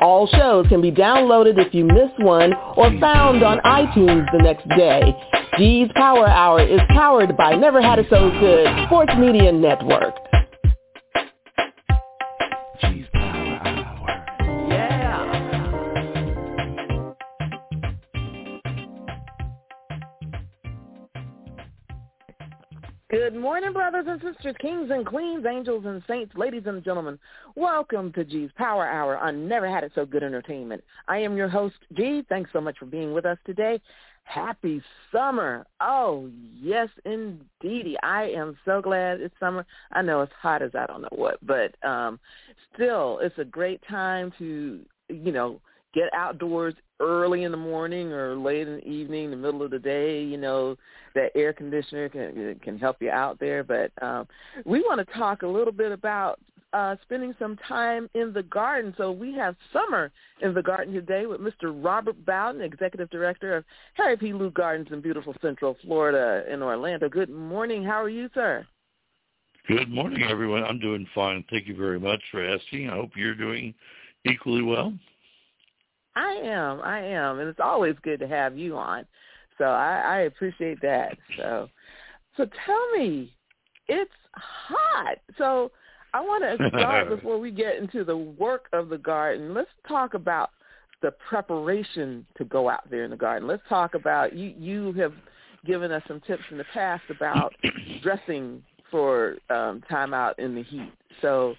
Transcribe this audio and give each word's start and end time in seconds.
All 0.00 0.26
shows 0.26 0.66
can 0.68 0.80
be 0.80 0.92
downloaded 0.92 1.58
if 1.58 1.74
you 1.74 1.84
miss 1.84 2.10
one 2.18 2.52
or 2.76 2.90
found 3.00 3.42
on 3.42 3.58
iTunes 3.60 4.30
the 4.32 4.38
next 4.38 4.68
day. 4.68 5.14
G's 5.58 5.88
Power 5.94 6.26
Hour 6.26 6.60
is 6.60 6.80
powered 6.90 7.36
by 7.36 7.54
Never 7.56 7.80
Had 7.80 7.98
It 7.98 8.06
So 8.10 8.30
Good 8.40 8.68
Sports 8.86 9.12
Media 9.18 9.52
Network. 9.52 10.14
Good 23.26 23.34
morning, 23.34 23.72
brothers 23.72 24.06
and 24.08 24.22
sisters, 24.22 24.54
kings 24.60 24.88
and 24.92 25.04
queens, 25.04 25.44
angels 25.50 25.84
and 25.84 26.00
saints, 26.06 26.32
ladies 26.36 26.62
and 26.66 26.84
gentlemen. 26.84 27.18
Welcome 27.56 28.12
to 28.12 28.22
G's 28.22 28.50
Power 28.54 28.86
Hour 28.86 29.18
on 29.18 29.48
Never 29.48 29.68
Had 29.68 29.82
It 29.82 29.90
So 29.96 30.06
Good 30.06 30.22
Entertainment. 30.22 30.84
I 31.08 31.18
am 31.18 31.36
your 31.36 31.48
host, 31.48 31.74
G. 31.94 32.22
Thanks 32.28 32.50
so 32.52 32.60
much 32.60 32.78
for 32.78 32.86
being 32.86 33.12
with 33.12 33.26
us 33.26 33.36
today. 33.44 33.80
Happy 34.22 34.80
summer. 35.10 35.66
Oh, 35.80 36.30
yes, 36.56 36.88
indeedy. 37.04 37.96
I 38.04 38.26
am 38.26 38.56
so 38.64 38.80
glad 38.80 39.20
it's 39.20 39.34
summer. 39.40 39.66
I 39.90 40.02
know 40.02 40.20
it's 40.20 40.32
hot 40.40 40.62
as 40.62 40.70
I 40.76 40.86
don't 40.86 41.02
know 41.02 41.08
what, 41.10 41.44
but 41.44 41.74
um, 41.84 42.20
still, 42.76 43.18
it's 43.20 43.38
a 43.38 43.44
great 43.44 43.80
time 43.88 44.32
to, 44.38 44.78
you 45.08 45.32
know, 45.32 45.60
get 45.94 46.14
outdoors 46.14 46.74
early 47.00 47.42
in 47.42 47.50
the 47.50 47.56
morning 47.56 48.12
or 48.12 48.36
late 48.36 48.68
in 48.68 48.76
the 48.76 48.86
evening, 48.86 49.30
the 49.30 49.36
middle 49.36 49.62
of 49.62 49.72
the 49.72 49.78
day. 49.80 50.22
You 50.22 50.36
know, 50.36 50.76
that 51.16 51.32
air 51.34 51.52
conditioner 51.52 52.08
can 52.08 52.60
can 52.62 52.78
help 52.78 52.98
you 53.00 53.10
out 53.10 53.40
there. 53.40 53.64
But 53.64 53.90
um, 54.00 54.28
we 54.64 54.80
want 54.80 55.06
to 55.06 55.14
talk 55.18 55.42
a 55.42 55.46
little 55.46 55.72
bit 55.72 55.90
about 55.90 56.38
uh, 56.72 56.94
spending 57.02 57.34
some 57.38 57.56
time 57.68 58.08
in 58.14 58.32
the 58.32 58.42
garden. 58.44 58.94
So 58.96 59.10
we 59.10 59.34
have 59.34 59.56
summer 59.72 60.12
in 60.42 60.54
the 60.54 60.62
garden 60.62 60.94
today 60.94 61.26
with 61.26 61.40
Mr. 61.40 61.72
Robert 61.74 62.24
Bowden, 62.24 62.60
Executive 62.60 63.10
Director 63.10 63.56
of 63.56 63.64
Harry 63.94 64.16
P. 64.16 64.32
Leu 64.32 64.50
Gardens 64.50 64.88
in 64.92 65.00
beautiful 65.00 65.34
Central 65.40 65.76
Florida 65.82 66.44
in 66.52 66.62
Orlando. 66.62 67.08
Good 67.08 67.30
morning. 67.30 67.82
How 67.82 68.02
are 68.02 68.10
you, 68.10 68.28
sir? 68.34 68.66
Good 69.66 69.90
morning, 69.90 70.22
everyone. 70.30 70.62
I'm 70.62 70.78
doing 70.78 71.06
fine. 71.14 71.44
Thank 71.50 71.66
you 71.66 71.76
very 71.76 71.98
much 71.98 72.20
for 72.30 72.44
asking. 72.44 72.88
I 72.88 72.94
hope 72.94 73.10
you're 73.16 73.34
doing 73.34 73.74
equally 74.24 74.62
well. 74.62 74.92
I 76.14 76.40
am. 76.44 76.80
I 76.82 77.00
am, 77.00 77.40
and 77.40 77.48
it's 77.48 77.60
always 77.60 77.94
good 78.02 78.20
to 78.20 78.28
have 78.28 78.56
you 78.56 78.76
on. 78.76 79.04
So 79.58 79.64
I, 79.64 80.00
I 80.04 80.18
appreciate 80.22 80.80
that. 80.82 81.16
So, 81.38 81.68
so 82.36 82.46
tell 82.64 82.90
me, 82.96 83.32
it's 83.88 84.10
hot. 84.34 85.18
So 85.38 85.70
I 86.12 86.20
want 86.20 86.58
to 86.58 86.68
start 86.68 87.08
before 87.14 87.38
we 87.38 87.50
get 87.50 87.76
into 87.76 88.04
the 88.04 88.16
work 88.16 88.66
of 88.72 88.88
the 88.88 88.98
garden. 88.98 89.54
Let's 89.54 89.70
talk 89.88 90.14
about 90.14 90.50
the 91.02 91.12
preparation 91.28 92.26
to 92.38 92.44
go 92.44 92.68
out 92.68 92.88
there 92.90 93.04
in 93.04 93.10
the 93.10 93.16
garden. 93.16 93.48
Let's 93.48 93.62
talk 93.68 93.94
about 93.94 94.34
you. 94.34 94.54
You 94.58 94.92
have 94.94 95.12
given 95.64 95.90
us 95.90 96.02
some 96.08 96.20
tips 96.20 96.42
in 96.50 96.58
the 96.58 96.64
past 96.72 97.02
about 97.10 97.52
dressing 98.02 98.62
for 98.90 99.36
um, 99.50 99.82
time 99.90 100.14
out 100.14 100.38
in 100.38 100.54
the 100.54 100.62
heat. 100.62 100.92
So, 101.20 101.54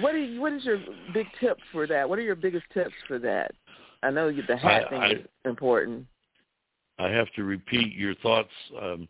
what 0.00 0.14
is 0.14 0.38
what 0.38 0.52
is 0.52 0.64
your 0.64 0.78
big 1.12 1.26
tip 1.40 1.58
for 1.72 1.86
that? 1.86 2.08
What 2.08 2.18
are 2.18 2.22
your 2.22 2.36
biggest 2.36 2.64
tips 2.72 2.94
for 3.08 3.18
that? 3.18 3.52
I 4.02 4.10
know 4.10 4.30
the 4.32 4.56
hat 4.56 4.86
I- 4.86 4.88
thing 4.88 5.00
I- 5.00 5.12
is 5.12 5.26
important. 5.44 6.06
I 7.00 7.08
have 7.08 7.32
to 7.36 7.44
repeat 7.44 7.94
your 7.94 8.14
thoughts. 8.16 8.50
Um, 8.80 9.08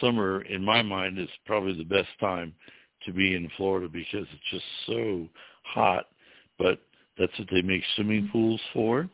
summer, 0.00 0.42
in 0.42 0.62
my 0.62 0.82
mind, 0.82 1.18
is 1.18 1.28
probably 1.46 1.76
the 1.76 1.84
best 1.84 2.08
time 2.20 2.54
to 3.06 3.12
be 3.12 3.34
in 3.34 3.50
Florida 3.56 3.88
because 3.88 4.26
it's 4.32 4.50
just 4.50 4.64
so 4.86 5.26
hot. 5.64 6.08
But 6.58 6.80
that's 7.18 7.36
what 7.38 7.48
they 7.50 7.62
make 7.62 7.82
swimming 7.94 8.28
pools 8.30 8.60
for, 8.72 9.08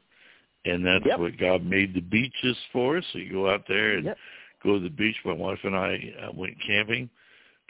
and 0.65 0.84
that's 0.84 1.06
Yep. 1.06 1.19
what 1.19 1.39
God 1.39 1.65
made 1.65 1.95
the 1.95 2.01
beaches 2.01 2.56
for. 2.73 3.01
So 3.12 3.19
you 3.19 3.33
go 3.33 3.49
out 3.49 3.67
there 3.69 3.95
and 3.95 4.06
Yep. 4.06 4.19
go 4.62 4.75
to 4.75 4.81
the 4.81 4.91
beach. 4.91 5.17
My 5.25 5.33
wife 5.33 5.61
and 5.62 5.77
I 5.77 6.15
uh, 6.23 6.33
went 6.33 6.61
camping 6.61 7.09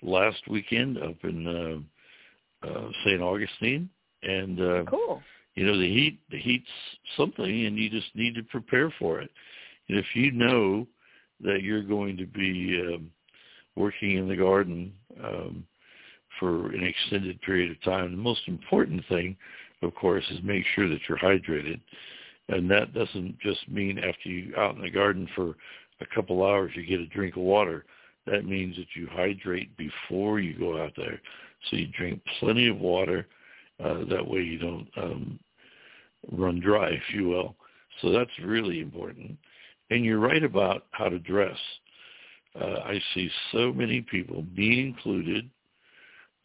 last 0.03 0.49
weekend 0.49 0.99
up 0.99 1.23
in 1.25 1.47
uh, 1.47 2.67
uh, 2.67 2.91
St. 3.05 3.21
Augustine, 3.21 3.91
and 4.23 4.61
uh, 4.61 4.85
Cool. 4.85 5.23
you 5.55 5.67
know 5.67 5.79
the 5.79 5.89
heat 5.89 6.21
the 6.31 6.39
heat's 6.39 6.71
something 7.17 7.67
and 7.67 7.77
you 7.77 7.91
just 7.91 8.15
need 8.15 8.35
to 8.35 8.43
prepare 8.45 8.91
for 8.99 9.21
it 9.21 9.31
if 9.88 10.06
you 10.15 10.31
know 10.31 10.87
that 11.41 11.62
you're 11.62 11.82
going 11.82 12.16
to 12.16 12.26
be 12.26 12.81
um, 12.94 13.10
working 13.76 14.16
in 14.16 14.28
the 14.28 14.37
garden 14.37 14.93
um, 15.22 15.65
for 16.38 16.72
an 16.72 16.84
extended 16.84 17.41
period 17.43 17.71
of 17.71 17.82
time 17.82 18.10
the 18.10 18.16
most 18.16 18.43
important 18.47 19.03
thing 19.09 19.37
of 19.82 19.94
course 19.94 20.25
is 20.31 20.38
make 20.43 20.65
sure 20.75 20.88
that 20.88 21.00
you're 21.09 21.19
hydrated 21.19 21.81
and 22.49 22.71
that 22.71 22.93
doesn't 22.94 23.38
just 23.41 23.69
mean 23.69 23.99
after 23.99 24.28
you 24.28 24.54
out 24.56 24.75
in 24.75 24.82
the 24.82 24.91
garden 24.91 25.28
for 25.34 25.54
a 26.00 26.15
couple 26.15 26.44
hours 26.44 26.72
you 26.75 26.84
get 26.84 27.00
a 27.00 27.06
drink 27.06 27.37
of 27.37 27.43
water 27.43 27.84
that 28.26 28.44
means 28.44 28.76
that 28.76 28.87
you 28.94 29.09
hydrate 29.10 29.75
before 29.76 30.41
you 30.41 30.59
go 30.59 30.82
out 30.82 30.93
there 30.97 31.20
so 31.69 31.76
you 31.76 31.87
drink 31.88 32.20
plenty 32.41 32.69
of 32.69 32.78
water 32.78 33.26
uh, 33.82 34.05
that 34.10 34.26
way 34.26 34.41
you 34.41 34.59
don't 34.59 34.88
um, 34.97 35.38
run 36.32 36.60
dry, 36.60 36.88
if 36.88 37.15
you 37.15 37.28
will. 37.28 37.56
So 38.03 38.10
that's 38.10 38.31
really 38.43 38.81
important. 38.81 39.37
And 39.91 40.04
you're 40.04 40.19
right 40.19 40.43
about 40.43 40.87
how 40.91 41.09
to 41.09 41.19
dress. 41.19 41.56
Uh, 42.60 42.81
I 42.84 43.00
see 43.15 43.31
so 43.53 43.72
many 43.72 44.00
people, 44.03 44.44
me 44.54 44.81
included, 44.81 45.49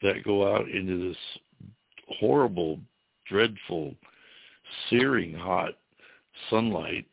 that 0.01 0.23
go 0.23 0.55
out 0.55 0.67
into 0.69 1.09
this 1.09 1.17
horrible, 2.19 2.79
dreadful, 3.27 3.95
searing 4.89 5.33
hot 5.33 5.73
sunlight 6.49 7.05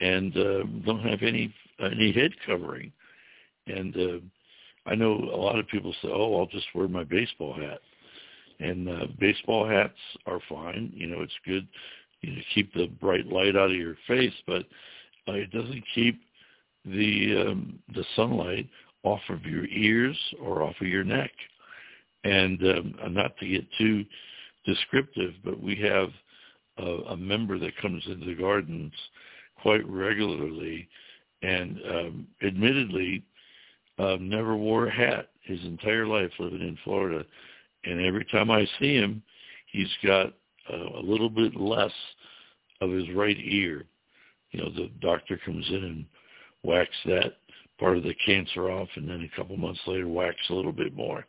and 0.00 0.36
uh, 0.36 0.64
don't 0.84 1.02
have 1.02 1.22
any 1.22 1.54
any 1.80 2.12
head 2.12 2.32
covering. 2.46 2.92
And 3.66 3.96
uh, 3.96 4.90
I 4.90 4.94
know 4.94 5.12
a 5.12 5.36
lot 5.36 5.58
of 5.58 5.68
people 5.68 5.94
say, 6.02 6.08
"Oh, 6.12 6.38
I'll 6.38 6.46
just 6.46 6.66
wear 6.74 6.88
my 6.88 7.04
baseball 7.04 7.54
hat." 7.54 7.80
And 8.60 8.88
uh, 8.88 9.06
baseball 9.18 9.66
hats 9.66 9.98
are 10.26 10.40
fine. 10.48 10.92
You 10.94 11.06
know, 11.08 11.22
it's 11.22 11.32
good 11.46 11.66
you 12.20 12.30
know, 12.30 12.36
to 12.36 12.44
keep 12.54 12.72
the 12.74 12.86
bright 13.00 13.26
light 13.26 13.56
out 13.56 13.70
of 13.70 13.76
your 13.76 13.96
face, 14.06 14.34
but 14.46 14.64
uh, 15.28 15.32
it 15.32 15.50
doesn't 15.50 15.84
keep 15.94 16.20
the 16.84 17.46
um, 17.48 17.78
the 17.94 18.04
sunlight 18.16 18.68
off 19.04 19.20
of 19.28 19.44
your 19.44 19.66
ears 19.66 20.16
or 20.40 20.62
off 20.62 20.74
of 20.80 20.86
your 20.86 21.04
neck. 21.04 21.30
And 22.24 22.60
um, 22.62 22.94
not 23.14 23.36
to 23.38 23.48
get 23.48 23.66
too 23.76 24.04
descriptive, 24.64 25.34
but 25.44 25.60
we 25.60 25.76
have 25.76 26.10
a, 26.78 27.12
a 27.12 27.16
member 27.16 27.58
that 27.58 27.76
comes 27.78 28.02
into 28.06 28.26
the 28.26 28.34
gardens 28.34 28.92
quite 29.60 29.88
regularly, 29.88 30.88
and 31.42 31.78
um, 31.88 32.26
admittedly 32.44 33.24
uh, 33.98 34.16
never 34.20 34.56
wore 34.56 34.86
a 34.86 34.94
hat 34.94 35.30
his 35.42 35.60
entire 35.64 36.06
life 36.06 36.30
living 36.38 36.60
in 36.60 36.78
Florida. 36.84 37.24
And 37.84 38.04
every 38.04 38.24
time 38.26 38.50
I 38.50 38.66
see 38.78 38.94
him, 38.94 39.22
he's 39.66 39.90
got 40.04 40.32
uh, 40.72 40.98
a 40.98 41.02
little 41.02 41.30
bit 41.30 41.56
less 41.56 41.92
of 42.80 42.90
his 42.90 43.10
right 43.14 43.36
ear. 43.40 43.84
You 44.52 44.60
know, 44.62 44.70
the 44.70 44.90
doctor 45.00 45.38
comes 45.44 45.66
in 45.68 45.84
and 45.84 46.06
whacks 46.62 46.96
that 47.06 47.34
part 47.78 47.96
of 47.96 48.04
the 48.04 48.14
cancer 48.24 48.70
off, 48.70 48.88
and 48.94 49.08
then 49.08 49.22
a 49.22 49.36
couple 49.36 49.56
months 49.56 49.80
later 49.86 50.06
whacks 50.06 50.36
a 50.50 50.54
little 50.54 50.72
bit 50.72 50.94
more. 50.94 51.26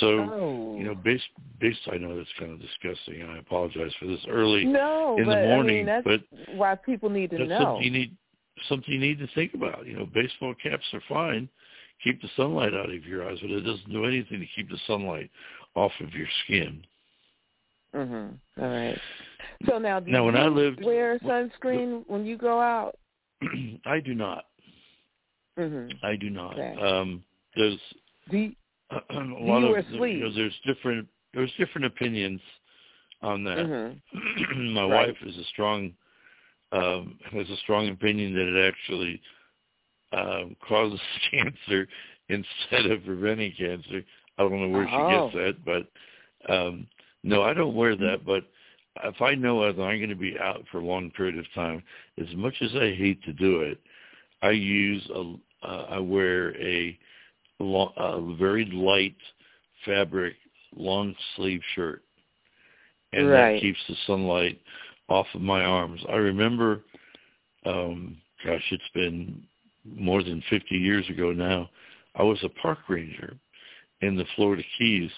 So, 0.00 0.30
Oh. 0.32 0.76
you 0.78 0.84
know, 0.84 0.94
based 0.94 1.28
based, 1.60 1.86
I 1.92 1.98
know 1.98 2.16
that's 2.16 2.32
kind 2.38 2.52
of 2.52 2.60
disgusting, 2.60 3.20
and 3.22 3.30
I 3.30 3.38
apologize 3.38 3.94
for 4.00 4.06
this 4.06 4.24
early 4.28 4.64
no, 4.64 5.16
in 5.18 5.26
but, 5.26 5.36
the 5.36 5.42
morning, 5.42 5.74
I 5.74 5.78
mean, 5.78 5.86
that's 5.86 6.04
but 6.04 6.54
why 6.56 6.74
people 6.74 7.10
need 7.10 7.30
to 7.30 7.46
know. 7.46 7.58
something 7.58 7.82
you 7.84 7.90
need 7.90 8.16
something 8.68 8.92
you 8.92 9.00
need 9.00 9.18
to 9.18 9.28
think 9.34 9.54
about. 9.54 9.86
You 9.86 9.96
know, 9.96 10.06
baseball 10.06 10.54
caps 10.54 10.84
are 10.94 11.02
fine. 11.08 11.48
Keep 12.02 12.22
the 12.22 12.28
sunlight 12.36 12.74
out 12.74 12.90
of 12.90 13.04
your 13.04 13.28
eyes, 13.28 13.38
but 13.40 13.50
it 13.50 13.60
doesn't 13.60 13.90
do 13.90 14.04
anything 14.04 14.40
to 14.40 14.46
keep 14.56 14.68
the 14.70 14.78
sunlight 14.86 15.30
off 15.74 15.92
of 16.00 16.12
your 16.12 16.28
skin. 16.44 16.84
Mhm. 17.94 18.38
All 18.58 18.68
right. 18.68 18.98
So 19.66 19.78
now, 19.78 20.00
do 20.00 20.10
Now, 20.10 20.20
you 20.20 20.24
when 20.26 20.36
I 20.36 20.46
lived- 20.48 20.84
wear 20.84 21.18
sunscreen 21.20 22.04
when 22.06 22.24
you 22.26 22.36
go 22.36 22.60
out? 22.60 22.96
I 23.86 24.00
do 24.00 24.14
not. 24.14 24.46
Mhm. 25.58 25.92
I 26.02 26.16
do 26.16 26.30
not. 26.30 26.54
Okay. 26.58 26.74
Um, 26.80 27.22
there's 27.56 27.78
Do 28.30 28.38
you, 28.38 28.52
a 28.90 29.20
lot 29.20 29.60
you 29.60 29.74
of. 29.76 29.88
You 29.90 30.18
know, 30.20 30.32
there's 30.34 30.58
different 30.64 31.08
there's 31.32 31.52
different 31.58 31.86
opinions 31.86 32.40
on 33.22 33.44
that. 33.44 33.58
Mhm. 33.58 34.00
My 34.74 34.82
Right. 34.86 35.08
wife 35.08 35.16
is 35.22 35.36
a 35.36 35.44
strong 35.44 35.94
um, 36.72 37.18
has 37.30 37.48
a 37.50 37.56
strong 37.58 37.88
opinion 37.88 38.34
that 38.34 38.48
it 38.48 38.68
actually 38.68 39.20
um, 40.12 40.56
causes 40.66 41.00
cancer 41.30 41.86
instead 42.28 42.86
of 42.90 43.04
preventing 43.04 43.52
cancer. 43.52 44.02
I 44.38 44.42
don't 44.42 44.60
know 44.60 44.68
where 44.68 44.88
Oh. 44.90 45.30
she 45.30 45.38
gets 45.40 45.56
that, 45.56 45.64
but 45.64 46.52
um, 46.52 46.86
no, 47.22 47.42
I 47.42 47.54
don't 47.54 47.74
wear 47.76 47.94
that. 47.96 48.24
But 48.26 48.44
if 49.02 49.20
I 49.20 49.34
know 49.34 49.60
that 49.60 49.82
I'm 49.82 49.98
going 49.98 50.08
to 50.08 50.14
be 50.14 50.38
out 50.38 50.62
for 50.70 50.78
a 50.78 50.84
long 50.84 51.10
period 51.10 51.38
of 51.38 51.44
time, 51.54 51.82
as 52.20 52.32
much 52.36 52.54
as 52.60 52.70
I 52.74 52.94
hate 52.94 53.22
to 53.24 53.32
do 53.32 53.60
it, 53.62 53.78
I 54.42 54.50
use 54.50 55.02
a 55.14 55.34
uh, 55.64 55.86
I 55.92 55.98
wear 55.98 56.54
a, 56.60 56.98
long, 57.58 57.92
a 57.96 58.36
very 58.36 58.66
light 58.66 59.16
fabric 59.86 60.34
long 60.76 61.14
sleeve 61.36 61.62
shirt, 61.74 62.02
and 63.12 63.30
Right. 63.30 63.54
that 63.54 63.60
keeps 63.62 63.78
the 63.88 63.96
sunlight 64.06 64.60
off 65.08 65.26
of 65.34 65.40
my 65.40 65.64
arms. 65.64 66.02
I 66.08 66.16
remember, 66.16 66.82
um, 67.64 68.18
gosh, 68.44 68.62
it's 68.72 68.82
been 68.92 69.42
more 69.84 70.22
than 70.22 70.42
50 70.50 70.76
years 70.76 71.08
ago 71.08 71.32
now. 71.32 71.70
I 72.14 72.22
was 72.22 72.38
a 72.42 72.48
park 72.48 72.78
ranger 72.88 73.36
in 74.02 74.16
the 74.16 74.26
Florida 74.36 74.62
Keys, 74.78 75.10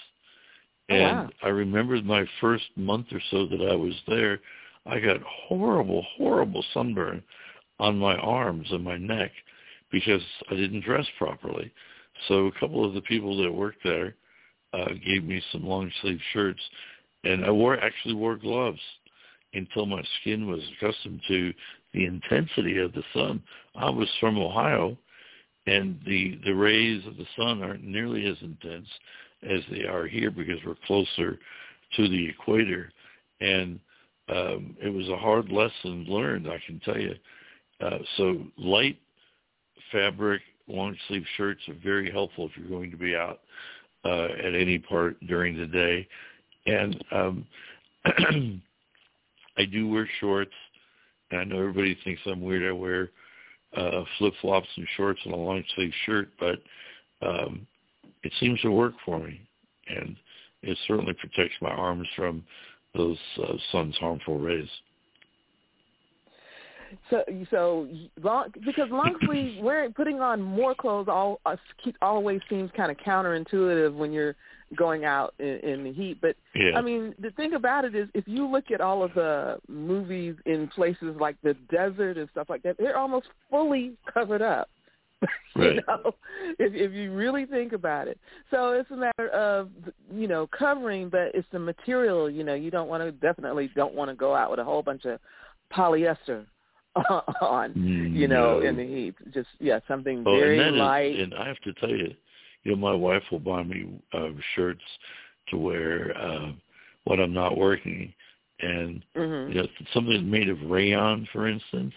Oh, 0.88 0.94
and 0.94 1.18
wow. 1.18 1.30
I 1.42 1.48
remember 1.48 2.00
my 2.02 2.24
first 2.40 2.64
month 2.76 3.06
or 3.12 3.20
so 3.30 3.46
that 3.46 3.68
I 3.70 3.74
was 3.74 3.94
there, 4.06 4.40
I 4.86 5.00
got 5.00 5.20
horrible, 5.22 6.04
horrible 6.16 6.64
sunburn 6.72 7.22
on 7.78 7.98
my 7.98 8.16
arms 8.16 8.66
and 8.70 8.84
my 8.84 8.96
neck 8.96 9.32
because 9.90 10.22
I 10.50 10.54
didn't 10.54 10.84
dress 10.84 11.06
properly. 11.18 11.72
So 12.28 12.46
a 12.46 12.52
couple 12.52 12.84
of 12.84 12.94
the 12.94 13.00
people 13.02 13.36
that 13.42 13.52
worked 13.52 13.82
there 13.84 14.14
uh, 14.72 14.90
gave 15.04 15.24
me 15.24 15.42
some 15.52 15.66
long 15.66 15.90
sleeve 16.00 16.20
shirts, 16.32 16.60
and 17.24 17.44
I 17.44 17.50
wore 17.50 17.78
actually 17.78 18.14
wore 18.14 18.36
gloves 18.36 18.80
until 19.54 19.86
my 19.86 20.02
skin 20.20 20.46
was 20.46 20.60
accustomed 20.76 21.20
to 21.28 21.52
the 21.94 22.04
intensity 22.04 22.78
of 22.78 22.92
the 22.92 23.02
sun. 23.12 23.42
I 23.74 23.90
was 23.90 24.08
from 24.20 24.38
Ohio, 24.38 24.96
and 25.66 25.98
the 26.06 26.38
the 26.44 26.54
rays 26.54 27.04
of 27.06 27.16
the 27.16 27.26
sun 27.36 27.62
aren't 27.62 27.84
nearly 27.84 28.26
as 28.26 28.36
intense 28.40 28.88
as 29.42 29.60
they 29.70 29.84
are 29.84 30.06
here 30.06 30.30
because 30.30 30.58
we're 30.64 30.76
closer 30.86 31.38
to 31.96 32.08
the 32.08 32.28
equator, 32.28 32.90
and 33.40 33.78
um, 34.28 34.76
it 34.82 34.92
was 34.92 35.08
a 35.08 35.16
hard 35.16 35.50
lesson 35.50 36.04
learned, 36.08 36.48
I 36.48 36.60
can 36.66 36.80
tell 36.80 36.98
you. 36.98 37.14
Uh, 37.80 37.98
so 38.16 38.42
light 38.58 38.98
fabric 39.92 40.42
long 40.68 40.96
sleeve 41.06 41.24
shirts 41.36 41.60
are 41.68 41.76
very 41.82 42.10
helpful 42.10 42.46
if 42.46 42.56
you're 42.56 42.68
going 42.68 42.90
to 42.90 42.96
be 42.96 43.14
out 43.14 43.40
uh, 44.04 44.28
at 44.44 44.54
any 44.54 44.78
part 44.78 45.18
during 45.26 45.56
the 45.56 45.66
day. 45.66 46.08
And 46.66 47.04
um, 47.12 47.46
I 49.58 49.64
do 49.64 49.88
wear 49.88 50.08
shorts, 50.20 50.52
and 51.30 51.40
I 51.40 51.44
know 51.44 51.58
everybody 51.58 51.96
thinks 52.04 52.20
I'm 52.26 52.40
weird. 52.40 52.68
I 52.68 52.72
wear 52.72 53.10
uh, 53.76 54.02
flip 54.18 54.34
flops 54.40 54.68
and 54.76 54.86
shorts 54.96 55.20
and 55.24 55.34
a 55.34 55.36
long 55.36 55.62
sleeve 55.74 55.92
shirt, 56.04 56.30
but 56.40 56.58
um, 57.22 57.66
it 58.26 58.32
seems 58.40 58.60
to 58.62 58.72
work 58.72 58.94
for 59.04 59.20
me, 59.20 59.40
and 59.88 60.16
it 60.62 60.76
certainly 60.88 61.12
protects 61.12 61.54
my 61.60 61.70
arms 61.70 62.08
from 62.16 62.42
those 62.92 63.18
uh, 63.40 63.52
sun's 63.70 63.96
harmful 63.98 64.38
rays. 64.38 64.68
So, 67.10 67.22
so 67.50 67.88
long 68.22 68.48
because 68.64 68.88
long 68.90 69.16
sleeve 69.24 69.62
wearing 69.62 69.92
putting 69.96 70.20
on 70.20 70.42
more 70.42 70.74
clothes 70.74 71.06
all 71.08 71.40
uh, 71.46 71.56
always 72.02 72.40
seems 72.48 72.70
kind 72.76 72.90
of 72.90 72.96
counterintuitive 72.98 73.94
when 73.94 74.12
you're 74.12 74.34
going 74.76 75.04
out 75.04 75.34
in, 75.38 75.58
in 75.60 75.84
the 75.84 75.92
heat. 75.92 76.18
But 76.20 76.34
Yeah. 76.54 76.76
I 76.76 76.82
mean, 76.82 77.14
the 77.20 77.30
thing 77.30 77.54
about 77.54 77.84
it 77.84 77.94
is, 77.94 78.08
if 78.14 78.26
you 78.26 78.48
look 78.48 78.72
at 78.72 78.80
all 78.80 79.04
of 79.04 79.14
the 79.14 79.58
movies 79.68 80.34
in 80.46 80.66
places 80.68 81.14
like 81.20 81.36
the 81.42 81.54
desert 81.70 82.18
and 82.18 82.28
stuff 82.30 82.48
like 82.48 82.62
that, 82.64 82.76
they're 82.76 82.98
almost 82.98 83.28
fully 83.50 83.92
covered 84.12 84.42
up. 84.42 84.68
Right. 85.56 85.76
you 85.76 85.80
know, 85.88 86.14
if 86.58 86.74
if 86.74 86.92
you 86.92 87.12
really 87.12 87.46
think 87.46 87.72
about 87.72 88.08
it. 88.08 88.18
So 88.50 88.72
it's 88.72 88.90
a 88.90 88.96
matter 88.96 89.28
of 89.30 89.70
you 90.12 90.28
know 90.28 90.46
covering, 90.48 91.08
but 91.08 91.30
it's 91.34 91.48
the 91.50 91.58
material. 91.58 92.28
You 92.28 92.44
know, 92.44 92.52
you 92.54 92.70
don't 92.70 92.88
want 92.88 93.02
to 93.02 93.10
definitely 93.12 93.70
don't 93.74 93.94
want 93.94 94.10
to 94.10 94.14
go 94.14 94.34
out 94.34 94.50
with 94.50 94.60
a 94.60 94.64
whole 94.64 94.82
bunch 94.82 95.06
of 95.06 95.18
polyester 95.72 96.44
on. 97.40 97.72
You 98.14 98.28
know, 98.28 98.60
No. 98.60 98.66
in 98.68 98.76
the 98.76 98.84
heat. 98.86 99.14
Just 99.32 99.48
yeah, 99.58 99.80
something 99.88 100.22
Oh, 100.26 100.38
very 100.38 100.58
and 100.58 100.66
that 100.66 100.74
is- 100.74 100.80
light. 100.80 101.16
and 101.18 101.34
I 101.34 101.48
have 101.48 101.58
to 101.60 101.72
tell 101.74 101.88
you, 101.90 102.12
you 102.64 102.72
know, 102.72 102.76
my 102.76 102.92
wife 102.92 103.22
will 103.30 103.38
buy 103.40 103.62
me 103.62 103.98
uh, 104.12 104.28
shirts 104.54 104.82
to 105.48 105.56
wear 105.56 106.14
uh, 106.18 106.52
when 107.04 107.18
I'm 107.20 107.32
not 107.32 107.56
working, 107.56 108.12
and 108.60 109.02
mhm. 109.16 109.54
you 109.54 109.62
know, 109.62 109.68
something 109.94 110.30
made 110.30 110.50
of 110.50 110.58
rayon, 110.68 111.26
for 111.32 111.48
instance. 111.48 111.94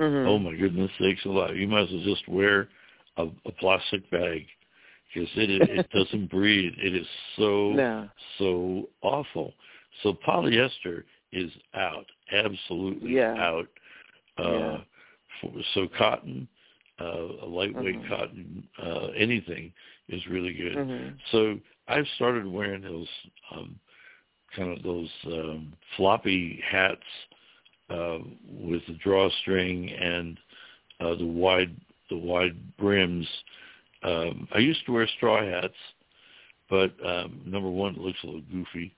Mhm. 0.00 0.26
Oh 0.26 0.38
my 0.38 0.54
goodness 0.54 0.90
sakes 1.00 1.24
alive! 1.24 1.56
You 1.56 1.66
might 1.68 1.82
as 1.82 1.90
well 1.92 2.04
just 2.04 2.28
wear 2.28 2.68
a, 3.16 3.26
a 3.46 3.52
plastic 3.52 4.08
bag 4.10 4.46
because 5.12 5.28
it 5.36 5.50
it 5.50 5.90
doesn't 5.92 6.30
breathe. 6.30 6.74
It 6.78 6.94
is 6.94 7.06
so 7.36 7.72
No. 7.74 8.08
so 8.38 8.88
awful. 9.02 9.54
So 10.02 10.12
polyester 10.14 11.04
is 11.32 11.50
out, 11.74 12.06
absolutely 12.32 13.12
Yeah. 13.12 13.34
out. 13.36 13.68
Uh, 14.38 14.44
Yeah. 14.44 14.78
for, 15.40 15.52
so 15.74 15.88
cotton, 15.88 16.48
uh, 17.00 17.28
a 17.42 17.46
lightweight 17.46 17.96
Mhm. 17.96 18.08
cotton, 18.08 18.68
uh, 18.82 19.08
anything 19.16 19.72
is 20.08 20.26
really 20.28 20.52
good. 20.52 20.76
Mhm. 20.78 21.14
So 21.32 21.60
I've 21.88 22.06
started 22.16 22.46
wearing 22.46 22.82
those 22.82 23.08
um, 23.50 23.78
kind 24.54 24.76
of 24.76 24.82
those 24.82 25.10
um, 25.26 25.72
floppy 25.96 26.60
hats 26.70 27.02
uh, 27.90 28.18
with 28.46 28.82
the 28.86 28.94
drawstring 29.02 29.90
and 29.90 30.38
uh, 31.00 31.14
the 31.14 31.26
wide 31.26 31.74
the 32.10 32.16
wide 32.16 32.56
brims. 32.76 33.26
Um, 34.02 34.48
I 34.54 34.58
used 34.58 34.84
to 34.86 34.92
wear 34.92 35.06
straw 35.16 35.44
hats, 35.44 35.74
but 36.70 36.92
um, 37.04 37.40
number 37.44 37.68
one, 37.70 37.94
it 37.94 38.00
looks 38.00 38.18
a 38.22 38.26
little 38.26 38.42
goofy, 38.52 38.94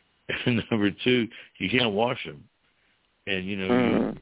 and 0.46 0.62
number 0.70 0.90
two, 0.90 1.28
you 1.58 1.70
can't 1.70 1.92
wash 1.92 2.22
them. 2.24 2.44
And 3.26 3.46
you 3.46 3.56
know, 3.56 3.66
you, 3.66 3.72
Mhm. 3.72 4.18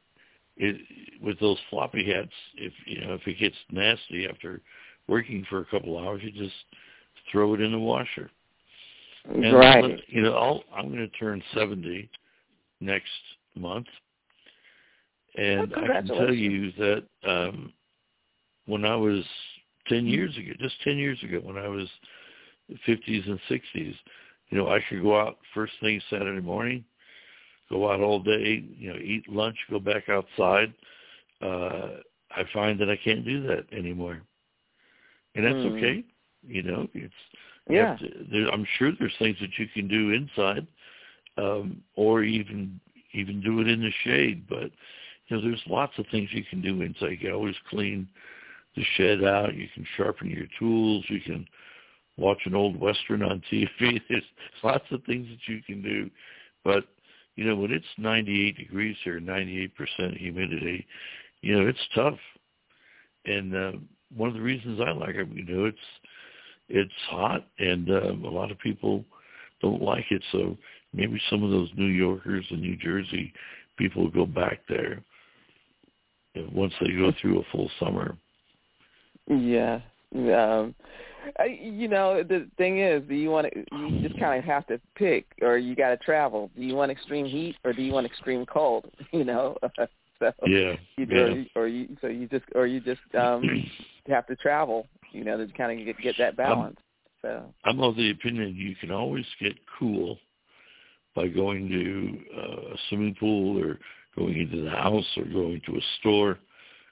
it 0.59 0.81
with 1.21 1.39
those 1.41 1.59
floppy 1.71 2.05
hats, 2.05 2.33
if 2.57 2.73
you 2.87 3.01
know 3.01 3.15
if 3.15 3.27
it 3.27 3.39
gets 3.39 3.57
nasty 3.71 4.27
after 4.29 4.61
working 5.07 5.45
for 5.49 5.61
a 5.61 5.65
couple 5.67 5.99
hours, 5.99 6.23
you 6.23 6.31
just 6.31 6.55
throw 7.31 7.55
it 7.55 7.61
in 7.61 7.73
the 7.73 7.79
washer. 7.79 8.31
And 9.25 9.55
right. 9.55 10.01
You 10.09 10.23
know, 10.23 10.35
I'll, 10.35 10.65
I'm 10.75 10.89
going 10.89 10.99
to 11.09 11.19
turn 11.19 11.43
70 11.55 12.09
next 12.81 13.11
month, 13.55 13.87
and 15.37 15.75
Well, 15.75 15.85
I 15.85 15.89
can 15.89 16.11
tell 16.11 16.33
you 16.33 16.73
that 16.73 17.05
um, 17.25 17.73
when 18.67 18.85
I 18.85 18.97
was 18.97 19.25
10 19.89 20.07
years 20.07 20.37
ago, 20.37 20.53
just 20.61 20.81
10 20.83 20.97
years 20.99 21.23
ago, 21.23 21.41
when 21.43 21.57
I 21.59 21.69
was 21.69 21.89
50s 22.87 23.27
and 23.29 23.41
60s, 23.49 23.95
you 24.51 24.59
know, 24.59 24.69
I 24.69 24.81
could 24.89 25.03
go 25.03 25.19
out 25.21 25.39
first 25.55 25.73
thing 25.81 26.01
Saturday 26.11 26.41
morning, 26.41 26.85
go 27.71 27.91
out 27.91 28.01
all 28.01 28.21
day, 28.21 28.65
you 28.77 28.93
know, 28.93 28.99
eat 28.99 29.29
lunch, 29.29 29.57
go 29.71 29.79
back 29.79 30.09
outside. 30.09 30.73
Uh, 31.41 31.99
I 32.31 32.45
find 32.53 32.79
that 32.81 32.91
I 32.91 32.97
can't 32.97 33.25
do 33.25 33.43
that 33.47 33.67
anymore, 33.73 34.21
and 35.35 35.45
that's 35.45 35.65
Hmm. 35.65 35.69
okay. 35.77 36.05
You 36.47 36.63
know, 36.63 36.89
it's 36.95 37.15
Yeah. 37.69 37.97
to, 37.99 38.27
there, 38.31 38.49
I'm 38.49 38.67
sure 38.79 38.93
there's 38.99 39.15
things 39.19 39.37
that 39.41 39.59
you 39.59 39.67
can 39.69 39.89
do 39.89 40.13
inside, 40.13 40.67
um, 41.37 41.83
or 41.97 42.23
even 42.23 42.81
even 43.13 43.41
do 43.41 43.61
it 43.61 43.69
in 43.69 43.81
the 43.81 43.91
shade. 44.05 44.47
But 44.49 44.71
you 45.29 45.37
know, 45.37 45.43
there's 45.43 45.63
lots 45.67 45.93
of 45.99 46.07
things 46.11 46.31
you 46.33 46.45
can 46.45 46.61
do 46.61 46.83
inside. 46.83 47.11
You 47.11 47.19
can 47.19 47.33
always 47.33 47.57
clean 47.69 48.09
the 48.77 48.85
shed 48.97 49.25
out. 49.25 49.55
You 49.55 49.69
can 49.75 49.87
sharpen 49.97 50.31
your 50.31 50.47
tools. 50.59 51.05
You 51.09 51.21
can 51.21 51.47
watch 52.17 52.39
an 52.45 52.55
old 52.55 52.79
western 52.79 53.23
on 53.23 53.43
TV. 53.51 54.01
There's 54.09 54.23
lots 54.63 54.85
of 54.91 55.03
things 55.05 55.29
that 55.29 55.53
you 55.53 55.63
can 55.63 55.83
do. 55.83 56.11
But 56.65 56.85
you 57.37 57.45
know, 57.45 57.55
when 57.55 57.71
it's 57.71 57.87
98 57.99 58.57
degrees 58.57 58.97
here, 59.05 59.21
98% 59.21 59.71
humidity, 60.17 60.85
you 61.41 61.57
know, 61.57 61.69
it's 61.69 61.79
tough. 61.95 62.19
And 63.27 63.55
uh, 63.55 63.73
one 64.17 64.29
of 64.29 64.35
the 64.35 64.41
reasons 64.41 64.81
I 64.85 64.91
like 64.91 65.15
it, 65.15 65.29
you 65.33 65.45
know, 65.45 65.67
it's 65.67 65.79
it's 66.71 66.93
hot, 67.09 67.47
and 67.59 67.89
um, 67.91 68.25
a 68.25 68.31
lot 68.31 68.51
of 68.51 68.59
people 68.59 69.05
don't 69.63 69.81
like 69.81 70.05
it. 70.11 70.23
So 70.33 70.57
maybe 70.93 71.21
some 71.31 71.43
of 71.43 71.51
those 71.51 71.71
New 71.77 71.87
Yorkers 71.87 72.45
and 72.51 72.61
New 72.61 72.77
Jersey 72.77 73.33
people 73.79 74.11
go 74.11 74.27
back 74.27 74.61
there 74.69 75.03
once 76.53 76.73
they 76.81 76.93
go 76.93 77.13
through 77.21 77.41
a 77.41 77.45
full 77.53 77.71
summer. 77.81 78.17
Yeah. 79.29 79.81
Um, 80.15 80.75
I, 81.39 81.59
you 81.61 81.89
know, 81.89 82.23
the 82.23 82.49
thing 82.57 82.79
is, 82.79 83.03
do 83.09 83.15
you 83.15 83.31
want 83.31 83.49
to? 83.53 83.65
You 83.77 84.01
just 84.01 84.19
kind 84.19 84.39
of 84.39 84.45
have 84.45 84.67
to 84.69 84.81
pick, 84.95 85.27
or 85.43 85.59
you 85.59 85.77
got 85.77 85.91
to 85.91 85.97
travel. 85.99 86.51
Do 86.57 86.63
you 86.63 86.75
want 86.75 86.91
extreme 86.91 87.27
heat, 87.27 87.57
or 87.65 87.73
do 87.73 87.83
you 87.83 87.93
want 87.93 88.07
extreme 88.07 88.47
cold? 88.47 88.87
You 89.13 89.25
know, 89.25 89.57
so 90.19 90.33
Yeah, 90.47 90.77
you, 90.97 91.07
yeah. 91.09 91.17
or, 91.17 91.31
you, 91.31 91.47
or 91.57 91.69
you, 91.69 91.97
so 92.01 92.07
you 92.07 92.29
just, 92.29 92.45
or 92.55 92.67
you 92.67 92.81
just 92.81 93.01
um 93.19 93.65
have 94.09 94.27
to 94.29 94.37
travel. 94.37 94.87
You 95.13 95.25
know, 95.25 95.37
to 95.37 95.53
kind 95.55 95.79
of 95.79 95.85
get 95.85 96.01
get 96.01 96.19
that 96.19 96.37
balance. 96.37 96.79
So 97.23 97.53
I'm 97.65 97.81
of 97.81 97.97
the 97.97 98.11
opinion 98.11 98.55
you 98.55 98.77
can 98.77 98.91
always 98.91 99.27
get 99.41 99.55
cool 99.79 100.19
by 101.15 101.29
going 101.29 101.69
to 101.69 102.39
uh, 102.39 102.75
a 102.75 102.77
swimming 102.89 103.17
pool 103.19 103.59
or 103.59 103.79
going 104.19 104.39
into 104.39 104.65
the 104.65 104.71
house 104.71 105.07
or 105.17 105.25
going 105.25 105.61
to 105.67 105.77
a 105.77 105.81
store, 106.01 106.39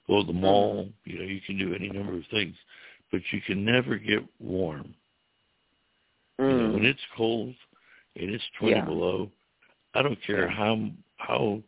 go 0.06 0.20
to 0.20 0.26
the 0.26 0.32
mall. 0.32 0.88
You 1.04 1.18
know, 1.18 1.24
you 1.24 1.40
can 1.40 1.58
do 1.58 1.74
any 1.74 1.88
number 1.88 2.14
of 2.14 2.22
things, 2.30 2.54
but 3.10 3.20
you 3.32 3.40
can 3.42 3.64
never 3.64 3.96
get 3.96 4.22
warm. 4.38 4.94
mm. 6.40 6.50
You 6.50 6.66
know, 6.66 6.74
when 6.74 6.84
it's 6.84 7.00
cold 7.16 7.54
and 8.14 8.30
it's 8.30 8.44
20 8.58 8.76
Yeah. 8.76 8.84
below, 8.84 9.30
I 9.94 10.02
don't 10.02 10.22
care 10.22 10.48
how 10.48 10.90
how 11.16 11.62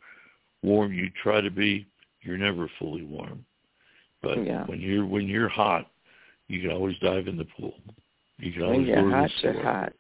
warm 0.63 0.93
you 0.93 1.11
try 1.23 1.41
to 1.41 1.51
be, 1.51 1.87
you're 2.21 2.37
never 2.37 2.69
fully 2.79 3.03
warm. 3.03 3.45
But 4.23 4.45
Yeah. 4.45 4.67
when 4.67 4.81
you're 4.81 5.07
when 5.07 5.27
you're 5.27 5.49
hot, 5.49 5.91
you 6.49 6.61
can 6.61 6.71
always 6.71 6.99
dive 6.99 7.29
in 7.29 7.37
the 7.37 7.47
pool. 7.47 7.81
You 8.39 8.53
can 8.53 8.63
always 8.63 8.87
go 8.87 8.93
you're 8.95 9.11
hot, 9.11 9.43
you're 9.43 9.63
hot. 9.63 9.93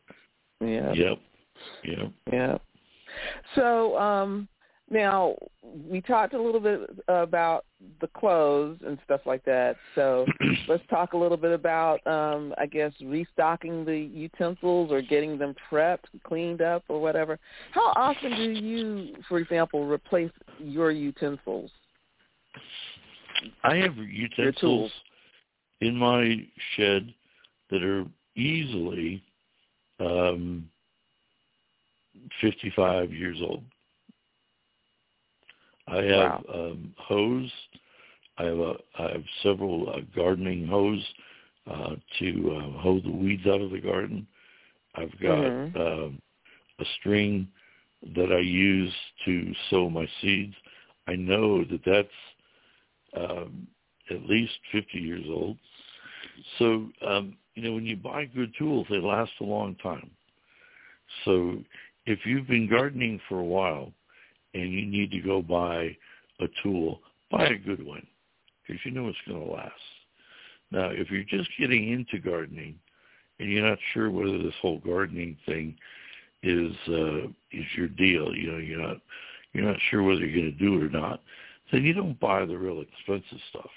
Yeah. 0.60 0.92
Yep. 0.92 1.18
Yep. 1.84 2.12
Yeah. 2.30 2.58
So 3.54 3.98
um 3.98 4.48
now 4.90 5.36
we 5.88 6.00
talked 6.00 6.34
a 6.34 6.40
little 6.40 6.60
bit 6.60 6.80
about 7.08 7.64
the 8.00 8.06
clothes 8.08 8.78
and 8.86 8.98
stuff 9.04 9.20
like 9.26 9.44
that. 9.44 9.76
So 9.94 10.26
let's 10.68 10.82
talk 10.88 11.12
a 11.12 11.16
little 11.16 11.36
bit 11.36 11.52
about 11.52 12.04
um 12.06 12.54
I 12.58 12.66
guess 12.66 12.92
restocking 13.02 13.84
the 13.84 13.96
utensils 13.96 14.90
or 14.90 15.02
getting 15.02 15.38
them 15.38 15.54
prepped, 15.70 16.06
cleaned 16.24 16.62
up 16.62 16.84
or 16.88 17.00
whatever. 17.00 17.38
How 17.72 17.92
often 17.96 18.36
do 18.36 18.60
you, 18.60 19.14
for 19.28 19.38
example, 19.38 19.86
replace 19.86 20.32
your 20.58 20.90
utensils? 20.90 21.70
I 23.62 23.76
have 23.76 23.96
utensils 23.96 24.90
in 25.80 25.94
my 25.94 26.46
shed 26.76 27.14
that 27.70 27.82
are 27.82 28.04
easily 28.34 29.22
um, 30.00 30.68
55 32.40 33.12
years 33.12 33.38
old. 33.42 33.62
I 35.88 36.02
have 36.04 36.32
um, 36.54 36.94
hose. 36.98 37.52
I 38.38 38.44
have 38.44 38.58
a, 38.58 38.74
I 38.98 39.02
have 39.12 39.24
several 39.42 39.90
uh, 39.90 40.00
gardening 40.14 40.66
hoes 40.66 41.04
uh, 41.70 41.96
to 42.20 42.56
uh, 42.56 42.80
hoe 42.80 43.00
the 43.00 43.10
weeds 43.12 43.46
out 43.46 43.60
of 43.60 43.70
the 43.70 43.80
garden. 43.80 44.26
I've 44.94 45.18
got 45.20 45.54
Mhm. 45.54 45.76
um, 45.76 46.20
a 46.80 46.84
string 47.00 47.48
that 48.14 48.32
I 48.32 48.40
use 48.40 48.94
to 49.26 49.52
sow 49.70 49.90
my 49.90 50.06
seeds. 50.20 50.54
I 51.08 51.14
know 51.16 51.64
that 51.64 51.80
that's 51.84 52.08
um, 53.16 53.66
at 54.10 54.22
least 54.24 54.52
50 54.72 54.98
years 54.98 55.24
old. 55.28 55.58
So, 56.58 56.88
um, 57.06 57.36
you 57.54 57.62
know, 57.62 57.74
when 57.74 57.86
you 57.86 57.96
buy 57.96 58.26
good 58.26 58.52
tools, 58.58 58.86
they 58.90 58.98
last 58.98 59.32
a 59.40 59.44
long 59.44 59.76
time. 59.76 60.10
So 61.24 61.62
if 62.06 62.20
you've 62.26 62.46
been 62.48 62.68
gardening 62.68 63.20
for 63.28 63.38
a 63.40 63.44
while 63.44 63.92
and 64.54 64.72
you 64.72 64.86
need 64.86 65.10
to 65.10 65.20
go 65.20 65.42
buy 65.42 65.96
a 66.40 66.46
tool, 66.62 67.00
buy 67.30 67.46
a 67.46 67.58
good 67.58 67.84
one 67.84 68.06
because 68.66 68.80
you 68.84 68.90
know 68.92 69.08
it's 69.08 69.18
going 69.26 69.44
to 69.44 69.52
last. 69.52 69.72
Now, 70.70 70.88
if 70.90 71.10
you're 71.10 71.24
just 71.24 71.48
getting 71.58 71.90
into 71.92 72.18
gardening 72.18 72.78
and 73.38 73.50
you're 73.50 73.66
not 73.68 73.78
sure 73.92 74.10
whether 74.10 74.38
this 74.38 74.54
whole 74.60 74.78
gardening 74.80 75.36
thing 75.46 75.76
is 76.42 76.72
uh, 76.88 77.26
is 77.52 77.64
your 77.76 77.88
deal, 77.88 78.34
you 78.34 78.52
know, 78.52 78.58
you're 78.58 78.80
not 78.82 78.98
you're 79.52 79.64
not 79.64 79.78
sure 79.90 80.02
whether 80.02 80.24
you're 80.24 80.40
going 80.40 80.52
to 80.52 80.64
do 80.64 80.76
it 80.76 80.84
or 80.84 80.90
not, 80.90 81.22
then 81.72 81.82
you 81.84 81.92
don't 81.92 82.18
buy 82.20 82.44
the 82.44 82.56
real 82.56 82.82
expensive 82.82 83.38
stuff. 83.50 83.70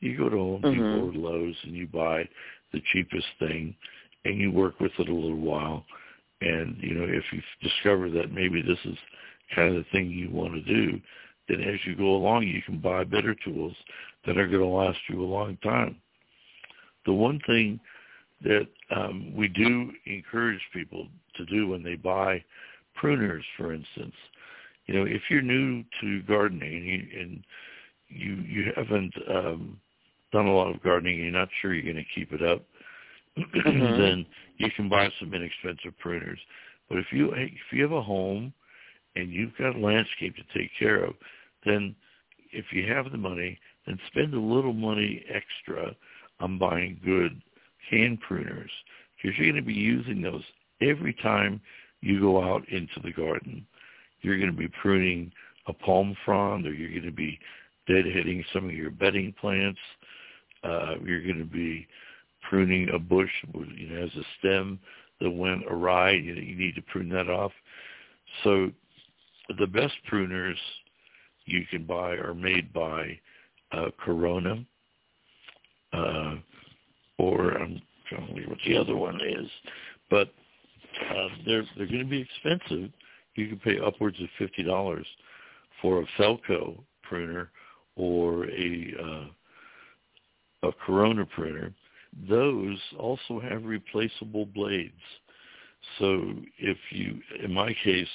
You 0.00 0.16
go 0.16 0.28
to 0.28 0.36
Home 0.36 0.62
Depot 0.62 0.82
Mhm. 0.82 1.08
or 1.08 1.12
Lowe's 1.12 1.56
and 1.64 1.74
you 1.74 1.86
buy 1.86 2.28
the 2.72 2.82
cheapest 2.92 3.26
thing, 3.38 3.74
and 4.24 4.38
you 4.38 4.50
work 4.50 4.78
with 4.80 4.92
it 4.98 5.08
a 5.08 5.14
little 5.14 5.36
while. 5.40 5.84
And 6.42 6.76
you 6.82 6.94
know, 6.94 7.06
if 7.08 7.24
you 7.32 7.42
discover 7.62 8.10
that 8.10 8.30
maybe 8.32 8.60
this 8.60 8.78
is 8.84 8.98
kind 9.54 9.76
of 9.76 9.84
thing 9.92 10.10
you 10.10 10.30
want 10.30 10.54
to 10.54 10.62
do, 10.62 11.00
then 11.48 11.60
as 11.60 11.78
you 11.84 11.94
go 11.96 12.16
along, 12.16 12.46
you 12.46 12.62
can 12.62 12.78
buy 12.78 13.04
better 13.04 13.34
tools 13.44 13.74
that 14.26 14.36
are 14.38 14.48
going 14.48 14.60
to 14.60 14.66
last 14.66 14.98
you 15.08 15.22
a 15.22 15.24
long 15.24 15.56
time. 15.62 15.96
The 17.04 17.12
one 17.12 17.40
thing 17.46 17.78
that 18.42 18.66
um, 18.94 19.32
we 19.34 19.48
do 19.48 19.90
encourage 20.06 20.60
people 20.72 21.06
to 21.36 21.44
do 21.46 21.68
when 21.68 21.82
they 21.82 21.94
buy 21.94 22.42
pruners, 23.00 23.42
for 23.56 23.72
instance, 23.72 24.14
you 24.86 24.94
know, 24.94 25.04
if 25.04 25.22
you're 25.30 25.42
new 25.42 25.84
to 26.00 26.22
gardening 26.22 26.72
and 26.74 26.84
you, 26.86 27.20
and 27.20 27.44
you 28.08 28.34
you 28.46 28.72
haven't 28.76 29.14
um, 29.28 29.80
done 30.32 30.46
a 30.46 30.52
lot 30.54 30.74
of 30.74 30.82
gardening, 30.82 31.18
you're 31.18 31.30
not 31.30 31.48
sure 31.60 31.74
you're 31.74 31.92
going 31.92 32.04
to 32.04 32.14
keep 32.14 32.32
it 32.32 32.42
up, 32.42 32.62
Mhm. 33.36 33.96
then 33.98 34.26
you 34.58 34.70
can 34.76 34.88
buy 34.88 35.10
some 35.18 35.34
inexpensive 35.34 35.92
pruners. 36.02 36.38
But 36.88 36.98
if 36.98 37.06
you 37.12 37.32
if 37.34 37.72
you 37.72 37.82
have 37.82 37.92
a 37.92 38.02
home 38.02 38.52
and 39.16 39.32
you've 39.32 39.56
got 39.56 39.74
a 39.74 39.78
landscape 39.78 40.34
to 40.36 40.58
take 40.58 40.70
care 40.78 41.02
of, 41.02 41.14
then 41.64 41.94
if 42.52 42.66
you 42.72 42.86
have 42.92 43.10
the 43.10 43.18
money, 43.18 43.58
then 43.86 43.98
spend 44.06 44.34
a 44.34 44.40
little 44.40 44.72
money 44.72 45.24
extra 45.32 45.94
on 46.40 46.58
buying 46.58 47.00
good 47.04 47.40
hand 47.90 48.18
pruners 48.28 48.70
because 49.16 49.36
you're 49.38 49.50
going 49.50 49.62
to 49.62 49.66
be 49.66 49.74
using 49.74 50.20
those 50.20 50.42
every 50.80 51.14
time 51.14 51.60
you 52.00 52.20
go 52.20 52.42
out 52.42 52.68
into 52.68 53.00
the 53.02 53.12
garden. 53.12 53.66
You're 54.20 54.38
going 54.38 54.50
to 54.50 54.56
be 54.56 54.68
pruning 54.80 55.32
a 55.66 55.72
palm 55.72 56.16
frond 56.24 56.66
or 56.66 56.72
you're 56.72 56.90
going 56.90 57.02
to 57.02 57.10
be 57.10 57.38
deadheading 57.88 58.44
some 58.52 58.66
of 58.66 58.72
your 58.72 58.90
bedding 58.90 59.34
plants. 59.40 59.78
Uh, 60.62 60.96
you're 61.04 61.22
going 61.22 61.38
to 61.38 61.44
be 61.44 61.86
pruning 62.48 62.88
a 62.92 62.98
bush 62.98 63.30
with, 63.54 63.68
you 63.76 63.88
know, 63.88 64.00
has 64.00 64.10
a 64.16 64.24
stem 64.38 64.78
that 65.20 65.30
went 65.30 65.62
awry. 65.68 66.12
You, 66.12 66.34
you 66.34 66.56
need 66.56 66.74
to 66.74 66.82
prune 66.82 67.08
that 67.10 67.28
off. 67.30 67.52
So 68.44 68.70
the 69.58 69.66
best 69.66 69.94
pruners 70.10 70.56
you 71.44 71.64
can 71.70 71.84
buy 71.84 72.12
are 72.12 72.34
made 72.34 72.72
by 72.72 73.18
uh, 73.72 73.90
Corona, 73.98 74.64
uh, 75.92 76.34
or 77.18 77.52
I'm 77.52 77.80
trying 78.08 78.26
to 78.26 78.32
remember 78.32 78.50
what 78.50 78.58
the 78.66 78.76
other 78.76 78.96
one 78.96 79.20
is, 79.20 79.48
but 80.10 80.28
uh, 81.10 81.28
they're 81.46 81.64
they're 81.76 81.86
going 81.86 82.00
to 82.00 82.04
be 82.04 82.20
expensive. 82.20 82.90
You 83.34 83.48
can 83.48 83.58
pay 83.58 83.78
upwards 83.78 84.20
of 84.20 84.28
fifty 84.38 84.62
dollars 84.62 85.06
for 85.80 86.02
a 86.02 86.06
Felco 86.18 86.78
pruner 87.02 87.50
or 87.96 88.46
a 88.46 88.94
uh, 89.02 90.68
a 90.68 90.72
Corona 90.84 91.26
pruner. 91.26 91.72
Those 92.28 92.78
also 92.98 93.40
have 93.40 93.64
replaceable 93.64 94.46
blades. 94.46 94.94
So 95.98 96.34
if 96.58 96.78
you, 96.90 97.20
in 97.42 97.52
my 97.52 97.74
case, 97.84 98.08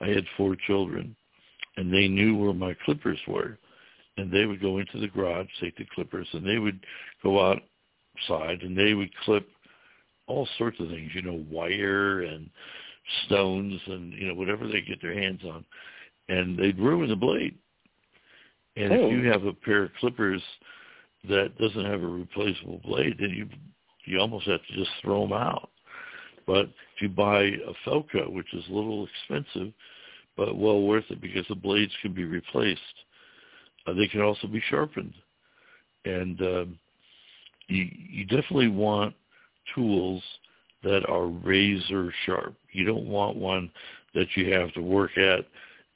I 0.00 0.08
had 0.08 0.24
four 0.36 0.56
children, 0.66 1.16
and 1.76 1.92
they 1.92 2.08
knew 2.08 2.36
where 2.36 2.52
my 2.52 2.74
clippers 2.84 3.18
were, 3.26 3.58
and 4.16 4.30
they 4.30 4.46
would 4.46 4.60
go 4.60 4.78
into 4.78 4.98
the 4.98 5.08
garage, 5.08 5.48
take 5.60 5.76
the 5.76 5.86
clippers, 5.94 6.28
and 6.32 6.46
they 6.46 6.58
would 6.58 6.84
go 7.22 7.40
outside 7.40 8.62
and 8.62 8.76
they 8.76 8.94
would 8.94 9.14
clip 9.24 9.48
all 10.26 10.48
sorts 10.58 10.78
of 10.80 10.88
things, 10.88 11.10
you 11.14 11.22
know, 11.22 11.44
wire 11.50 12.22
and 12.22 12.50
stones 13.26 13.80
and 13.86 14.12
you 14.12 14.26
know 14.28 14.34
whatever 14.34 14.66
they 14.66 14.82
get 14.82 15.00
their 15.00 15.14
hands 15.14 15.40
on, 15.44 15.64
and 16.28 16.58
they'd 16.58 16.78
ruin 16.78 17.08
the 17.08 17.16
blade. 17.16 17.56
And 18.76 18.92
Oh. 18.92 19.06
if 19.06 19.12
you 19.12 19.28
oh. 19.28 19.32
have 19.32 19.44
a 19.44 19.52
pair 19.52 19.84
of 19.84 19.94
clippers 19.94 20.42
that 21.28 21.56
doesn't 21.58 21.84
have 21.84 22.02
a 22.02 22.06
replaceable 22.06 22.80
blade, 22.84 23.16
then 23.18 23.30
you 23.30 23.48
you 24.04 24.20
almost 24.20 24.46
have 24.46 24.64
to 24.66 24.74
just 24.74 24.90
throw 25.02 25.22
them 25.22 25.32
out. 25.32 25.70
But 26.48 26.64
if 26.64 27.02
you 27.02 27.10
buy 27.10 27.42
a 27.42 27.74
Felco, 27.86 28.32
which 28.32 28.52
is 28.54 28.64
a 28.68 28.72
little 28.72 29.06
expensive, 29.06 29.70
but 30.34 30.56
well 30.56 30.80
worth 30.80 31.04
it 31.10 31.20
because 31.20 31.44
the 31.48 31.54
blades 31.54 31.92
can 32.00 32.14
be 32.14 32.24
replaced. 32.24 32.80
Uh, 33.86 33.92
they 33.92 34.08
can 34.08 34.22
also 34.22 34.46
be 34.46 34.62
sharpened, 34.70 35.12
and 36.06 36.40
um, 36.40 36.78
you 37.66 37.86
you 37.92 38.24
definitely 38.24 38.68
want 38.68 39.14
tools 39.74 40.22
that 40.82 41.06
are 41.06 41.26
razor 41.26 42.12
sharp. 42.24 42.54
You 42.72 42.84
don't 42.84 43.06
want 43.06 43.36
one 43.36 43.70
that 44.14 44.28
you 44.34 44.50
have 44.54 44.72
to 44.72 44.80
work 44.80 45.18
at 45.18 45.44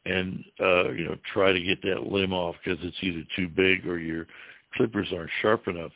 and 0.04 0.44
uh, 0.60 0.90
you 0.90 1.04
know 1.06 1.16
try 1.32 1.52
to 1.52 1.62
get 1.62 1.80
that 1.82 2.12
limb 2.12 2.34
off 2.34 2.56
because 2.62 2.78
it's 2.84 2.96
either 3.00 3.22
too 3.36 3.48
big 3.48 3.86
or 3.86 3.98
your 3.98 4.26
clippers 4.74 5.08
aren't 5.14 5.30
sharp 5.40 5.66
enough 5.68 5.92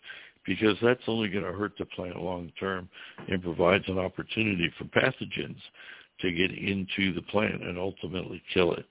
because 0.46 0.76
that's 0.82 1.02
only 1.08 1.28
going 1.28 1.44
to 1.44 1.52
hurt 1.52 1.72
the 1.78 1.84
plant 1.84 2.16
long 2.16 2.50
term 2.58 2.88
and 3.28 3.42
provides 3.42 3.84
an 3.88 3.98
opportunity 3.98 4.70
for 4.78 4.84
pathogens 4.84 5.60
to 6.20 6.32
get 6.32 6.50
into 6.52 7.12
the 7.12 7.22
plant 7.22 7.62
and 7.62 7.78
ultimately 7.78 8.42
kill 8.54 8.72
it. 8.72 8.86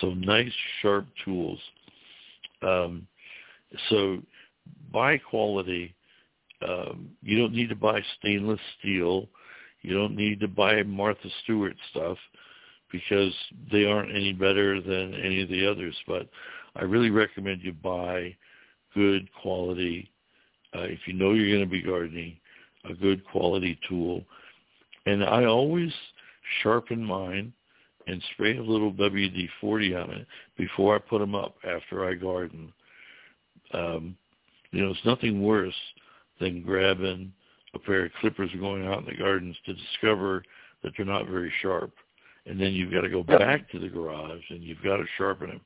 So 0.00 0.10
nice 0.10 0.52
sharp 0.80 1.06
tools. 1.24 1.58
Um, 2.62 3.06
so 3.88 4.18
buy 4.92 5.18
quality. 5.18 5.94
Um, 6.66 7.10
you 7.22 7.38
don't 7.38 7.54
need 7.54 7.68
to 7.70 7.76
buy 7.76 8.00
stainless 8.18 8.60
steel. 8.78 9.28
You 9.82 9.94
don't 9.94 10.14
need 10.14 10.38
to 10.40 10.48
buy 10.48 10.82
Martha 10.84 11.28
Stewart 11.42 11.74
stuff 11.90 12.16
because 12.92 13.32
they 13.72 13.84
aren't 13.84 14.14
any 14.14 14.32
better 14.32 14.80
than 14.80 15.14
any 15.14 15.42
of 15.42 15.48
the 15.48 15.66
others. 15.66 15.96
But 16.06 16.28
I 16.76 16.84
really 16.84 17.10
recommend 17.10 17.62
you 17.62 17.72
buy 17.72 18.36
good 18.94 19.28
quality. 19.40 20.11
Uh, 20.74 20.82
if 20.82 21.00
you 21.06 21.12
know 21.12 21.32
you're 21.32 21.54
going 21.54 21.68
to 21.68 21.70
be 21.70 21.82
gardening, 21.82 22.36
a 22.88 22.94
good 22.94 23.24
quality 23.24 23.78
tool. 23.88 24.22
And 25.06 25.24
I 25.24 25.44
always 25.44 25.92
sharpen 26.62 27.04
mine 27.04 27.52
and 28.06 28.22
spray 28.32 28.56
a 28.56 28.62
little 28.62 28.92
WD-40 28.92 30.02
on 30.02 30.10
it 30.10 30.26
before 30.56 30.96
I 30.96 30.98
put 30.98 31.18
them 31.18 31.34
up 31.34 31.56
after 31.64 32.08
I 32.08 32.14
garden. 32.14 32.72
Um, 33.72 34.16
you 34.70 34.82
know, 34.82 34.90
it's 34.90 35.04
nothing 35.04 35.42
worse 35.42 35.74
than 36.40 36.62
grabbing 36.62 37.32
a 37.74 37.78
pair 37.78 38.06
of 38.06 38.12
clippers 38.20 38.50
going 38.58 38.86
out 38.86 38.98
in 39.00 39.06
the 39.06 39.16
gardens 39.16 39.56
to 39.66 39.74
discover 39.74 40.42
that 40.82 40.92
they're 40.96 41.06
not 41.06 41.28
very 41.28 41.52
sharp. 41.62 41.92
And 42.46 42.60
then 42.60 42.72
you've 42.72 42.92
got 42.92 43.02
to 43.02 43.08
go 43.08 43.22
back 43.22 43.70
to 43.70 43.78
the 43.78 43.88
garage 43.88 44.42
and 44.50 44.62
you've 44.62 44.82
got 44.82 44.96
to 44.96 45.04
sharpen 45.16 45.50
them. 45.50 45.60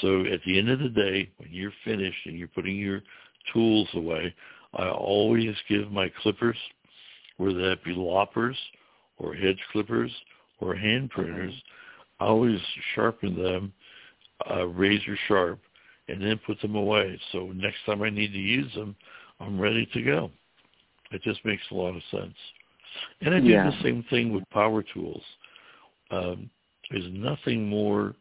So 0.00 0.20
at 0.26 0.40
the 0.46 0.58
end 0.58 0.70
of 0.70 0.78
the 0.78 0.88
day, 0.88 1.30
when 1.38 1.50
you're 1.52 1.72
finished 1.84 2.26
and 2.26 2.38
you're 2.38 2.48
putting 2.48 2.76
your 2.76 3.02
tools 3.52 3.88
away, 3.94 4.34
I 4.74 4.88
always 4.88 5.54
give 5.68 5.90
my 5.90 6.10
clippers, 6.22 6.56
whether 7.36 7.68
that 7.70 7.84
be 7.84 7.92
loppers 7.92 8.56
or 9.18 9.34
hedge 9.34 9.60
clippers 9.72 10.10
or 10.60 10.74
hand 10.74 11.10
pruners, 11.12 11.54
I 12.20 12.26
always 12.26 12.60
sharpen 12.94 13.40
them 13.40 13.72
uh, 14.50 14.66
razor 14.68 15.16
sharp 15.28 15.60
and 16.08 16.20
then 16.20 16.38
put 16.46 16.60
them 16.60 16.74
away. 16.74 17.18
So 17.32 17.46
next 17.54 17.78
time 17.86 18.02
I 18.02 18.10
need 18.10 18.32
to 18.32 18.38
use 18.38 18.72
them, 18.74 18.94
I'm 19.40 19.58
ready 19.60 19.86
to 19.94 20.02
go. 20.02 20.30
It 21.12 21.22
just 21.22 21.44
makes 21.44 21.62
a 21.70 21.74
lot 21.74 21.96
of 21.96 22.02
sense. 22.10 22.34
And 23.20 23.34
I 23.34 23.40
do 23.40 23.46
Yeah. 23.46 23.70
the 23.70 23.82
same 23.82 24.02
thing 24.04 24.32
with 24.32 24.48
power 24.50 24.82
tools. 24.82 25.22
Um, 26.10 26.50
there's 26.90 27.10
nothing 27.10 27.68
more 27.68 28.14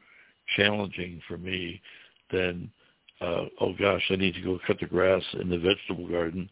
challenging 0.56 1.22
for 1.27 1.38
me 1.38 1.82
than, 2.32 2.72
uh, 3.24 3.46
oh 3.62 3.74
gosh, 3.80 4.03
I 4.10 4.15
need 4.15 4.36
to 4.36 4.42
go 4.42 4.60
cut 4.68 4.80
the 4.80 4.86
grass 4.86 5.24
in 5.39 5.50
the 5.50 5.58
vegetable 5.58 6.08
garden, 6.08 6.50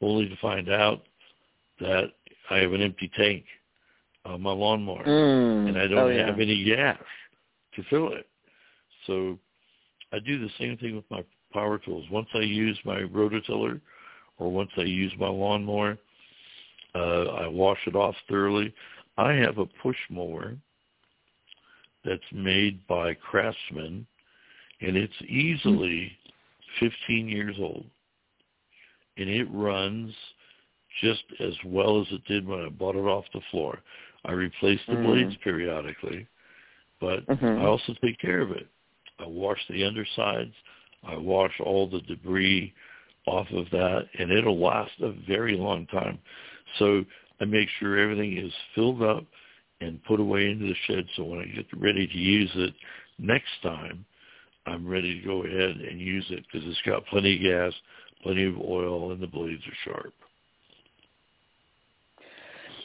only 0.00 0.28
to 0.28 0.36
find 0.36 0.70
out 0.70 1.02
that 1.80 2.12
I 2.50 2.58
have 2.58 2.72
an 2.72 2.82
empty 2.82 3.10
tank 3.16 3.44
on 4.24 4.40
my 4.40 4.52
lawnmower 4.52 5.04
Mm. 5.04 5.68
and 5.68 5.78
I 5.78 5.86
don't 5.86 5.98
oh, 5.98 6.08
yeah. 6.08 6.26
have 6.26 6.40
any 6.40 6.64
gas 6.64 6.98
to 7.74 7.82
fill 7.84 8.12
it. 8.12 8.26
So 9.06 9.38
I 10.12 10.18
do 10.18 10.38
the 10.38 10.50
same 10.58 10.76
thing 10.78 10.96
with 10.96 11.10
my 11.10 11.24
power 11.52 11.78
tools. 11.78 12.06
Once 12.10 12.28
I 12.34 12.40
use 12.40 12.78
my 12.84 13.00
rototiller 13.00 13.80
or 14.38 14.50
once 14.50 14.70
I 14.76 14.82
use 14.82 15.12
my 15.18 15.28
lawnmower, 15.28 15.98
uh, 16.94 17.24
I 17.24 17.46
wash 17.48 17.78
it 17.86 17.96
off 17.96 18.14
thoroughly. 18.28 18.72
I 19.16 19.32
have 19.32 19.58
a 19.58 19.66
push 19.66 19.96
mower 20.10 20.56
that's 22.04 22.22
made 22.32 22.86
by 22.86 23.14
Craftsman, 23.14 24.06
and 24.80 24.96
it's 24.96 25.22
easily 25.28 26.12
15 26.80 27.28
years 27.28 27.56
old, 27.58 27.86
and 29.16 29.28
it 29.28 29.46
runs 29.50 30.14
just 31.00 31.24
as 31.40 31.54
well 31.64 32.00
as 32.00 32.06
it 32.12 32.24
did 32.26 32.46
when 32.46 32.60
I 32.60 32.68
bought 32.68 32.96
it 32.96 33.00
off 33.00 33.24
the 33.32 33.40
floor. 33.50 33.80
I 34.24 34.32
replace 34.32 34.80
the 34.86 34.96
Mm. 34.96 35.02
blades 35.02 35.36
periodically, 35.38 36.26
but 37.00 37.26
Mhm. 37.26 37.60
I 37.60 37.64
also 37.66 37.94
take 37.94 38.18
care 38.18 38.40
of 38.40 38.52
it. 38.52 38.68
I 39.18 39.26
wash 39.26 39.64
the 39.68 39.84
undersides. 39.84 40.54
I 41.02 41.16
wash 41.16 41.60
all 41.60 41.86
the 41.86 42.00
debris 42.00 42.72
off 43.26 43.50
of 43.52 43.68
that, 43.70 44.08
and 44.18 44.30
it'll 44.30 44.58
last 44.58 45.00
a 45.00 45.10
very 45.10 45.56
long 45.56 45.86
time. 45.86 46.18
So 46.78 47.04
I 47.40 47.44
make 47.44 47.68
sure 47.70 47.98
everything 47.98 48.36
is 48.36 48.54
filled 48.74 49.02
up 49.02 49.24
and 49.80 50.02
put 50.04 50.20
away 50.20 50.50
into 50.50 50.66
the 50.66 50.74
shed 50.86 51.08
so 51.14 51.24
when 51.24 51.40
I 51.40 51.46
get 51.46 51.66
ready 51.74 52.06
to 52.06 52.18
use 52.18 52.50
it 52.54 52.74
next 53.18 53.60
time, 53.62 54.04
I'm 54.66 54.86
ready 54.86 55.20
to 55.20 55.26
go 55.26 55.44
ahead 55.44 55.76
and 55.76 56.00
use 56.00 56.24
it 56.30 56.44
because 56.50 56.66
it's 56.68 56.80
got 56.86 57.04
plenty 57.06 57.36
of 57.36 57.42
gas, 57.42 57.72
plenty 58.22 58.44
of 58.46 58.58
oil, 58.58 59.12
and 59.12 59.20
the 59.20 59.26
blades 59.26 59.62
are 59.66 59.92
sharp. 59.92 60.14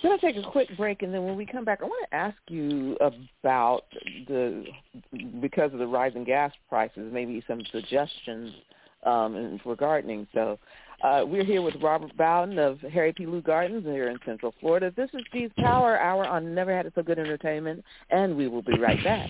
We're 0.04 0.12
going 0.12 0.20
to 0.20 0.34
take 0.34 0.46
a 0.46 0.50
quick 0.50 0.70
break, 0.78 1.02
and 1.02 1.14
then 1.14 1.26
when 1.26 1.36
we 1.36 1.46
come 1.46 1.66
back, 1.66 1.80
I 1.82 1.86
want 1.86 2.10
to 2.10 2.16
ask 2.16 2.38
you 2.48 2.96
about 3.02 3.84
the 4.28 4.66
because 5.42 5.74
of 5.74 5.80
the 5.80 5.88
rising 5.88 6.24
gas 6.24 6.54
prices, 6.70 7.12
maybe 7.12 7.44
some 7.48 7.62
suggestions 7.72 8.54
um, 9.06 9.60
for 9.62 9.76
gardening. 9.76 10.26
So 10.34 10.58
uh, 11.04 11.24
we're 11.26 11.44
here 11.44 11.62
with 11.62 11.76
Robert 11.82 12.16
Bowden 12.18 12.60
of 12.60 12.80
Harry 12.80 13.14
P. 13.14 13.26
Leu 13.26 13.42
Gardens 13.42 13.86
here 13.86 14.10
in 14.10 14.18
Central 14.26 14.54
Florida. 14.60 14.92
This 14.96 15.10
is 15.14 15.22
G's 15.34 15.52
Power 15.58 15.98
Hour 15.98 16.26
on 16.26 16.54
Never 16.54 16.76
Had 16.76 16.86
It 16.86 16.94
So 16.96 17.04
Good 17.04 17.20
Entertainment, 17.20 17.84
and 18.10 18.36
we 18.38 18.48
will 18.48 18.62
be 18.62 18.78
right 18.78 19.02
back. 19.04 19.30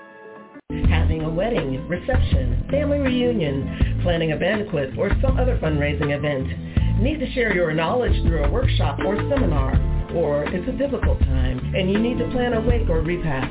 Having 0.89 1.21
a 1.21 1.29
wedding, 1.29 1.87
reception, 1.87 2.67
family 2.69 2.99
reunion, 2.99 3.99
planning 4.03 4.31
a 4.31 4.37
banquet, 4.37 4.97
or 4.97 5.09
some 5.21 5.39
other 5.39 5.57
fundraising 5.57 6.15
event. 6.15 7.01
Need 7.01 7.19
to 7.19 7.31
share 7.33 7.53
your 7.55 7.73
knowledge 7.73 8.13
through 8.23 8.43
a 8.43 8.51
workshop 8.51 8.99
or 9.05 9.15
seminar, 9.17 9.73
or 10.15 10.43
it's 10.45 10.67
a 10.67 10.73
difficult 10.73 11.19
time 11.19 11.41
and 11.75 11.91
you 11.91 11.99
need 11.99 12.17
to 12.17 12.29
plan 12.31 12.53
a 12.53 12.61
wake 12.61 12.89
or 12.89 13.01
repast. 13.01 13.49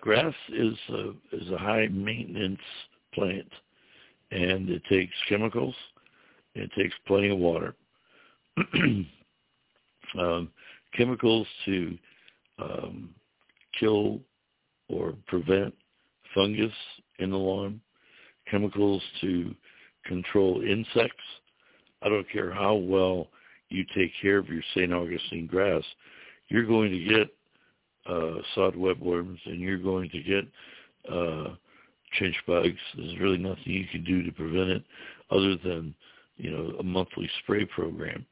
grass 0.00 0.34
is 0.50 0.74
a, 0.90 1.10
is 1.32 1.50
a 1.50 1.58
high 1.58 1.88
maintenance 1.90 2.60
plant, 3.12 3.48
and 4.30 4.68
it 4.70 4.82
takes 4.88 5.12
chemicals. 5.28 5.74
It 6.54 6.70
takes 6.76 6.94
plenty 7.06 7.30
of 7.30 7.38
water. 7.38 7.74
um, 10.18 10.48
chemicals 10.96 11.46
to 11.64 11.98
um, 12.58 13.10
kill 13.78 14.20
or 14.88 15.14
prevent 15.26 15.74
fungus 16.34 16.72
in 17.18 17.30
the 17.30 17.36
lawn, 17.36 17.80
chemicals 18.50 19.02
to 19.20 19.54
control 20.04 20.62
insects. 20.62 21.24
I 22.02 22.08
don't 22.08 22.28
care 22.30 22.50
how 22.50 22.74
well 22.74 23.28
you 23.68 23.84
take 23.94 24.12
care 24.20 24.38
of 24.38 24.48
your 24.48 24.62
St. 24.74 24.92
Augustine 24.92 25.46
grass, 25.46 25.82
you're 26.48 26.66
going 26.66 26.90
to 26.90 27.04
get 27.04 27.28
uh, 28.08 28.42
sod 28.54 28.74
webworms 28.74 29.38
and 29.46 29.60
you're 29.60 29.78
going 29.78 30.10
to 30.10 30.22
get 30.22 30.44
uh, 31.10 31.54
chinch 32.18 32.34
bugs. 32.46 32.78
There's 32.96 33.18
really 33.20 33.38
nothing 33.38 33.64
you 33.66 33.86
can 33.90 34.04
do 34.04 34.22
to 34.22 34.32
prevent 34.32 34.70
it 34.70 34.82
other 35.30 35.56
than, 35.56 35.94
you 36.36 36.50
know, 36.50 36.76
a 36.78 36.82
monthly 36.82 37.30
spray 37.42 37.64
program. 37.64 38.26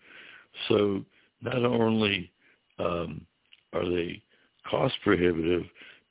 So 0.68 1.04
not 1.40 1.64
only 1.64 2.30
um, 2.78 3.24
are 3.72 3.88
they 3.88 4.22
cost 4.68 4.94
prohibitive, 5.04 5.64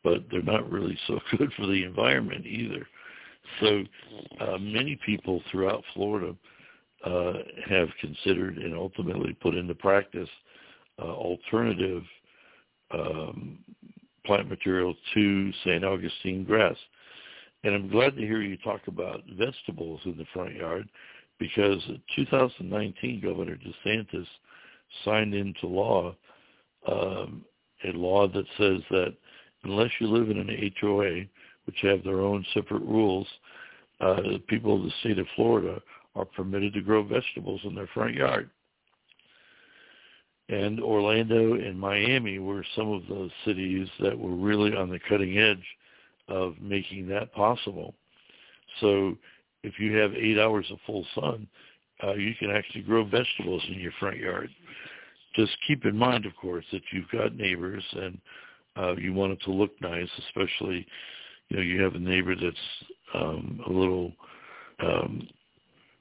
but 0.03 0.23
they're 0.31 0.41
not 0.41 0.71
really 0.71 0.97
so 1.07 1.19
good 1.37 1.51
for 1.57 1.65
the 1.65 1.83
environment 1.83 2.45
either. 2.45 2.87
So 3.59 3.83
uh, 4.39 4.57
many 4.57 4.97
people 5.05 5.41
throughout 5.51 5.83
Florida 5.93 6.35
uh, 7.07 7.33
have 7.69 7.87
considered 8.01 8.57
and 8.57 8.75
ultimately 8.75 9.33
put 9.41 9.55
into 9.55 9.73
practice 9.75 10.29
uh, 10.99 11.05
alternative 11.05 12.03
um, 12.91 13.59
plant 14.25 14.49
material 14.49 14.93
to 15.13 15.51
St. 15.63 15.85
Augustine 15.85 16.43
grass. 16.43 16.75
And 17.63 17.73
I'm 17.73 17.89
glad 17.89 18.15
to 18.15 18.21
hear 18.21 18.41
you 18.41 18.57
talk 18.57 18.81
about 18.87 19.21
vegetables 19.37 20.01
in 20.05 20.17
the 20.17 20.25
front 20.33 20.55
yard 20.55 20.87
because 21.39 21.81
2019 22.15 23.21
Governor 23.21 23.57
DeSantis 23.57 24.27
signed 25.05 25.33
into 25.33 25.67
law 25.67 26.15
um, 26.87 27.45
a 27.85 27.91
law 27.91 28.27
that 28.27 28.45
says 28.57 28.81
that 28.89 29.13
unless 29.63 29.91
you 29.99 30.07
live 30.07 30.29
in 30.29 30.39
an 30.39 30.71
HOA, 30.81 31.25
which 31.65 31.75
have 31.81 32.03
their 32.03 32.21
own 32.21 32.45
separate 32.53 32.81
rules, 32.81 33.27
uh, 33.99 34.21
people 34.47 34.75
of 34.75 34.83
the 34.83 34.91
state 35.01 35.19
of 35.19 35.27
Florida 35.35 35.81
are 36.17 36.25
permitted 36.25 36.73
to 36.73 36.81
grow 36.81 37.03
vegetables 37.03 37.61
in 37.63 37.75
their 37.75 37.87
front 37.87 38.15
yard. 38.15 38.49
And 40.49 40.79
Orlando 40.79 41.53
and 41.53 41.79
Miami 41.79 42.39
were 42.39 42.65
some 42.75 42.89
of 42.91 43.03
those 43.07 43.31
cities 43.45 43.87
that 43.99 44.17
were 44.17 44.35
really 44.35 44.75
on 44.75 44.89
the 44.89 44.99
cutting 45.09 45.37
edge 45.37 45.65
of 46.29 46.55
making 46.61 47.07
that 47.09 47.33
possible. 47.33 47.93
So 48.79 49.17
if 49.63 49.79
you 49.79 49.95
have 49.97 50.13
eight 50.13 50.39
hours 50.39 50.65
of 50.71 50.79
full 50.85 51.05
sun, 51.15 51.47
uh, 52.03 52.13
you 52.13 52.33
can 52.39 52.51
actually 52.51 52.83
grow 52.83 53.03
vegetables 53.03 53.63
in 53.67 53.79
your 53.79 53.91
front 53.99 54.17
yard. 54.17 54.49
Just 55.35 55.51
keep 55.67 55.85
in 55.85 55.97
mind, 55.97 56.25
of 56.25 56.35
course, 56.35 56.65
that 56.71 56.81
you've 56.91 57.09
got 57.09 57.35
neighbors 57.35 57.83
and 57.93 58.17
uh, 58.77 58.95
you 58.95 59.13
want 59.13 59.33
it 59.33 59.41
to 59.43 59.51
look 59.51 59.71
nice, 59.81 60.09
especially, 60.27 60.85
you 61.49 61.57
know, 61.57 61.63
you 61.63 61.81
have 61.81 61.95
a 61.95 61.99
neighbor 61.99 62.35
that's 62.35 62.57
um, 63.13 63.61
a 63.67 63.71
little 63.71 64.13
um, 64.79 65.27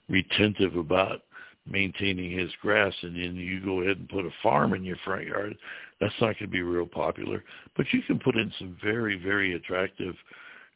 retentive 0.08 0.76
about 0.76 1.22
maintaining 1.68 2.36
his 2.36 2.50
grass 2.62 2.94
and 3.02 3.16
then 3.16 3.34
you 3.34 3.60
go 3.64 3.80
ahead 3.80 3.98
and 3.98 4.08
put 4.08 4.24
a 4.24 4.30
farm 4.42 4.72
in 4.74 4.84
your 4.84 4.96
front 5.04 5.26
yard, 5.26 5.56
that's 6.00 6.14
not 6.20 6.38
going 6.38 6.46
to 6.46 6.48
be 6.48 6.62
real 6.62 6.86
popular. 6.86 7.42
But 7.76 7.86
you 7.92 8.02
can 8.02 8.18
put 8.18 8.36
in 8.36 8.52
some 8.58 8.76
very, 8.82 9.18
very 9.18 9.54
attractive 9.54 10.14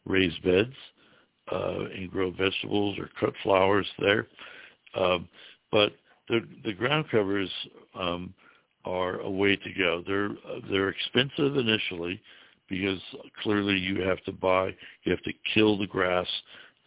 raised 0.05 0.43
beds 0.43 0.75
uh, 1.53 1.85
and 1.95 2.11
grow 2.11 2.31
vegetables 2.31 2.99
or 2.99 3.11
cut 3.19 3.35
flowers 3.43 3.87
there. 3.99 4.27
Um, 4.95 5.29
but 5.71 5.93
the, 6.29 6.41
the 6.65 6.73
ground 6.73 7.07
covers 7.11 7.51
um, 7.95 8.35
are 8.85 9.21
a 9.21 9.31
way 9.31 9.57
to 9.57 9.73
go. 9.75 10.03
They're 10.07 10.31
they're 10.71 10.89
expensive 10.89 11.57
initially 11.57 12.21
because 12.69 13.01
clearly 13.43 13.77
you 13.77 14.01
have 14.03 14.23
to 14.25 14.33
buy, 14.33 14.75
you 15.05 15.11
have 15.13 15.23
to 15.23 15.33
kill 15.55 15.77
the 15.77 15.87
grass 15.87 16.27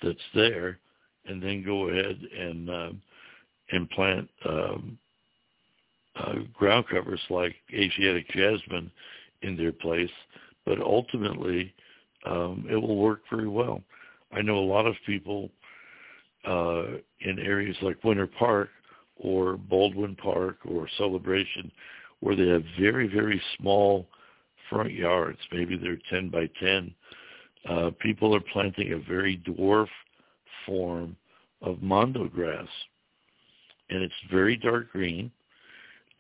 that's 0.02 0.18
there, 0.34 0.80
and 1.26 1.42
then 1.42 1.64
go 1.64 1.90
ahead 1.90 2.20
and 2.38 2.70
um, 2.70 3.02
and 3.72 4.28
um, 4.46 4.98
uh, 6.16 6.34
ground 6.54 6.86
covers 6.92 7.22
like 7.30 7.56
Asiatic 7.74 8.30
jasmine 8.30 8.92
in 9.42 9.58
their 9.58 9.72
place. 9.72 10.12
But 10.66 10.80
ultimately, 10.80 11.74
um, 12.26 12.66
it 12.70 12.76
will 12.76 12.98
work 12.98 13.22
very 13.30 13.48
well. 13.48 13.82
I 14.32 14.42
know 14.42 14.58
a 14.58 14.60
lot 14.60 14.86
of 14.86 14.96
people 15.06 15.50
uh, 16.46 16.84
in 17.22 17.40
areas 17.40 17.76
like 17.82 18.04
Winter 18.04 18.28
Park 18.28 18.70
or 19.18 19.58
Baldwin 19.58 20.16
Park 20.16 20.58
or 20.66 20.88
Celebration 20.98 21.72
where 22.24 22.36
they 22.38 22.48
have 22.48 22.64
very, 22.80 23.08
very 23.08 23.42
small 23.58 24.08
front 24.70 24.94
yards. 24.94 25.40
Maybe 25.52 25.78
they're 25.78 26.00
10 26.10 26.30
by 26.30 26.50
10. 26.60 26.94
Uh, 27.70 27.92
people 28.00 28.34
are 28.34 28.44
planting 28.54 28.94
a 28.94 28.98
very 28.98 29.42
dwarf 29.46 29.88
form 30.66 31.16
of 31.62 31.82
mondo 31.82 32.28
grass. 32.28 32.68
And 33.90 34.02
it's 34.02 34.14
very 34.32 34.58
dark 34.58 34.92
green. 34.92 35.32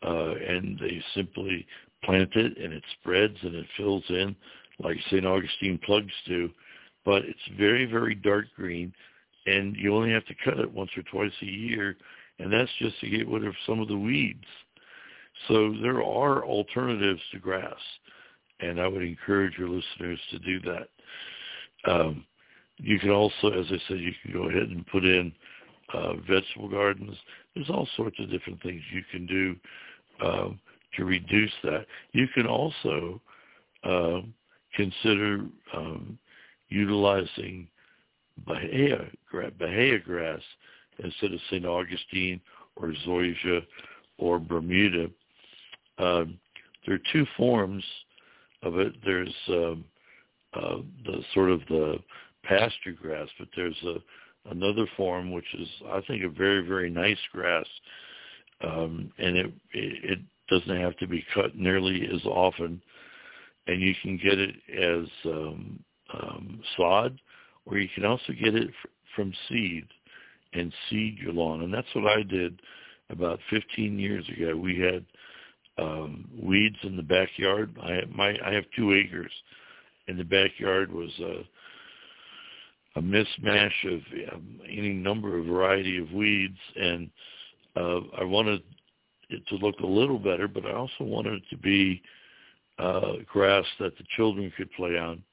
Uh, 0.05 0.33
and 0.35 0.77
they 0.79 1.01
simply 1.15 1.65
plant 2.03 2.35
it 2.35 2.57
and 2.57 2.73
it 2.73 2.83
spreads 2.99 3.37
and 3.41 3.55
it 3.55 3.65
fills 3.77 4.03
in 4.09 4.35
like 4.79 4.97
St. 5.07 5.25
Augustine 5.25 5.79
plugs 5.85 6.11
do. 6.27 6.49
But 7.05 7.23
it's 7.23 7.57
very, 7.57 7.85
very 7.85 8.15
dark 8.15 8.45
green 8.55 8.93
and 9.45 9.75
you 9.75 9.95
only 9.95 10.11
have 10.11 10.25
to 10.25 10.35
cut 10.43 10.59
it 10.59 10.71
once 10.71 10.91
or 10.97 11.03
twice 11.03 11.31
a 11.41 11.45
year 11.45 11.97
and 12.39 12.51
that's 12.51 12.71
just 12.79 12.99
to 12.99 13.09
get 13.09 13.27
rid 13.27 13.45
of 13.45 13.55
some 13.65 13.79
of 13.79 13.87
the 13.87 13.97
weeds. 13.97 14.43
So 15.47 15.73
there 15.81 16.03
are 16.03 16.45
alternatives 16.45 17.21
to 17.31 17.39
grass, 17.39 17.79
and 18.59 18.79
I 18.79 18.87
would 18.87 19.03
encourage 19.03 19.57
your 19.57 19.69
listeners 19.69 20.19
to 20.31 20.39
do 20.39 20.59
that. 20.61 20.89
Um, 21.91 22.25
you 22.83 22.99
can 22.99 23.09
also, 23.11 23.47
as 23.47 23.65
I 23.69 23.77
said, 23.87 23.99
you 23.99 24.11
can 24.21 24.33
go 24.33 24.49
ahead 24.49 24.69
and 24.69 24.85
put 24.87 25.05
in 25.05 25.31
uh, 25.93 26.13
vegetable 26.27 26.69
gardens. 26.69 27.15
There's 27.55 27.69
all 27.69 27.87
sorts 27.95 28.17
of 28.19 28.29
different 28.29 28.61
things 28.61 28.81
you 28.91 29.03
can 29.09 29.25
do 29.25 29.55
um, 30.21 30.59
to 30.97 31.05
reduce 31.05 31.51
that. 31.63 31.85
You 32.11 32.27
can 32.33 32.45
also 32.45 33.21
um, 33.83 34.33
consider 34.75 35.45
um, 35.75 36.17
utilizing 36.69 37.67
Bahia, 38.45 39.05
Bahia 39.59 39.99
grass 39.99 40.41
instead 41.03 41.33
of 41.33 41.39
St. 41.49 41.65
Augustine 41.65 42.41
or 42.75 42.93
zoysia 43.07 43.61
or 44.17 44.39
Bermuda. 44.39 45.09
Um, 45.99 46.37
there 46.85 46.95
are 46.95 47.11
two 47.11 47.25
forms 47.37 47.83
of 48.61 48.77
it. 48.77 48.93
There's 49.05 49.33
um, 49.47 49.85
uh, 50.53 50.77
the 51.05 51.23
sort 51.33 51.49
of 51.49 51.61
the 51.69 51.97
pasture 52.43 52.91
grass, 52.91 53.27
but 53.39 53.47
there's 53.55 53.81
a 53.85 53.95
another 54.51 54.85
form 54.97 55.31
which 55.31 55.45
is 55.57 55.67
I 55.89 56.01
think 56.07 56.23
a 56.23 56.29
very 56.29 56.65
very 56.67 56.89
nice 56.89 57.17
grass, 57.31 57.65
um, 58.61 59.11
and 59.17 59.37
it, 59.37 59.53
it 59.73 60.19
doesn't 60.49 60.81
have 60.81 60.97
to 60.97 61.07
be 61.07 61.25
cut 61.33 61.55
nearly 61.55 62.07
as 62.13 62.25
often, 62.25 62.81
and 63.67 63.81
you 63.81 63.93
can 64.01 64.17
get 64.17 64.39
it 64.39 64.55
as 64.69 65.07
um, 65.25 65.83
um, 66.13 66.61
sod, 66.77 67.19
or 67.65 67.77
you 67.77 67.89
can 67.95 68.05
also 68.05 68.33
get 68.33 68.55
it 68.55 68.67
f- 68.67 68.91
from 69.15 69.33
seed 69.47 69.85
and 70.53 70.73
seed 70.89 71.17
your 71.17 71.33
lawn, 71.33 71.61
and 71.61 71.73
that's 71.73 71.87
what 71.95 72.07
I 72.07 72.23
did 72.23 72.61
about 73.09 73.39
15 73.49 73.97
years 73.97 74.25
ago. 74.29 74.55
We 74.55 74.79
had 74.79 75.05
um, 75.77 76.29
weeds 76.39 76.77
in 76.83 76.95
the 76.95 77.03
backyard. 77.03 77.75
I 77.81 78.01
my 78.13 78.37
I 78.45 78.53
have 78.53 78.65
two 78.75 78.93
acres, 78.93 79.31
and 80.07 80.19
the 80.19 80.23
backyard 80.23 80.91
was 80.91 81.11
a 81.19 81.43
a 82.95 83.01
mismatch 83.01 83.71
of 83.85 84.01
um, 84.33 84.59
any 84.69 84.93
number 84.93 85.37
of 85.37 85.45
variety 85.45 85.97
of 85.97 86.11
weeds, 86.11 86.57
and 86.75 87.09
uh, 87.75 87.99
I 88.19 88.23
wanted 88.23 88.61
it 89.29 89.45
to 89.47 89.55
look 89.55 89.79
a 89.79 89.85
little 89.85 90.19
better, 90.19 90.47
but 90.47 90.65
I 90.65 90.73
also 90.73 91.03
wanted 91.03 91.33
it 91.33 91.43
to 91.49 91.57
be 91.57 92.01
uh, 92.77 93.13
grass 93.25 93.65
that 93.79 93.97
the 93.97 94.03
children 94.15 94.51
could 94.55 94.71
play 94.73 94.97
on. 94.97 95.23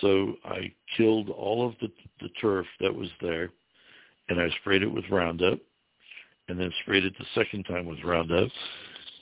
So 0.00 0.34
I 0.44 0.72
killed 0.96 1.28
all 1.28 1.66
of 1.66 1.74
the, 1.80 1.88
the 2.20 2.30
turf 2.40 2.66
that 2.80 2.94
was 2.94 3.10
there, 3.20 3.50
and 4.28 4.40
I 4.40 4.48
sprayed 4.60 4.82
it 4.82 4.92
with 4.92 5.04
Roundup, 5.10 5.58
and 6.48 6.58
then 6.58 6.72
sprayed 6.82 7.04
it 7.04 7.14
the 7.18 7.26
second 7.34 7.64
time 7.64 7.84
with 7.84 8.02
Roundup, 8.04 8.48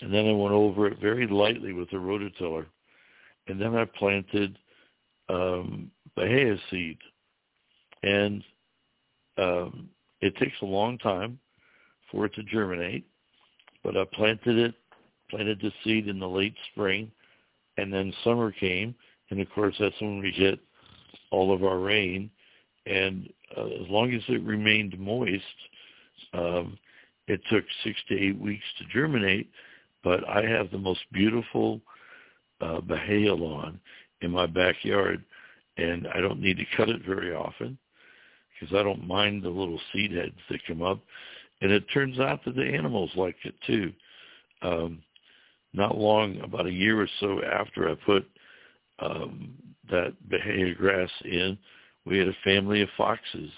and 0.01 0.15
then 0.15 0.27
I 0.27 0.33
went 0.33 0.55
over 0.55 0.87
it 0.87 1.01
very 1.01 1.27
lightly 1.27 1.73
with 1.73 1.93
a 1.93 1.97
rototiller, 1.97 2.67
and 3.49 3.61
then 3.61 3.75
I 3.75 3.85
planted 3.85 4.57
um, 5.29 5.91
Bahia 6.17 6.57
seed, 6.71 6.99
and 8.03 8.43
um, 9.39 9.89
it 10.21 10.37
takes 10.37 10.57
a 10.63 10.67
long 10.67 10.99
time 10.99 11.39
for 12.11 12.27
it 12.27 12.35
to 12.35 12.43
germinate, 12.45 13.07
but 13.83 13.97
I 13.97 14.05
planted 14.13 14.59
it, 14.59 14.75
planted 15.31 15.61
the 15.61 15.73
seed 15.85 16.09
in 16.09 16.19
the 16.19 16.29
late 16.29 16.55
spring, 16.73 17.11
and 17.77 17.93
then 17.93 18.13
summer 18.25 18.53
came, 18.53 18.95
and 19.31 19.41
of 19.41 19.51
course 19.55 19.75
that's 19.79 20.01
when 20.01 20.21
we 20.21 20.33
get 20.33 20.59
all 21.31 21.55
of 21.55 21.65
our 21.65 21.79
rain, 21.79 22.31
and 22.87 23.33
uh, 23.57 23.67
as 23.67 23.89
long 23.89 24.13
as 24.13 24.23
it 24.29 24.43
remained 24.43 24.99
moist, 24.99 25.45
um, 26.33 26.79
it 27.29 27.41
took 27.51 27.65
six 27.85 27.99
to 28.09 28.19
eight 28.19 28.39
weeks 28.39 28.65
to 28.79 28.85
germinate, 28.93 29.51
but 30.03 30.29
I 30.29 30.45
have 30.45 30.71
the 30.71 30.79
most 30.79 31.01
beautiful 31.13 31.81
uh, 32.61 32.81
Bahia 32.81 33.35
lawn 33.35 33.79
in 34.23 34.31
my 34.31 34.47
backyard, 34.47 35.25
and 35.81 36.07
I 36.15 36.21
don't 36.21 36.41
need 36.41 36.59
to 36.59 36.77
cut 36.77 36.89
it 36.89 37.05
very 37.07 37.35
often 37.35 37.79
because 38.59 38.75
I 38.75 38.83
don't 38.83 39.07
mind 39.07 39.43
the 39.43 39.49
little 39.49 39.81
seed 39.93 40.13
heads 40.13 40.37
that 40.51 40.67
come 40.67 40.83
up. 40.83 41.01
And 41.63 41.71
it 41.71 41.85
turns 41.93 42.19
out 42.19 42.45
that 42.45 42.55
the 42.57 42.65
animals 42.65 43.11
like 43.17 43.37
it 43.45 43.55
too. 43.67 43.93
Um, 44.63 45.03
not 45.73 45.97
long, 45.97 46.41
about 46.41 46.67
a 46.67 46.73
year 46.73 47.01
or 47.01 47.09
so 47.21 47.41
after 47.45 47.89
I 47.89 47.95
put 47.95 48.29
um, 48.99 49.53
that 49.91 50.15
Bahia 50.29 50.75
grass 50.75 51.11
in, 51.25 51.57
we 52.05 52.19
had 52.19 52.29
a 52.29 52.37
family 52.45 52.83
of 52.83 52.89
foxes 52.97 53.51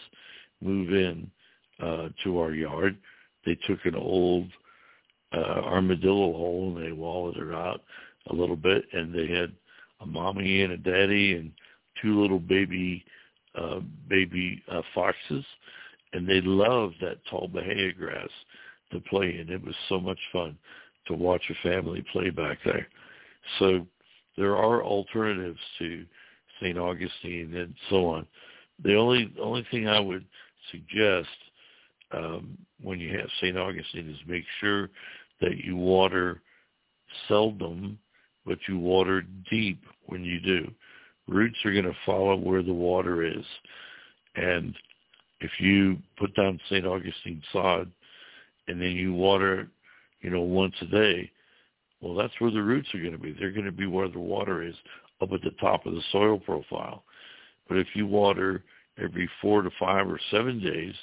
move 0.61 0.91
in 0.91 1.31
uh, 1.81 2.09
to 2.23 2.39
our 2.39 2.53
yard. 2.53 2.97
They 3.47 3.57
took 3.67 3.85
an 3.85 3.97
old 3.97 4.49
uh, 5.33 5.39
armadillo 5.39 6.33
hole 6.33 6.75
and 6.77 6.87
they 6.87 6.93
walled 6.93 7.37
it 7.37 7.55
out 7.55 7.83
a 8.29 8.35
little 8.35 8.57
bit, 8.57 8.85
and 8.93 9.13
they 9.13 9.27
had 9.27 9.53
a 10.01 10.07
mommy 10.07 10.63
and 10.63 10.73
a 10.73 10.77
daddy 10.77 11.35
and 11.35 11.53
two 12.03 12.21
little 12.21 12.39
baby 12.39 13.05
uh, 13.55 13.81
baby 14.09 14.63
uh, 14.71 14.83
foxes, 14.95 15.45
and 16.13 16.29
they 16.29 16.41
loved 16.41 16.95
that 17.01 17.19
tall 17.31 17.49
bahia 17.49 17.93
grass 17.93 18.29
to 18.91 19.01
play 19.01 19.39
in. 19.39 19.51
It 19.51 19.65
was 19.65 19.75
so 19.89 20.01
much 20.01 20.19
fun 20.33 20.57
to 21.07 21.15
watch 21.15 21.43
a 21.51 21.69
family 21.69 22.05
play 22.13 22.31
back 22.31 22.59
there. 22.65 22.87
So 23.59 23.87
there 24.37 24.57
are 24.57 24.83
alternatives 24.83 25.59
to 25.79 26.05
St. 26.61 26.79
Augustine 26.79 27.55
and 27.57 27.75
so 27.91 28.07
on. 28.07 28.27
The 28.83 28.95
only 28.97 29.33
only 29.41 29.67
thing 29.71 29.89
I 29.89 30.01
would 30.01 30.25
suggest 30.71 31.29
um, 32.13 32.57
when 32.83 33.01
you 33.01 33.17
have 33.19 33.29
St. 33.41 33.57
Augustine 33.57 34.11
is 34.11 34.17
make 34.27 34.45
sure 34.61 34.91
that 35.41 35.59
you 35.65 35.77
water 35.77 36.41
seldom, 37.29 37.99
but 38.47 38.59
you 38.69 38.79
water 38.79 39.25
deep 39.51 39.83
when 40.07 40.25
you 40.25 40.41
do. 40.41 40.71
Roots 41.29 41.59
are 41.65 41.73
going 41.73 41.85
to 41.85 41.97
follow 42.05 42.37
where 42.37 42.63
the 42.63 42.73
water 42.73 43.25
is. 43.25 43.45
And 44.35 44.75
if 45.41 45.51
you 45.59 45.99
put 46.19 46.35
down 46.35 46.61
St. 46.69 46.87
Augustine 46.87 47.43
sod 47.53 47.91
and 48.69 48.81
then 48.81 48.93
you 48.93 49.13
water, 49.13 49.69
you 50.21 50.31
know, 50.31 50.41
once 50.41 50.75
a 50.81 50.87
day, 50.87 51.31
well, 52.01 52.15
that's 52.15 52.33
where 52.41 52.51
the 52.51 52.63
roots 52.63 52.89
are 52.95 53.01
going 53.01 53.13
to 53.13 53.19
be. 53.19 53.33
They're 53.33 53.53
going 53.53 53.67
to 53.67 53.73
be 53.73 53.87
where 53.87 54.09
the 54.09 54.19
water 54.19 54.63
is, 54.63 54.75
up 55.21 55.33
at 55.33 55.43
the 55.43 55.53
top 55.61 55.87
of 55.87 55.95
the 55.95 56.03
soil 56.11 56.39
profile. 56.39 57.05
But 57.69 57.79
if 57.79 57.87
you 57.95 58.07
water 58.07 58.65
every 59.03 59.31
four 59.41 59.63
to 59.63 59.71
five 59.79 60.09
or 60.09 60.21
seven 60.31 60.61
days 60.61 60.95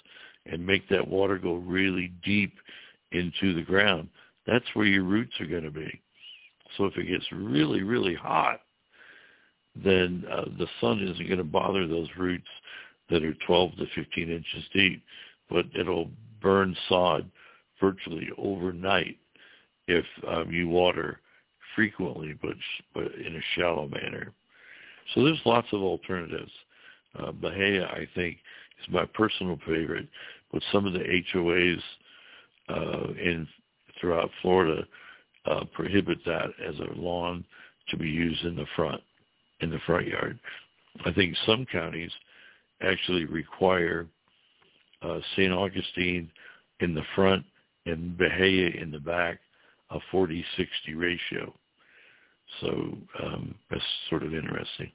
and 0.45 0.65
make 0.65 0.88
that 0.89 1.08
water 1.08 1.38
go 1.38 1.55
really 1.55 2.12
deep 2.23 2.53
into 3.12 3.53
the 3.53 3.62
ground, 3.62 4.10
that's 4.45 4.65
where 4.73 4.86
your 4.86 5.03
roots 5.03 5.34
are 5.39 5.45
going 5.45 5.63
to 5.63 5.71
be. 5.71 6.01
So 6.77 6.86
if 6.86 6.97
it 6.97 7.08
gets 7.08 7.25
really, 7.32 7.82
really 7.82 8.13
hot, 8.13 8.62
then 9.75 10.23
uh, 10.32 10.45
the 10.58 10.67
sun 10.82 10.99
isn't 10.99 11.27
going 11.27 11.38
to 11.38 11.43
bother 11.43 11.88
those 11.88 12.10
roots 12.17 12.47
that 13.10 13.23
are 13.23 13.34
12 13.45 13.77
to 13.77 13.86
15 13.95 14.29
inches 14.29 14.63
deep, 14.73 15.03
but 15.49 15.65
it'll 15.77 16.10
burn 16.41 16.75
sod 16.88 17.29
virtually 17.79 18.29
overnight 18.38 19.17
if 19.88 20.05
um, 20.27 20.51
you 20.51 20.67
water 20.67 21.19
frequently, 21.75 22.38
but 22.41 22.55
but 22.93 23.12
in 23.15 23.36
a 23.36 23.41
shallow 23.55 23.88
manner. 23.88 24.32
So 25.13 25.23
there's 25.23 25.41
lots 25.45 25.67
of 25.71 25.82
alternatives. 25.82 26.51
Uh, 27.17 27.32
Bahia, 27.32 27.86
I 27.86 28.08
think, 28.15 28.38
is 28.82 28.93
my 28.93 29.05
personal 29.05 29.58
favorite, 29.65 30.08
but 30.51 30.62
some 30.71 30.86
of 30.86 30.93
the 30.93 30.99
HOAs 31.34 31.82
uh, 32.69 33.13
in 33.13 33.47
throughout 33.99 34.29
Florida 34.41 34.86
uh, 35.45 35.63
prohibit 35.73 36.19
that 36.25 36.49
as 36.65 36.75
a 36.79 36.99
lawn 36.99 37.43
to 37.89 37.97
be 37.97 38.08
used 38.08 38.43
in 38.45 38.55
the 38.55 38.67
front 38.75 39.01
in 39.62 39.69
the 39.69 39.80
front 39.86 40.08
yard. 40.08 40.39
I 41.06 41.12
think 41.13 41.36
some 41.45 41.65
counties 41.72 42.12
actually 42.82 43.26
require 43.26 44.08
uh, 45.02 45.19
St. 45.36 45.52
Augustine 45.52 46.30
in 46.80 46.93
the 46.93 47.04
front 47.15 47.45
and 47.86 48.17
Bahia 48.17 48.69
in 48.69 48.91
the 48.91 49.00
back, 49.00 49.39
a 49.91 50.00
40-60 50.13 50.43
ratio. 50.95 51.54
So 52.62 52.98
um, 53.24 53.56
that's 53.69 53.84
sort 54.10 54.24
of 54.24 54.34
interesting. 54.34 54.91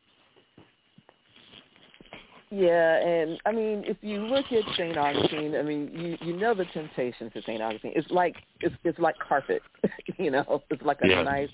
Yeah, 2.51 3.05
and 3.05 3.41
I 3.47 3.53
mean, 3.53 3.83
if 3.85 3.97
you 4.01 4.19
look 4.27 4.47
at 4.53 4.63
St. 4.75 4.97
Augustine, 4.97 5.57
I 5.57 5.63
mean, 5.63 5.91
you 5.93 6.17
you 6.25 6.37
know 6.39 6.55
the 6.55 6.67
temptation 6.67 7.29
for 7.31 7.41
St. 7.41 7.61
Augustine. 7.61 7.93
It's 7.97 8.09
like 8.13 8.37
it's 8.61 8.75
it's 8.85 8.99
like 9.01 9.17
carpet, 9.19 9.61
you 10.19 10.31
know. 10.31 10.63
It's 10.71 10.83
like 10.83 10.99
a 11.03 11.09
yeah. 11.09 11.23
nice 11.23 11.49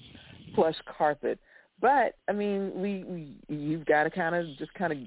plush 0.55 0.75
carpet. 0.99 1.38
But 1.81 2.16
I 2.29 2.33
mean, 2.33 2.73
we, 2.75 3.05
we 3.05 3.35
you've 3.49 3.87
got 3.87 4.05
to 4.05 4.11
kind 4.11 4.35
of 4.35 4.47
just 4.59 4.73
kind 4.75 4.93
of 4.93 4.99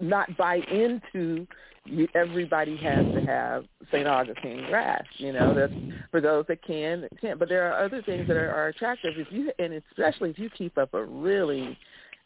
not 0.00 0.34
buy 0.36 0.56
into 0.70 1.46
you, 1.84 2.08
everybody 2.14 2.76
has 2.76 3.04
to 3.14 3.20
have 3.26 3.64
St. 3.90 4.06
Augustine 4.06 4.66
grass. 4.68 5.04
You 5.16 5.32
know, 5.32 5.54
that's 5.54 5.72
for 6.10 6.20
those 6.20 6.44
that 6.48 6.62
can, 6.62 7.08
can't. 7.20 7.38
But 7.38 7.48
there 7.48 7.70
are 7.70 7.84
other 7.84 8.02
things 8.02 8.28
that 8.28 8.36
are, 8.36 8.50
are 8.50 8.68
attractive 8.68 9.14
if 9.16 9.28
you, 9.30 9.50
and 9.58 9.74
especially 9.90 10.30
if 10.30 10.38
you 10.38 10.50
keep 10.50 10.76
up 10.78 10.94
a 10.94 11.04
really 11.04 11.78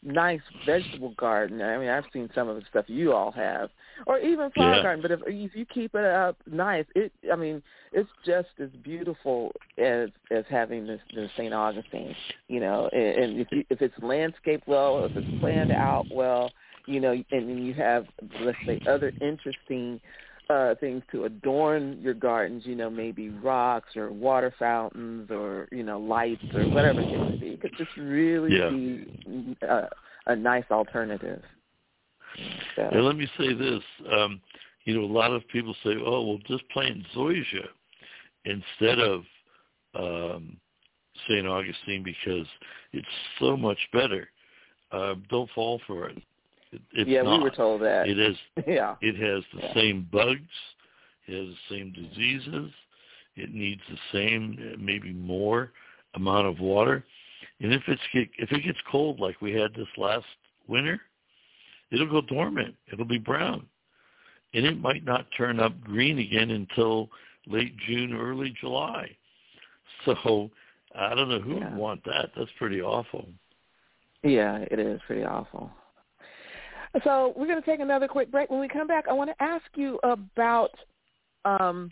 nice 0.05 0.41
vegetable 0.65 1.13
garden. 1.17 1.61
I 1.61 1.77
mean, 1.77 1.89
I've 1.89 2.05
seen 2.11 2.29
some 2.35 2.49
of 2.49 2.55
the 2.55 2.63
stuff 2.69 2.85
you 2.87 3.13
all 3.13 3.31
have, 3.31 3.69
or 4.05 4.19
even 4.19 4.51
flower 4.51 4.75
Yeah. 4.75 4.83
garden. 4.83 5.01
But 5.01 5.11
if 5.11 5.21
if 5.27 5.55
you 5.55 5.65
keep 5.65 5.95
it 5.95 6.05
up 6.05 6.37
nice, 6.45 6.85
it 6.95 7.11
I 7.31 7.35
mean, 7.35 7.61
it's 7.91 8.09
just 8.25 8.49
as 8.59 8.69
beautiful 8.83 9.51
as 9.77 10.09
as 10.31 10.45
having 10.49 10.85
this, 10.85 11.01
this 11.13 11.31
St. 11.37 11.53
Augustine. 11.53 12.15
You 12.47 12.59
know, 12.59 12.89
and, 12.91 13.23
and 13.23 13.39
if 13.39 13.51
you, 13.51 13.63
if 13.69 13.81
it's 13.81 13.97
landscaped 14.01 14.67
well, 14.67 15.05
if 15.05 15.15
it's 15.15 15.39
planned 15.39 15.71
out 15.71 16.05
well, 16.11 16.51
you 16.85 16.99
know, 16.99 17.11
and 17.11 17.25
then 17.31 17.63
you 17.65 17.73
have 17.75 18.05
let's 18.41 18.57
say 18.65 18.79
other 18.87 19.11
interesting 19.21 19.99
uh 20.49 20.75
things 20.79 21.03
to 21.11 21.25
adorn 21.25 21.99
your 22.01 22.13
gardens, 22.13 22.65
you 22.65 22.75
know, 22.75 22.89
maybe 22.89 23.29
rocks 23.29 23.95
or 23.95 24.11
water 24.11 24.53
fountains 24.59 25.29
or, 25.31 25.67
you 25.71 25.83
know, 25.83 25.99
lights 25.99 26.43
or 26.53 26.67
whatever 26.69 27.01
it 27.01 27.09
may 27.09 27.35
be. 27.37 27.47
It 27.47 27.61
could 27.61 27.77
just 27.77 27.95
really 27.97 28.57
Yeah. 28.57 28.69
be 28.69 29.57
a, 29.61 29.89
a 30.27 30.35
nice 30.35 30.65
alternative. 30.71 31.41
So, 32.75 32.89
And 32.91 33.05
let 33.05 33.15
me 33.15 33.27
say 33.37 33.53
this, 33.53 33.83
um, 34.11 34.41
you 34.85 34.95
know, 34.95 35.05
a 35.05 35.13
lot 35.13 35.31
of 35.31 35.47
people 35.49 35.75
say, 35.83 35.95
oh, 36.03 36.27
well, 36.27 36.39
just 36.47 36.67
plant 36.69 37.05
zoysia 37.15 37.67
instead 38.45 38.99
of 38.99 39.23
um, 39.95 40.57
St. 41.27 41.47
Augustine 41.47 42.03
because 42.03 42.47
it's 42.91 43.07
so 43.39 43.55
much 43.55 43.77
better. 43.93 44.29
Uh, 44.91 45.15
don't 45.29 45.49
fall 45.51 45.79
for 45.87 46.09
it. 46.09 46.21
It 46.73 46.81
it's 46.93 47.09
yeah, 47.09 47.21
not. 47.21 47.37
we 47.37 47.43
were 47.43 47.49
told 47.55 47.81
that. 47.81 48.07
It 48.07 48.19
is. 48.19 48.35
yeah. 48.67 48.95
It 49.01 49.15
has 49.15 49.43
the 49.53 49.67
Yeah. 49.67 49.73
same 49.73 50.07
bugs. 50.11 50.41
It 51.27 51.37
has 51.37 51.55
the 51.69 51.75
same 51.75 51.91
diseases. 51.93 52.71
It 53.35 53.53
needs 53.53 53.81
the 53.89 53.97
same, 54.11 54.57
uh, 54.59 54.77
maybe 54.79 55.11
more 55.13 55.71
amount 56.15 56.47
of 56.47 56.59
water. 56.59 57.03
And 57.59 57.73
if 57.73 57.81
it's 57.87 58.01
if 58.13 58.51
it 58.51 58.63
gets 58.63 58.77
cold 58.91 59.19
like 59.19 59.41
we 59.41 59.53
had 59.53 59.73
this 59.73 59.87
last 59.97 60.25
winter, 60.67 60.99
it'll 61.91 62.09
go 62.09 62.21
dormant. 62.21 62.75
It'll 62.91 63.05
be 63.05 63.17
brown, 63.19 63.65
and 64.53 64.65
it 64.65 64.79
might 64.79 65.03
not 65.05 65.27
turn 65.37 65.59
up 65.59 65.79
green 65.81 66.19
again 66.19 66.51
until 66.51 67.09
late 67.47 67.75
June, 67.87 68.13
early 68.13 68.53
July. 68.59 69.09
So 70.05 70.51
I 70.95 71.15
don't 71.15 71.29
know 71.29 71.39
who 71.39 71.55
Yeah. 71.57 71.69
would 71.69 71.77
want 71.77 72.03
that. 72.05 72.31
That's 72.35 72.51
pretty 72.57 72.81
awful. 72.81 73.29
Yeah, 74.23 74.59
it 74.71 74.79
is 74.79 75.01
pretty 75.07 75.23
awful. 75.23 75.71
So 77.03 77.33
we're 77.35 77.47
going 77.47 77.61
to 77.61 77.65
take 77.65 77.79
another 77.79 78.07
quick 78.07 78.31
break. 78.31 78.49
When 78.49 78.59
we 78.59 78.67
come 78.67 78.87
back, 78.87 79.05
I 79.09 79.13
want 79.13 79.31
to 79.31 79.43
ask 79.43 79.65
you 79.75 79.99
about, 80.03 80.69
um, 81.43 81.91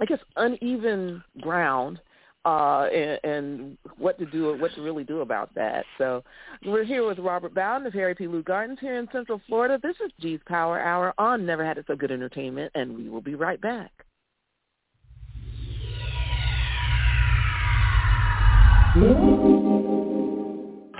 I 0.00 0.06
guess, 0.06 0.20
uneven 0.36 1.22
ground 1.40 2.00
uh, 2.44 2.88
and, 2.92 3.20
and 3.24 3.78
what 3.98 4.18
to 4.18 4.26
do, 4.26 4.56
what 4.58 4.74
to 4.74 4.82
really 4.82 5.04
do 5.04 5.20
about 5.20 5.54
that. 5.54 5.84
So 5.98 6.24
we're 6.64 6.84
here 6.84 7.06
with 7.06 7.18
Robert 7.18 7.54
Bowden 7.54 7.86
of 7.86 7.92
Harry 7.92 8.14
P. 8.14 8.26
Leu 8.26 8.42
Gardens 8.42 8.78
here 8.80 8.98
in 8.98 9.08
Central 9.12 9.40
Florida. 9.46 9.78
This 9.82 9.96
is 10.04 10.10
G's 10.20 10.40
Power 10.46 10.80
Hour 10.80 11.14
on 11.18 11.46
Never 11.46 11.64
Had 11.64 11.78
It 11.78 11.84
So 11.86 11.94
Good 11.94 12.10
Entertainment, 12.10 12.72
and 12.74 12.96
we 12.96 13.08
will 13.08 13.20
be 13.20 13.34
right 13.34 13.60
back. 13.60 13.92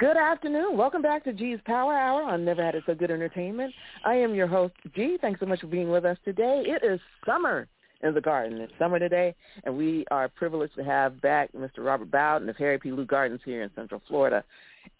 Good 0.00 0.16
afternoon. 0.16 0.78
Welcome 0.78 1.02
back 1.02 1.24
to 1.24 1.32
G's 1.34 1.58
Power 1.66 1.92
Hour 1.92 2.22
on 2.22 2.42
Never 2.42 2.64
Had 2.64 2.74
It 2.74 2.84
So 2.86 2.94
Good 2.94 3.10
Entertainment. 3.10 3.70
I 4.02 4.14
am 4.14 4.34
your 4.34 4.46
host, 4.46 4.72
G. 4.96 5.18
Thanks 5.20 5.40
so 5.40 5.44
much 5.44 5.60
for 5.60 5.66
being 5.66 5.90
with 5.90 6.06
us 6.06 6.16
today. 6.24 6.62
It 6.64 6.82
is 6.82 6.98
summer 7.26 7.68
in 8.02 8.14
the 8.14 8.20
garden. 8.22 8.62
It's 8.62 8.72
summer 8.78 8.98
today, 8.98 9.34
and 9.64 9.76
we 9.76 10.06
are 10.10 10.26
privileged 10.30 10.74
to 10.76 10.84
have 10.84 11.20
back 11.20 11.52
Mr. 11.52 11.80
Robert 11.80 12.10
Bowden 12.10 12.48
of 12.48 12.56
Harry 12.56 12.78
P. 12.78 12.92
Leu 12.92 13.04
Gardens 13.04 13.42
here 13.44 13.62
in 13.62 13.70
Central 13.74 14.00
Florida. 14.08 14.42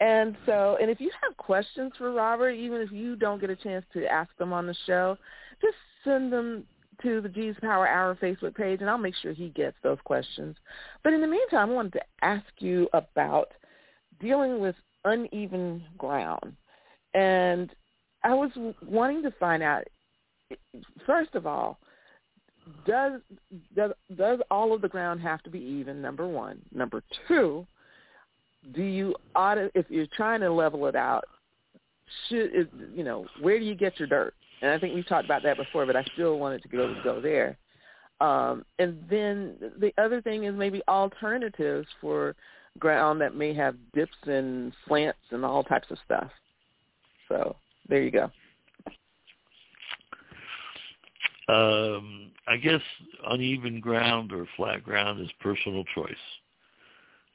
And 0.01 0.37
so, 0.45 0.77
and 0.79 0.91
if 0.91 1.01
you 1.01 1.11
have 1.23 1.35
questions 1.39 1.93
for 1.97 2.13
Robert, 2.13 2.51
even 2.51 2.83
if 2.83 2.93
you 2.93 3.17
don't 3.17 3.41
get 3.41 3.49
a 3.49 3.57
chance 3.57 3.87
to 3.95 4.05
ask 4.05 4.29
them 4.37 4.53
on 4.53 4.67
the 4.67 4.77
show, 4.87 5.17
just 5.63 5.77
send 6.05 6.31
them 6.31 6.65
to 7.01 7.23
the 7.23 7.29
G's 7.31 7.55
Power 7.63 7.89
Hour 7.89 8.19
Facebook 8.21 8.55
page, 8.55 8.83
and 8.83 8.91
I'll 8.91 8.99
make 8.99 9.15
sure 9.23 9.33
he 9.33 9.49
gets 9.49 9.79
those 9.83 9.99
questions. 10.05 10.57
But 11.03 11.15
in 11.15 11.23
the 11.23 11.27
meantime, 11.27 11.71
I 11.71 11.73
wanted 11.73 11.95
to 11.95 12.03
ask 12.21 12.45
you 12.59 12.87
about 12.93 13.49
dealing 14.21 14.61
with 14.61 14.77
uneven 15.05 15.83
ground. 15.99 16.55
And 17.15 17.71
I 18.25 18.35
was 18.35 18.51
wanting 18.87 19.23
to 19.23 19.31
find 19.33 19.63
out, 19.63 19.85
first 21.07 21.35
of 21.35 21.47
all, 21.47 21.79
does 22.87 23.21
does 23.75 23.93
does 24.17 24.39
all 24.51 24.73
of 24.73 24.81
the 24.81 24.89
ground 24.89 25.21
have 25.21 25.43
to 25.43 25.51
be 25.51 25.59
even? 25.59 26.01
Number 26.01 26.27
one. 26.27 26.61
Number 26.73 27.03
two, 27.27 27.67
do 28.75 28.83
you 28.83 29.15
ought 29.35 29.55
to, 29.55 29.71
if 29.75 29.87
you're 29.89 30.07
trying 30.17 30.41
to 30.41 30.53
level 30.53 30.87
it 30.87 30.95
out, 30.95 31.25
should 32.29 32.55
is, 32.55 32.67
you 32.95 33.03
know 33.03 33.27
where 33.41 33.59
do 33.59 33.65
you 33.65 33.75
get 33.75 33.99
your 33.99 34.09
dirt? 34.09 34.35
And 34.63 34.71
I 34.71 34.79
think 34.79 34.95
we've 34.95 35.09
talked 35.09 35.25
about 35.25 35.43
that 35.43 35.57
before, 35.57 35.87
but 35.87 35.97
I 35.97 36.05
still 36.15 36.39
wanted 36.39 36.63
to 36.63 36.69
go 36.69 36.95
go 37.03 37.21
there. 37.21 37.57
Um, 38.21 38.67
and 38.79 39.03
then 39.09 39.57
the 39.79 39.93
other 39.97 40.21
thing 40.21 40.45
is 40.45 40.55
maybe 40.55 40.83
alternatives 40.87 41.89
for 42.01 42.37
ground 42.79 43.21
that 43.21 43.35
may 43.35 43.53
have 43.55 43.77
dips 43.95 44.17
and 44.25 44.73
slants 44.87 45.19
and 45.31 45.45
all 45.45 45.63
types 45.63 45.91
of 45.91 45.99
stuff. 46.05 46.31
So 47.29 47.57
there 47.89 48.03
you 48.03 48.11
go. 48.11 48.31
Um, 51.49 52.31
I 52.47 52.57
guess 52.57 52.81
uneven 53.27 53.81
ground 53.81 54.33
or 54.33 54.47
flat 54.57 54.85
ground 54.85 55.21
is 55.21 55.31
personal 55.41 55.85
choice. 55.95 56.15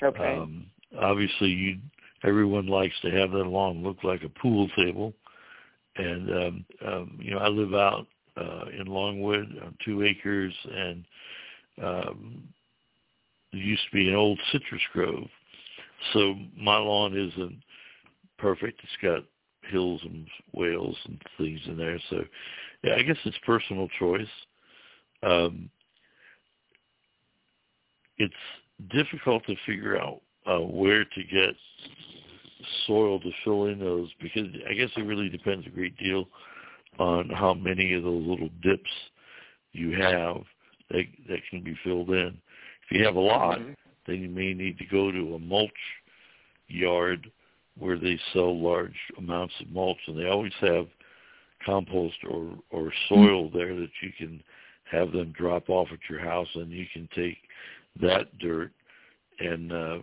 Okay. 0.01 0.37
Um, 0.37 0.67
obviously, 0.99 1.49
you 1.49 1.79
everyone 2.23 2.67
likes 2.67 2.95
to 3.01 3.11
have 3.11 3.31
that 3.31 3.45
lawn 3.45 3.83
look 3.83 4.03
like 4.03 4.23
a 4.23 4.29
pool 4.29 4.69
table, 4.77 5.13
and 5.97 6.29
um, 6.29 6.65
um, 6.85 7.19
you 7.21 7.31
know 7.31 7.39
I 7.39 7.49
live 7.49 7.73
out 7.73 8.07
uh, 8.37 8.65
in 8.77 8.87
Longwood 8.87 9.59
on 9.63 9.75
two 9.83 10.03
acres, 10.03 10.53
and 10.73 11.05
um, 11.81 12.43
there 13.55 13.63
used 13.63 13.83
to 13.89 13.95
be 13.95 14.09
an 14.09 14.15
old 14.15 14.39
citrus 14.51 14.81
grove. 14.91 15.27
So 16.13 16.35
my 16.57 16.77
lawn 16.77 17.17
isn't 17.17 17.61
perfect. 18.37 18.81
It's 18.83 19.01
got 19.01 19.23
hills 19.71 20.01
and 20.03 20.27
swales 20.51 20.97
and 21.05 21.21
things 21.37 21.61
in 21.65 21.77
there. 21.77 21.99
So 22.09 22.23
yeah, 22.83 22.95
I 22.95 23.01
guess 23.01 23.17
it's 23.23 23.37
personal 23.45 23.87
choice. 23.97 24.27
Um, 25.23 25.69
it's 28.17 28.33
difficult 28.91 29.45
to 29.47 29.55
figure 29.65 29.97
out 29.97 30.21
uh, 30.45 30.59
where 30.59 31.05
to 31.05 31.23
get 31.31 31.55
soil 32.85 33.19
to 33.19 33.31
fill 33.43 33.65
in 33.65 33.79
those 33.79 34.09
because 34.21 34.47
I 34.69 34.73
guess 34.73 34.89
it 34.95 35.01
really 35.05 35.29
depends 35.29 35.65
a 35.65 35.69
great 35.69 35.97
deal 35.97 36.25
on 36.99 37.29
how 37.29 37.53
many 37.53 37.93
of 37.93 38.03
those 38.03 38.25
little 38.25 38.49
dips 38.61 38.89
you 39.71 39.91
have 39.99 40.37
that 40.91 41.03
that 41.29 41.39
can 41.49 41.63
be 41.63 41.77
filled 41.83 42.09
in. 42.09 42.37
If 42.89 42.97
you 42.97 43.05
have 43.05 43.15
a 43.15 43.19
lot, 43.19 43.59
mm-hmm. 43.59 43.71
then 44.07 44.21
you 44.21 44.29
may 44.29 44.53
need 44.53 44.77
to 44.77 44.85
go 44.85 45.11
to 45.11 45.35
a 45.35 45.39
mulch 45.39 45.71
yard 46.67 47.31
where 47.77 47.97
they 47.97 48.19
sell 48.33 48.57
large 48.57 48.95
amounts 49.17 49.53
of 49.59 49.69
mulch, 49.69 49.97
and 50.07 50.17
they 50.17 50.27
always 50.27 50.53
have 50.61 50.87
compost 51.65 52.15
or 52.29 52.53
or 52.69 52.91
soil 53.09 53.49
there 53.49 53.75
that 53.75 53.89
you 54.01 54.11
can 54.17 54.41
have 54.89 55.11
them 55.11 55.33
drop 55.37 55.69
off 55.69 55.87
at 55.91 55.99
your 56.09 56.19
house, 56.19 56.47
and 56.55 56.71
you 56.71 56.85
can 56.93 57.09
take 57.15 57.37
that 58.01 58.37
dirt 58.39 58.71
and 59.39 59.71
uh, 59.71 59.97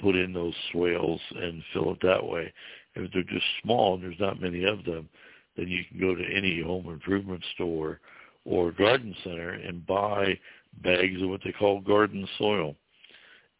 put 0.00 0.16
in 0.16 0.32
those 0.32 0.54
swales 0.72 1.20
and 1.36 1.62
fill 1.72 1.92
it 1.92 1.98
that 2.02 2.24
way. 2.24 2.52
If 2.94 3.12
they're 3.12 3.22
just 3.22 3.44
small 3.62 3.94
and 3.94 4.02
there's 4.02 4.18
not 4.18 4.40
many 4.40 4.64
of 4.64 4.84
them, 4.84 5.08
then 5.56 5.68
you 5.68 5.84
can 5.88 6.00
go 6.00 6.14
to 6.14 6.24
any 6.24 6.62
home 6.62 6.88
improvement 6.88 7.44
store 7.54 8.00
or 8.44 8.72
garden 8.72 9.14
center 9.22 9.50
and 9.50 9.86
buy 9.86 10.38
bags 10.82 11.20
of 11.22 11.28
what 11.28 11.40
they 11.44 11.52
call 11.52 11.80
garden 11.80 12.26
soil. 12.38 12.74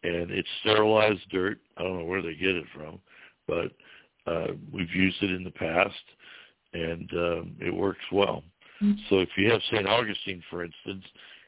And 0.03 0.31
it's 0.31 0.49
sterilized 0.61 1.29
dirt. 1.31 1.59
I 1.77 1.83
don't 1.83 1.99
know 1.99 2.05
where 2.05 2.23
they 2.23 2.35
get 2.35 2.57
it 2.57 2.65
from, 2.75 3.01
but 3.47 3.73
uh, 4.27 4.53
we've 4.73 4.95
used 4.95 5.23
it 5.23 5.31
in 5.31 5.45
the 5.45 5.51
past, 5.51 5.95
and 6.73 7.11
um, 7.13 7.57
it 7.61 7.75
works 7.75 8.05
well. 8.11 8.43
Mm-hmm. 8.83 9.01
So 9.09 9.19
if 9.19 9.29
you 9.37 9.51
have 9.51 9.61
St. 9.71 9.87
Augustine, 9.87 10.43
for 10.49 10.65
instance, 10.65 11.05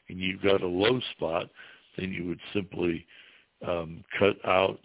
and 0.09 0.19
you've 0.19 0.41
got 0.41 0.61
a 0.61 0.67
low 0.67 0.99
spot, 1.15 1.49
then 1.97 2.11
you 2.11 2.27
would 2.27 2.39
simply 2.53 3.05
um, 3.67 4.03
cut 4.19 4.35
out 4.45 4.79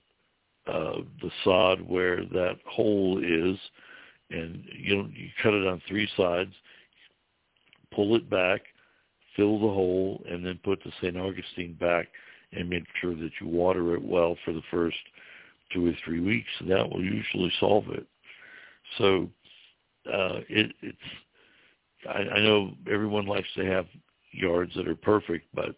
uh, 0.67 1.03
the 1.23 1.31
sod 1.45 1.81
where 1.81 2.25
that 2.25 2.57
hole 2.67 3.19
is, 3.19 3.59
and 4.31 4.63
you 4.79 4.97
know, 4.97 5.09
you 5.15 5.29
cut 5.43 5.55
it 5.55 5.67
on 5.67 5.83
three 5.89 6.09
sides, 6.17 6.53
pull 7.95 8.15
it 8.17 8.29
back, 8.29 8.61
fill 9.39 9.61
the 9.61 9.73
hole, 9.73 10.23
and 10.29 10.45
then 10.45 10.59
put 10.65 10.83
the 10.83 10.91
St. 11.01 11.17
Augustine 11.17 11.75
back 11.75 12.09
and 12.53 12.69
make 12.69 12.85
sure 13.01 13.15
that 13.15 13.31
you 13.41 13.47
water 13.47 13.95
it 13.95 14.03
well 14.03 14.37
for 14.45 14.53
the 14.53 14.63
first 14.71 14.97
two 15.73 15.87
or 15.87 15.93
three 16.05 16.21
weeks, 16.21 16.49
and 16.59 16.71
that 16.71 16.91
will 16.91 17.05
usually 17.05 17.53
solve 17.61 17.85
it. 17.91 18.07
So 18.99 19.29
uh, 20.13 20.41
it, 20.49 20.73
it's 20.83 20.99
I, 22.09 22.19
I 22.37 22.41
know 22.41 22.73
everyone 22.91 23.27
likes 23.27 23.49
to 23.57 23.65
have 23.65 23.87
yards 24.33 24.73
that 24.75 24.89
are 24.89 24.97
perfect, 24.97 25.47
but 25.55 25.75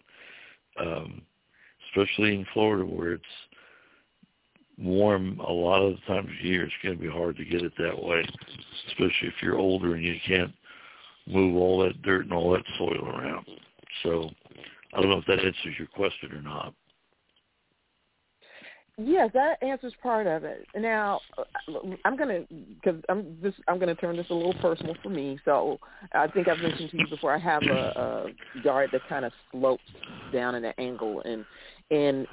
um, 0.81 1.23
especially 1.89 2.35
in 2.35 2.47
Florida 2.55 2.85
where 2.85 3.13
it's 3.13 3.25
warm 4.79 5.41
a 5.41 5.53
lot 5.53 5.83
of 5.83 5.95
the 5.95 6.01
times 6.07 6.29
of 6.29 6.45
year, 6.45 6.65
it's 6.65 6.73
going 6.83 6.97
to 6.97 7.03
be 7.03 7.11
hard 7.11 7.37
to 7.37 7.45
get 7.45 7.63
it 7.63 7.73
that 7.79 8.03
way, 8.03 8.25
especially 8.89 9.29
if 9.29 9.35
you're 9.43 9.59
older 9.59 9.95
and 9.95 10.05
you 10.05 10.17
can't 10.27 10.53
move 11.33 11.57
all 11.57 11.81
that 11.85 12.01
dirt 12.03 12.23
and 12.23 12.33
all 12.33 12.53
that 12.53 12.65
soil 12.79 13.09
around. 13.09 13.47
So 14.03 14.31
I 14.95 15.01
don't 15.01 15.11
know 15.11 15.19
if 15.19 15.27
that 15.27 15.39
answers 15.39 15.75
your 15.79 15.89
question 15.89 16.33
or 16.33 16.43
not. 16.43 16.75
Yes, 19.03 19.31
that 19.33 19.63
answers 19.63 19.95
part 20.03 20.27
of 20.27 20.45
it. 20.45 20.67
Now, 20.77 21.21
I'm 22.05 22.17
gonna 22.19 22.41
because 22.75 23.01
I'm 23.09 23.39
this 23.43 23.55
I'm 23.67 23.79
gonna 23.79 23.95
turn 23.95 24.17
this 24.17 24.27
a 24.29 24.35
little 24.35 24.55
personal 24.55 24.95
for 25.03 25.09
me. 25.09 25.39
So 25.45 25.79
I 26.13 26.27
think 26.27 26.49
I've 26.49 26.59
mentioned 26.59 26.91
to 26.91 26.99
you 26.99 27.09
before. 27.09 27.35
I 27.35 27.39
have 27.39 27.63
a, 27.63 28.27
a 28.57 28.61
yard 28.63 28.91
that 28.93 29.01
kind 29.09 29.25
of 29.25 29.33
slopes 29.53 29.83
down 30.35 30.55
in 30.55 30.65
an 30.67 30.75
angle, 30.77 31.23
and 31.25 31.47
and 31.91 32.27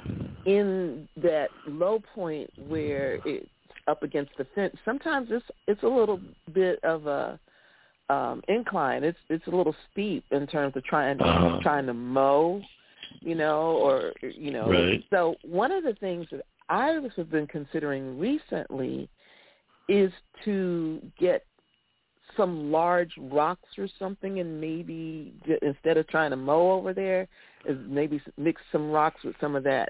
in 0.45 1.07
that 1.21 1.47
low 1.67 2.01
point 2.13 2.49
where 2.67 3.19
it's 3.23 3.47
up 3.87 4.03
against 4.03 4.31
the 4.37 4.45
fence, 4.53 4.75
sometimes 4.83 5.29
it's 5.31 5.45
it's 5.67 5.83
a 5.83 5.87
little 5.87 6.19
bit 6.53 6.83
of 6.83 7.07
a 7.07 7.39
um 8.09 8.41
incline. 8.47 9.03
It's 9.03 9.17
it's 9.29 9.45
a 9.47 9.51
little 9.51 9.75
steep 9.91 10.23
in 10.31 10.47
terms 10.47 10.75
of 10.75 10.83
trying 10.85 11.19
uh-huh. 11.21 11.59
trying 11.61 11.85
to 11.87 11.93
mow, 11.93 12.61
you 13.19 13.35
know, 13.35 13.77
or 13.77 14.13
you 14.21 14.51
know. 14.51 14.69
Right. 14.69 15.03
So 15.09 15.35
one 15.43 15.71
of 15.71 15.83
the 15.83 15.93
things 15.93 16.27
that 16.31 16.41
I 16.69 16.87
have 16.87 17.31
been 17.31 17.47
considering 17.47 18.19
recently 18.19 19.09
is 19.87 20.11
to 20.45 21.01
get 21.17 21.45
some 22.35 22.71
large 22.71 23.11
rocks 23.17 23.69
or 23.77 23.87
something 23.97 24.39
and 24.39 24.61
maybe 24.61 25.33
instead 25.61 25.97
of 25.97 26.07
trying 26.07 26.29
to 26.29 26.35
mow 26.35 26.71
over 26.71 26.93
there 26.93 27.27
is 27.65 27.77
maybe 27.87 28.21
mix 28.37 28.61
some 28.71 28.91
rocks 28.91 29.23
with 29.23 29.35
some 29.41 29.55
of 29.55 29.63
that 29.63 29.89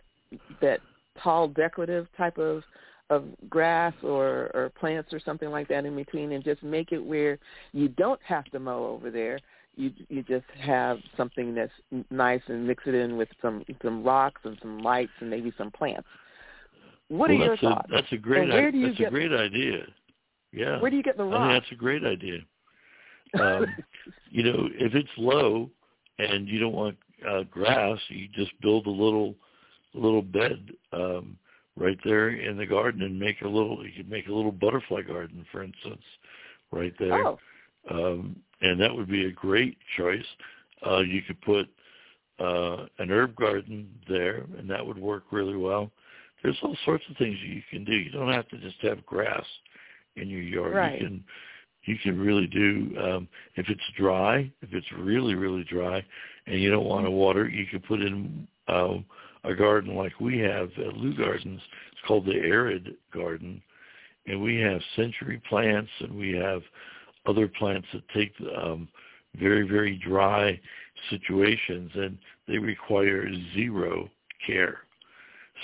that 0.62 0.80
tall 1.22 1.48
decorative 1.48 2.08
type 2.16 2.38
of 2.38 2.64
of 3.10 3.26
grass 3.50 3.94
or 4.04 4.52
or 4.54 4.72
plants 4.78 5.14
or 5.14 5.20
something 5.20 5.50
like 5.50 5.68
that 5.70 5.86
in 5.86 5.96
between 5.96 6.34
and 6.34 6.44
just 6.44 6.62
make 6.64 6.92
it 6.92 7.00
where 7.00 7.40
you 7.72 7.88
don't 7.88 8.22
have 8.24 8.46
to 8.46 8.60
mow 8.60 8.86
over 8.86 9.10
there. 9.10 9.40
You 9.76 9.92
you 10.10 10.24
just 10.24 10.46
have 10.60 11.00
something 11.16 11.56
that's 11.56 11.72
nice 12.10 12.42
and 12.48 12.68
mix 12.68 12.84
it 12.86 12.96
in 12.96 13.16
with 13.16 13.30
some 13.42 13.64
some 13.82 14.04
rocks 14.04 14.42
and 14.44 14.58
some 14.62 14.80
lights 14.80 15.12
and 15.20 15.30
maybe 15.30 15.54
some 15.58 15.72
plants. 15.72 16.08
What 17.10 17.30
well, 17.30 17.42
are 17.42 17.46
your 17.46 17.58
thoughts 17.58 17.88
a, 17.90 17.96
that's 17.96 18.12
a 18.12 18.18
great 18.18 18.50
where 18.50 18.72
do 18.72 18.78
you 18.78 18.88
that's 18.88 18.98
get, 18.98 19.08
a 19.08 19.12
great 19.12 19.32
idea. 19.32 19.86
Yeah. 20.52 20.82
Where 20.82 20.90
do 20.90 20.98
you 20.98 21.04
get 21.04 21.18
the 21.18 21.24
rocks 21.24 21.40
I 21.40 21.48
think 21.48 21.64
that's 21.64 21.72
a 21.72 21.76
great 21.76 22.04
idea. 22.04 22.40
Um, 23.38 23.66
you 24.30 24.42
know 24.42 24.70
if 24.80 24.96
it's 24.96 25.10
low 25.18 25.70
and 26.18 26.48
you 26.48 26.62
don't 26.62 26.72
want 26.72 26.96
uh, 27.30 27.44
grass 27.44 28.00
you 28.08 28.30
just 28.30 28.52
build 28.62 28.88
a 28.88 28.90
little 28.90 29.36
little 29.94 30.22
bed 30.22 30.72
um, 30.94 31.38
right 31.78 31.98
there 32.04 32.30
in 32.30 32.58
the 32.58 32.66
garden 32.66 33.04
and 33.04 33.20
make 33.20 33.42
a 33.42 33.48
little. 33.48 33.86
You 33.86 33.92
could 33.96 34.10
make 34.10 34.28
a 34.28 34.34
little 34.34 34.52
butterfly 34.52 35.04
garden, 35.04 35.46
for 35.52 35.64
instance, 35.64 36.02
right 36.72 36.94
there. 37.00 37.26
Oh. 37.26 37.40
Um, 37.90 38.36
and 38.62 38.82
that 38.82 38.94
would 38.94 39.08
be 39.08 39.26
a 39.26 39.32
great 39.32 39.78
choice. 39.96 40.26
Uh, 40.86 41.00
you 41.00 41.22
could 41.22 41.40
put 41.42 41.68
uh, 42.40 42.86
an 43.00 43.12
herb 43.12 43.36
garden 43.36 43.90
there, 44.10 44.46
and 44.58 44.70
that 44.70 44.86
would 44.86 44.98
work 44.98 45.26
really 45.32 45.56
well. 45.56 45.92
There's 46.44 46.58
all 46.62 46.76
sorts 46.86 47.04
of 47.10 47.18
things 47.18 47.38
you 47.46 47.62
can 47.70 47.84
do. 47.84 47.94
You 47.94 48.12
don't 48.12 48.32
have 48.32 48.48
to 48.50 48.58
just 48.58 48.78
have 48.82 49.06
grass 49.06 49.46
in 50.16 50.28
your 50.30 50.42
yard. 50.42 50.76
Right. 50.76 51.02
You 51.02 51.08
can 51.08 51.24
you 51.86 51.96
can 52.04 52.20
really 52.20 52.48
do 52.48 52.94
um, 53.02 53.28
if 53.56 53.70
it's 53.70 53.82
dry, 53.98 54.52
if 54.62 54.74
it's 54.74 54.92
really 54.98 55.36
really 55.36 55.64
dry, 55.64 56.04
and 56.46 56.62
you 56.62 56.70
don't 56.70 56.86
want 56.86 57.06
to 57.06 57.12
water, 57.12 57.48
you 57.48 57.66
can 57.66 57.80
put 57.80 58.02
in 58.02 58.48
um, 58.68 59.06
a 59.48 59.56
garden 59.56 59.96
like 59.96 60.20
we 60.20 60.40
have 60.40 60.70
at 60.78 60.98
Leu 60.98 61.16
Gardens. 61.16 61.62
It's 61.92 62.02
called 62.08 62.26
the 62.26 62.36
arid 62.36 62.96
garden, 63.14 63.62
and 64.26 64.42
we 64.42 64.58
have 64.58 64.82
century 64.96 65.42
plants 65.50 65.92
and 66.00 66.16
we 66.16 66.34
have 66.34 66.62
other 67.26 67.48
plants 67.48 67.88
that 67.94 68.08
take 68.10 68.34
um, 68.62 68.88
very 69.40 69.68
very 69.68 69.98
dry 69.98 70.60
situations 71.10 71.92
and 71.96 72.18
they 72.48 72.58
require 72.58 73.28
zero 73.54 74.10
care. 74.46 74.80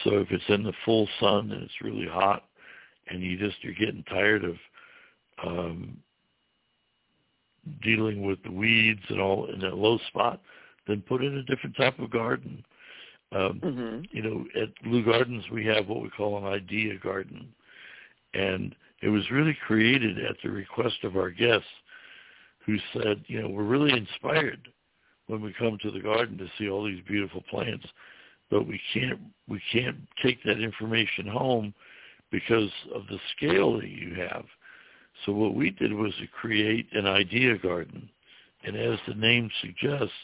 So 0.04 0.18
if 0.18 0.32
it's 0.32 0.44
in 0.50 0.64
the 0.64 0.74
full 0.86 1.08
sun 1.20 1.52
and 1.52 1.64
it's 1.64 1.82
really 1.82 2.08
hot 2.08 2.46
and 3.10 3.22
you 3.22 3.38
just 3.38 3.64
you're 3.64 3.74
getting 3.74 4.04
tired 4.04 4.44
of 4.44 4.56
um, 5.46 5.98
dealing 7.82 8.26
with 8.26 8.42
the 8.44 8.52
weeds 8.52 9.04
and 9.10 9.22
all 9.22 9.46
in 9.52 9.60
that 9.60 9.78
low 9.78 9.98
spot, 10.10 10.42
then 10.88 11.02
put 11.08 11.24
in 11.24 11.38
a 11.38 11.44
different 11.44 11.76
type 11.76 11.98
of 12.00 12.12
garden. 12.12 12.64
Um, 13.34 13.60
Mhm. 13.60 14.08
You 14.12 14.22
know, 14.22 14.48
at 14.56 14.70
Leu 14.86 15.04
Gardens 15.04 15.50
we 15.50 15.66
have 15.66 15.88
what 15.88 16.02
we 16.02 16.10
call 16.10 16.38
an 16.38 16.46
idea 16.46 16.96
garden, 16.96 17.54
and 18.34 18.76
it 19.02 19.10
was 19.10 19.32
really 19.32 19.56
created 19.56 20.20
at 20.20 20.40
the 20.42 20.52
request 20.52 21.04
of 21.04 21.18
our 21.18 21.32
guests, 21.32 21.68
who 22.60 22.78
said, 22.94 23.24
you 23.28 23.42
know, 23.42 23.50
we're 23.50 23.64
really 23.64 23.92
inspired 23.92 24.70
when 25.28 25.42
we 25.42 25.54
come 25.54 25.78
to 25.80 25.92
the 25.92 26.00
garden 26.00 26.38
to 26.38 26.50
see 26.58 26.70
all 26.70 26.86
these 26.86 27.02
beautiful 27.02 27.42
plants, 27.50 27.86
but 28.50 28.68
we 28.68 28.80
can't 28.94 29.20
we 29.48 29.60
can't 29.72 29.98
take 30.22 30.44
that 30.44 30.60
information 30.60 31.28
home 31.28 31.74
because 32.32 32.72
of 32.94 33.08
the 33.08 33.20
scale 33.36 33.78
that 33.80 33.90
you 33.90 34.14
have. 34.16 34.46
So 35.26 35.32
what 35.32 35.56
we 35.56 35.70
did 35.70 35.94
was 35.94 36.14
to 36.16 36.28
create 36.28 36.88
an 36.94 37.06
idea 37.08 37.58
garden, 37.58 38.10
and 38.64 38.76
as 38.76 39.00
the 39.08 39.14
name 39.16 39.50
suggests, 39.62 40.16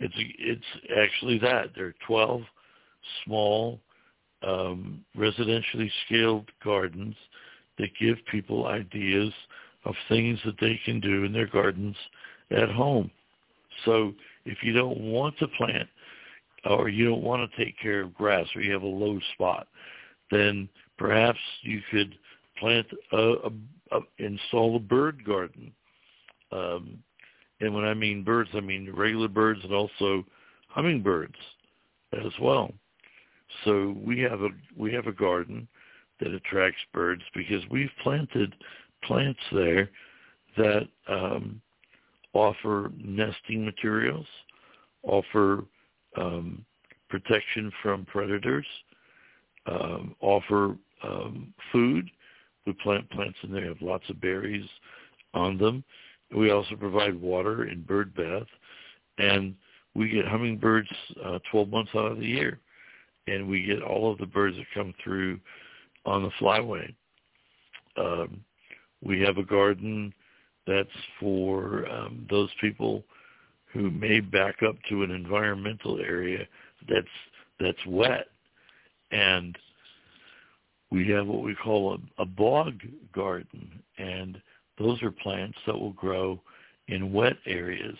it's 0.00 0.14
it's 0.16 0.64
actually 0.98 1.38
that 1.38 1.70
there 1.74 1.86
are 1.86 1.94
twelve 2.06 2.42
small 3.24 3.80
um, 4.42 5.04
residentially 5.16 5.90
scaled 6.06 6.50
gardens 6.64 7.14
that 7.78 7.90
give 8.00 8.16
people 8.30 8.66
ideas 8.66 9.32
of 9.84 9.94
things 10.08 10.38
that 10.44 10.58
they 10.60 10.80
can 10.84 11.00
do 11.00 11.24
in 11.24 11.32
their 11.32 11.46
gardens 11.46 11.96
at 12.50 12.70
home. 12.70 13.10
So 13.84 14.12
if 14.44 14.58
you 14.62 14.72
don't 14.72 15.00
want 15.00 15.38
to 15.38 15.48
plant 15.48 15.88
or 16.64 16.88
you 16.88 17.08
don't 17.08 17.22
want 17.22 17.50
to 17.50 17.64
take 17.64 17.78
care 17.78 18.02
of 18.02 18.14
grass 18.14 18.46
or 18.54 18.60
you 18.60 18.72
have 18.72 18.82
a 18.82 18.86
low 18.86 19.18
spot, 19.34 19.66
then 20.30 20.68
perhaps 20.98 21.38
you 21.62 21.80
could 21.90 22.14
plant 22.58 22.86
a, 23.12 23.16
a, 23.16 23.50
a 23.92 24.00
install 24.18 24.76
a 24.76 24.80
bird 24.80 25.24
garden. 25.24 25.72
Um, 26.52 26.98
and 27.60 27.74
when 27.74 27.84
I 27.84 27.94
mean 27.94 28.24
birds, 28.24 28.50
I 28.54 28.60
mean 28.60 28.92
regular 28.92 29.28
birds 29.28 29.60
and 29.64 29.72
also 29.72 30.24
hummingbirds 30.68 31.36
as 32.12 32.32
well. 32.40 32.72
So 33.64 33.96
we 34.04 34.20
have 34.20 34.42
a 34.42 34.48
we 34.76 34.92
have 34.92 35.06
a 35.06 35.12
garden 35.12 35.68
that 36.20 36.32
attracts 36.32 36.80
birds 36.92 37.22
because 37.34 37.62
we've 37.70 37.90
planted 38.02 38.54
plants 39.04 39.40
there 39.52 39.90
that 40.56 40.88
um, 41.08 41.60
offer 42.32 42.92
nesting 42.96 43.64
materials, 43.64 44.26
offer 45.02 45.64
um, 46.16 46.64
protection 47.08 47.72
from 47.82 48.04
predators, 48.04 48.66
um, 49.66 50.14
offer 50.20 50.76
um, 51.02 51.52
food. 51.72 52.10
We 52.66 52.72
plant 52.74 53.08
plants 53.10 53.38
in 53.42 53.52
there 53.52 53.66
have 53.66 53.80
lots 53.80 54.08
of 54.10 54.20
berries 54.20 54.68
on 55.34 55.58
them. 55.58 55.82
We 56.34 56.50
also 56.50 56.76
provide 56.76 57.20
water 57.20 57.64
and 57.64 57.86
bird 57.86 58.14
bath, 58.14 58.46
and 59.18 59.54
we 59.94 60.08
get 60.08 60.26
hummingbirds 60.26 60.88
uh, 61.24 61.38
12 61.50 61.68
months 61.68 61.90
out 61.94 62.12
of 62.12 62.18
the 62.18 62.26
year, 62.26 62.60
and 63.26 63.48
we 63.48 63.62
get 63.62 63.82
all 63.82 64.12
of 64.12 64.18
the 64.18 64.26
birds 64.26 64.56
that 64.56 64.66
come 64.72 64.94
through 65.02 65.40
on 66.06 66.22
the 66.22 66.30
flyway. 66.40 66.94
Um, 67.96 68.40
we 69.02 69.20
have 69.20 69.38
a 69.38 69.42
garden 69.42 70.14
that's 70.66 70.88
for 71.18 71.88
um, 71.88 72.26
those 72.30 72.50
people 72.60 73.02
who 73.72 73.90
may 73.90 74.20
back 74.20 74.62
up 74.62 74.76
to 74.88 75.02
an 75.02 75.10
environmental 75.10 76.00
area 76.00 76.46
that's 76.88 77.06
that's 77.58 77.86
wet, 77.86 78.28
and 79.10 79.56
we 80.90 81.08
have 81.08 81.26
what 81.26 81.42
we 81.42 81.54
call 81.54 81.94
a, 81.94 82.22
a 82.22 82.26
bog 82.26 82.80
garden, 83.12 83.82
and 83.98 84.40
those 84.80 85.02
are 85.02 85.10
plants 85.10 85.58
that 85.66 85.78
will 85.78 85.92
grow 85.92 86.40
in 86.88 87.12
wet 87.12 87.36
areas. 87.46 87.96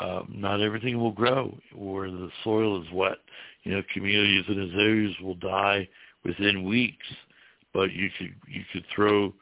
Um, 0.00 0.32
not 0.34 0.62
everything 0.62 0.98
will 0.98 1.12
grow 1.12 1.54
where 1.74 2.10
the 2.10 2.30
soil 2.44 2.80
is 2.80 2.90
wet. 2.92 3.18
You 3.64 3.72
know, 3.72 3.82
camellias 3.92 4.46
and 4.48 4.60
azaleas 4.60 5.14
will 5.20 5.34
die 5.34 5.86
within 6.24 6.64
weeks, 6.64 7.06
but 7.74 7.92
you 7.92 8.08
could 8.16 8.34
you 8.48 8.62
could 8.72 8.84
throw 8.94 9.34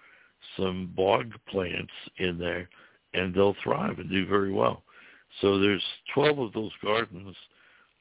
some 0.56 0.92
bog 0.96 1.32
plants 1.48 1.92
in 2.16 2.38
there, 2.38 2.68
and 3.14 3.32
they'll 3.32 3.56
thrive 3.62 3.98
and 3.98 4.10
do 4.10 4.26
very 4.26 4.52
well. 4.52 4.82
So 5.40 5.60
there's 5.60 5.84
12 6.14 6.38
of 6.38 6.52
those 6.52 6.72
gardens 6.82 7.36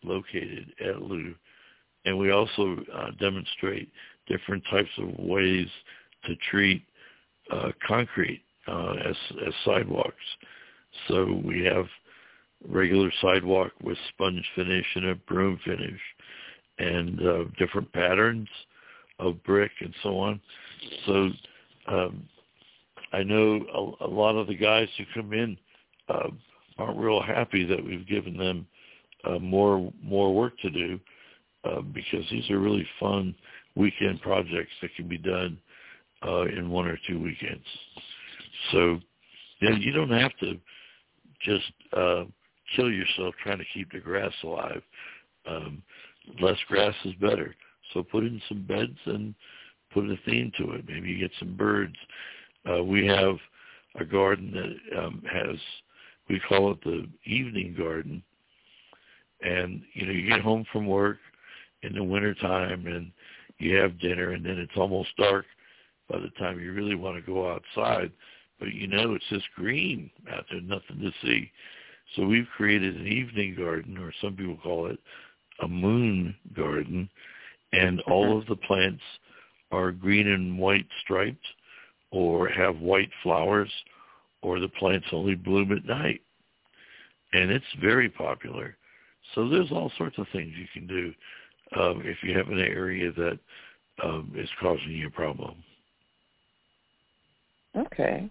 located 0.04 0.74
at 0.84 1.02
Leu, 1.02 1.36
and 2.06 2.18
we 2.18 2.32
also 2.32 2.78
uh, 2.94 3.12
demonstrate 3.20 3.92
different 4.28 4.64
types 4.72 4.90
of 4.98 5.20
ways 5.20 5.68
to 6.26 6.36
treat 6.50 6.84
uh, 7.52 7.72
concrete 7.88 8.44
uh, 8.68 8.94
as, 9.06 9.16
as 9.48 9.54
sidewalks. 9.66 10.16
So 11.08 11.42
we 11.44 11.64
have 11.66 11.86
regular 12.68 13.12
sidewalk 13.22 13.72
with 13.82 13.98
sponge 14.10 14.46
finish 14.56 14.86
and 14.96 15.06
a 15.08 15.16
broom 15.16 15.60
finish, 15.66 16.00
and 16.78 17.20
uh, 17.22 17.44
different 17.58 17.92
patterns 17.94 18.48
of 19.20 19.42
brick 19.44 19.72
and 19.82 19.94
so 20.04 20.18
on. 20.18 20.42
So 21.06 21.30
um, 21.88 22.28
I 23.12 23.24
know 23.24 23.96
a, 24.02 24.06
a 24.06 24.10
lot 24.10 24.36
of 24.36 24.48
the 24.48 24.56
guys 24.56 24.88
who 24.98 25.04
come 25.14 25.34
in 25.34 25.58
uh, 26.08 26.30
aren't 26.78 26.98
real 26.98 27.22
happy 27.22 27.66
that 27.66 27.84
we've 27.84 28.08
given 28.08 28.38
them 28.38 28.66
uh, 29.26 29.40
more 29.40 29.92
more 30.02 30.34
work 30.34 30.58
to 30.60 30.70
do 30.70 31.00
uh, 31.66 31.82
because 31.82 32.24
these 32.32 32.50
are 32.50 32.60
really 32.60 32.88
fun 33.00 33.36
weekend 33.76 34.22
projects 34.22 34.72
that 34.82 34.96
can 34.96 35.08
be 35.08 35.18
done 35.18 35.58
uh, 36.26 36.44
in 36.46 36.70
one 36.70 36.88
or 36.88 36.98
two 37.08 37.22
weekends. 37.22 37.66
So 38.72 39.00
yeah, 39.62 39.76
you 39.78 39.92
don't 39.92 40.12
have 40.12 40.36
to 40.40 40.60
just 41.42 41.72
uh, 41.96 42.24
kill 42.76 42.92
yourself 42.92 43.36
trying 43.44 43.60
to 43.60 43.66
keep 43.74 43.92
the 43.92 44.00
grass 44.00 44.34
alive. 44.44 44.82
Um, 45.48 45.82
less 46.42 46.58
grass 46.68 46.94
is 47.06 47.14
better. 47.16 47.56
So 47.94 48.04
put 48.04 48.24
in 48.24 48.42
some 48.48 48.64
beds 48.64 48.98
and 49.06 49.34
put 49.94 50.06
a 50.06 50.18
theme 50.26 50.52
to 50.58 50.72
it. 50.74 50.86
Maybe 50.88 51.10
you 51.10 51.20
get 51.20 51.32
some 51.40 51.56
birds. 51.56 51.96
Uh, 52.70 52.84
we 52.84 53.06
have 53.08 53.36
a 54.00 54.06
garden 54.06 54.52
that 54.52 55.00
um, 55.00 55.24
has, 55.32 55.58
we 56.30 56.40
call 56.48 56.72
it 56.72 56.84
the 56.84 57.08
evening 57.26 57.76
garden. 57.78 58.22
And, 59.42 59.82
you 59.94 60.06
know, 60.06 60.12
you 60.12 60.28
get 60.30 60.42
home 60.42 60.66
from 60.72 60.86
work 60.86 61.18
in 61.82 61.94
the 61.94 62.04
wintertime 62.04 62.86
and 62.88 63.12
you 63.58 63.76
have 63.78 64.00
dinner 64.00 64.32
and 64.32 64.46
then 64.46 64.58
it's 64.58 64.78
almost 64.78 65.10
dark 65.18 65.46
by 66.10 66.20
the 66.20 66.30
time 66.40 66.60
you 66.60 66.74
really 66.74 66.96
want 66.96 67.16
to 67.16 67.32
go 67.32 67.52
outside. 67.52 68.12
But 68.60 68.74
you 68.74 68.88
know 68.88 69.14
it's 69.14 69.30
just 69.30 69.46
green 69.56 70.10
out 70.32 70.46
there, 70.52 70.62
nothing 70.62 71.00
to 71.00 71.12
see. 71.22 71.52
So 72.16 72.26
we've 72.26 72.48
created 72.58 72.98
an 72.98 73.08
evening 73.08 73.56
garden, 73.56 73.98
or 73.98 74.12
some 74.22 74.36
people 74.36 74.58
call 74.58 74.88
it 74.88 75.00
a 75.62 75.68
moon 75.68 76.36
garden, 76.56 77.10
and 77.72 78.02
all 78.02 78.38
of 78.38 78.46
the 78.48 78.56
plants 78.56 79.04
are 79.72 79.92
green 79.92 80.28
and 80.28 80.58
white 80.58 80.88
striped 81.04 81.46
or 82.12 82.50
have 82.50 82.80
white 82.80 83.12
flowers 83.22 83.72
or 84.42 84.60
the 84.60 84.68
plants 84.68 85.08
only 85.12 85.36
bloom 85.36 85.72
at 85.72 85.86
night. 85.86 86.22
And 87.34 87.52
it's 87.52 87.66
very 87.80 88.10
popular. 88.10 88.76
So 89.36 89.48
there's 89.48 89.72
all 89.72 89.92
sorts 89.98 90.18
of 90.18 90.26
things 90.32 90.54
you 90.58 90.66
can 90.74 90.88
do 90.88 91.14
um, 91.80 92.02
if 92.04 92.18
you 92.24 92.36
have 92.36 92.48
an 92.48 92.60
area 92.60 93.12
that 93.12 93.40
um, 94.04 94.32
is 94.36 94.50
causing 94.60 94.92
you 94.92 95.08
a 95.08 95.12
problem. 95.12 95.64
Okay. 97.78 98.30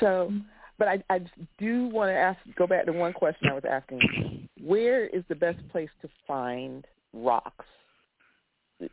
So, 0.00 0.32
but 0.78 0.88
I, 0.88 1.04
I 1.10 1.20
do 1.58 1.88
want 1.88 2.08
to 2.08 2.14
ask, 2.14 2.38
go 2.56 2.66
back 2.66 2.86
to 2.86 2.92
one 2.92 3.12
question 3.12 3.48
I 3.48 3.54
was 3.54 3.64
asking. 3.68 4.48
Where 4.64 5.06
is 5.06 5.22
the 5.28 5.34
best 5.34 5.58
place 5.70 5.90
to 6.02 6.08
find 6.26 6.86
rocks? 7.12 7.66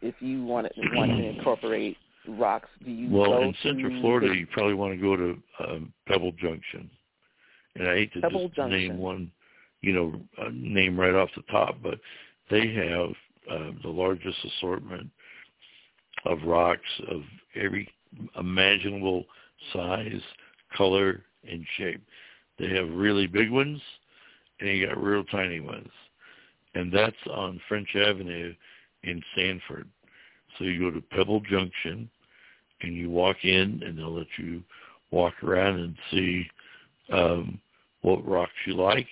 if 0.02 0.16
you 0.20 0.44
wanted 0.44 0.72
want 0.78 1.12
to 1.12 1.18
incorporate 1.18 1.98
rocks, 2.28 2.70
do 2.84 2.92
you 2.92 3.10
well 3.10 3.42
in 3.42 3.56
Central 3.64 4.00
Florida? 4.02 4.36
You 4.36 4.48
probably 4.48 4.74
want 4.74 4.94
to 4.94 5.02
go 5.02 5.16
to 5.16 5.42
um, 5.68 5.94
Pebble 6.08 6.32
Junction, 6.34 6.90
and 7.76 7.88
I 7.88 7.96
hate 7.96 8.14
to 8.14 8.22
Pebble 8.22 8.48
just 8.48 8.56
Junction. 8.56 8.80
name 8.80 8.98
one, 8.98 9.32
you 9.82 9.94
know, 9.94 10.22
a 10.38 10.52
name 10.52 11.00
right 11.00 11.16
off 11.16 11.30
the 11.36 11.44
top, 11.44 11.78
but 11.82 12.00
they 12.50 12.74
have 12.74 13.10
uh, 13.52 13.72
the 13.84 13.90
largest 13.90 14.38
assortment 14.46 15.10
of 16.26 16.40
rocks 16.46 16.82
of 17.10 17.22
every 17.56 17.88
imaginable 18.38 19.26
size, 19.74 20.22
color, 20.76 21.24
and 21.50 21.66
shape. 21.78 22.02
They 22.58 22.70
have 22.76 22.90
really 22.90 23.28
big 23.28 23.50
ones, 23.50 23.82
and 24.60 24.70
you 24.70 24.88
got 24.88 25.02
real 25.02 25.24
tiny 25.26 25.60
ones, 25.60 25.90
and 26.76 26.92
that's 26.92 27.16
on 27.32 27.62
French 27.68 27.96
Avenue 27.96 28.54
in 29.04 29.22
Sanford. 29.36 29.88
So 30.58 30.66
you 30.66 30.80
go 30.80 30.92
to 30.92 31.02
Pebble 31.16 31.42
Junction, 31.42 32.10
and 32.82 32.96
you 32.96 33.10
walk 33.10 33.38
in, 33.44 33.82
and 33.86 33.98
they'll 33.98 34.16
let 34.16 34.28
you 34.38 34.62
walk 35.12 35.34
around 35.44 35.80
and 35.80 35.96
see 36.12 36.46
um, 37.12 37.60
what 38.02 38.26
rocks 38.28 38.52
you 38.66 38.74
like, 38.76 39.08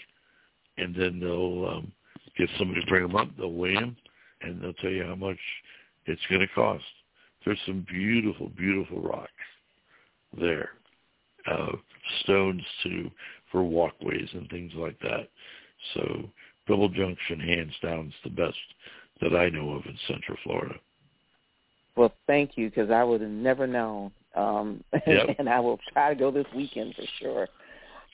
and 0.77 0.95
then 0.95 1.19
they'll 1.19 1.67
um, 1.69 1.91
get 2.37 2.49
somebody 2.57 2.81
to 2.81 2.87
bring 2.87 3.03
them 3.03 3.15
up. 3.15 3.29
They'll 3.37 3.53
weigh 3.53 3.75
them, 3.75 3.95
and 4.41 4.61
they'll 4.61 4.73
tell 4.73 4.91
you 4.91 5.05
how 5.05 5.15
much 5.15 5.39
it's 6.05 6.21
going 6.29 6.41
to 6.41 6.47
cost. 6.47 6.83
There's 7.45 7.59
some 7.65 7.85
beautiful, 7.89 8.49
beautiful 8.49 9.01
rocks 9.01 9.31
there, 10.37 10.69
uh, 11.49 11.71
stones 12.21 12.63
too 12.83 13.09
for 13.51 13.63
walkways 13.63 14.27
and 14.33 14.49
things 14.49 14.73
like 14.75 14.99
that. 14.99 15.29
So 15.93 16.29
Pebble 16.67 16.89
Junction, 16.89 17.39
hands 17.39 17.73
down, 17.81 18.07
is 18.07 18.13
the 18.23 18.29
best 18.29 18.57
that 19.21 19.35
I 19.35 19.49
know 19.49 19.71
of 19.71 19.85
in 19.85 19.97
Central 20.07 20.37
Florida. 20.43 20.75
Well, 21.95 22.13
thank 22.27 22.57
you 22.57 22.69
because 22.69 22.91
I 22.91 23.03
would 23.03 23.21
have 23.21 23.29
never 23.29 23.65
known, 23.65 24.11
um, 24.35 24.83
Yep. 25.07 25.35
and 25.39 25.49
I 25.49 25.59
will 25.59 25.79
try 25.93 26.13
to 26.13 26.19
go 26.19 26.29
this 26.29 26.45
weekend 26.55 26.95
for 26.95 27.05
sure, 27.19 27.47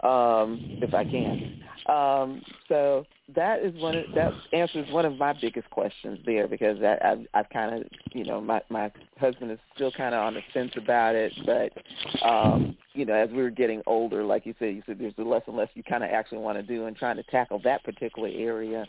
um, 0.03 0.59
if 0.81 0.93
I 0.93 1.03
can. 1.03 1.59
Um, 1.87 2.41
so 2.69 3.05
that 3.35 3.61
is 3.61 3.73
one. 3.81 3.95
Of, 3.95 4.05
that 4.15 4.31
answers 4.53 4.89
one 4.91 5.05
of 5.05 5.17
my 5.17 5.33
biggest 5.33 5.69
questions 5.69 6.19
there 6.25 6.47
because 6.47 6.77
I, 6.81 6.97
I've, 7.03 7.27
I've 7.33 7.49
kind 7.49 7.75
of, 7.75 7.83
you 8.13 8.23
know, 8.23 8.39
my 8.39 8.61
my 8.69 8.91
husband 9.19 9.51
is 9.51 9.59
still 9.75 9.91
kind 9.91 10.15
of 10.15 10.21
on 10.21 10.33
the 10.33 10.41
fence 10.53 10.71
about 10.77 11.15
it, 11.15 11.33
but 11.45 12.25
um, 12.25 12.77
you 12.93 13.05
know, 13.05 13.13
as 13.13 13.29
we 13.31 13.41
were 13.41 13.49
getting 13.49 13.81
older, 13.85 14.23
like 14.23 14.45
you 14.45 14.53
said, 14.59 14.75
you 14.75 14.83
said 14.85 14.97
there's 14.99 15.13
less 15.17 15.41
and 15.47 15.57
less 15.57 15.69
you 15.73 15.83
kind 15.83 16.03
of 16.03 16.09
actually 16.09 16.37
want 16.37 16.57
to 16.57 16.63
do, 16.63 16.85
and 16.85 16.95
trying 16.95 17.17
to 17.17 17.23
tackle 17.23 17.59
that 17.63 17.83
particular 17.83 18.29
area 18.29 18.85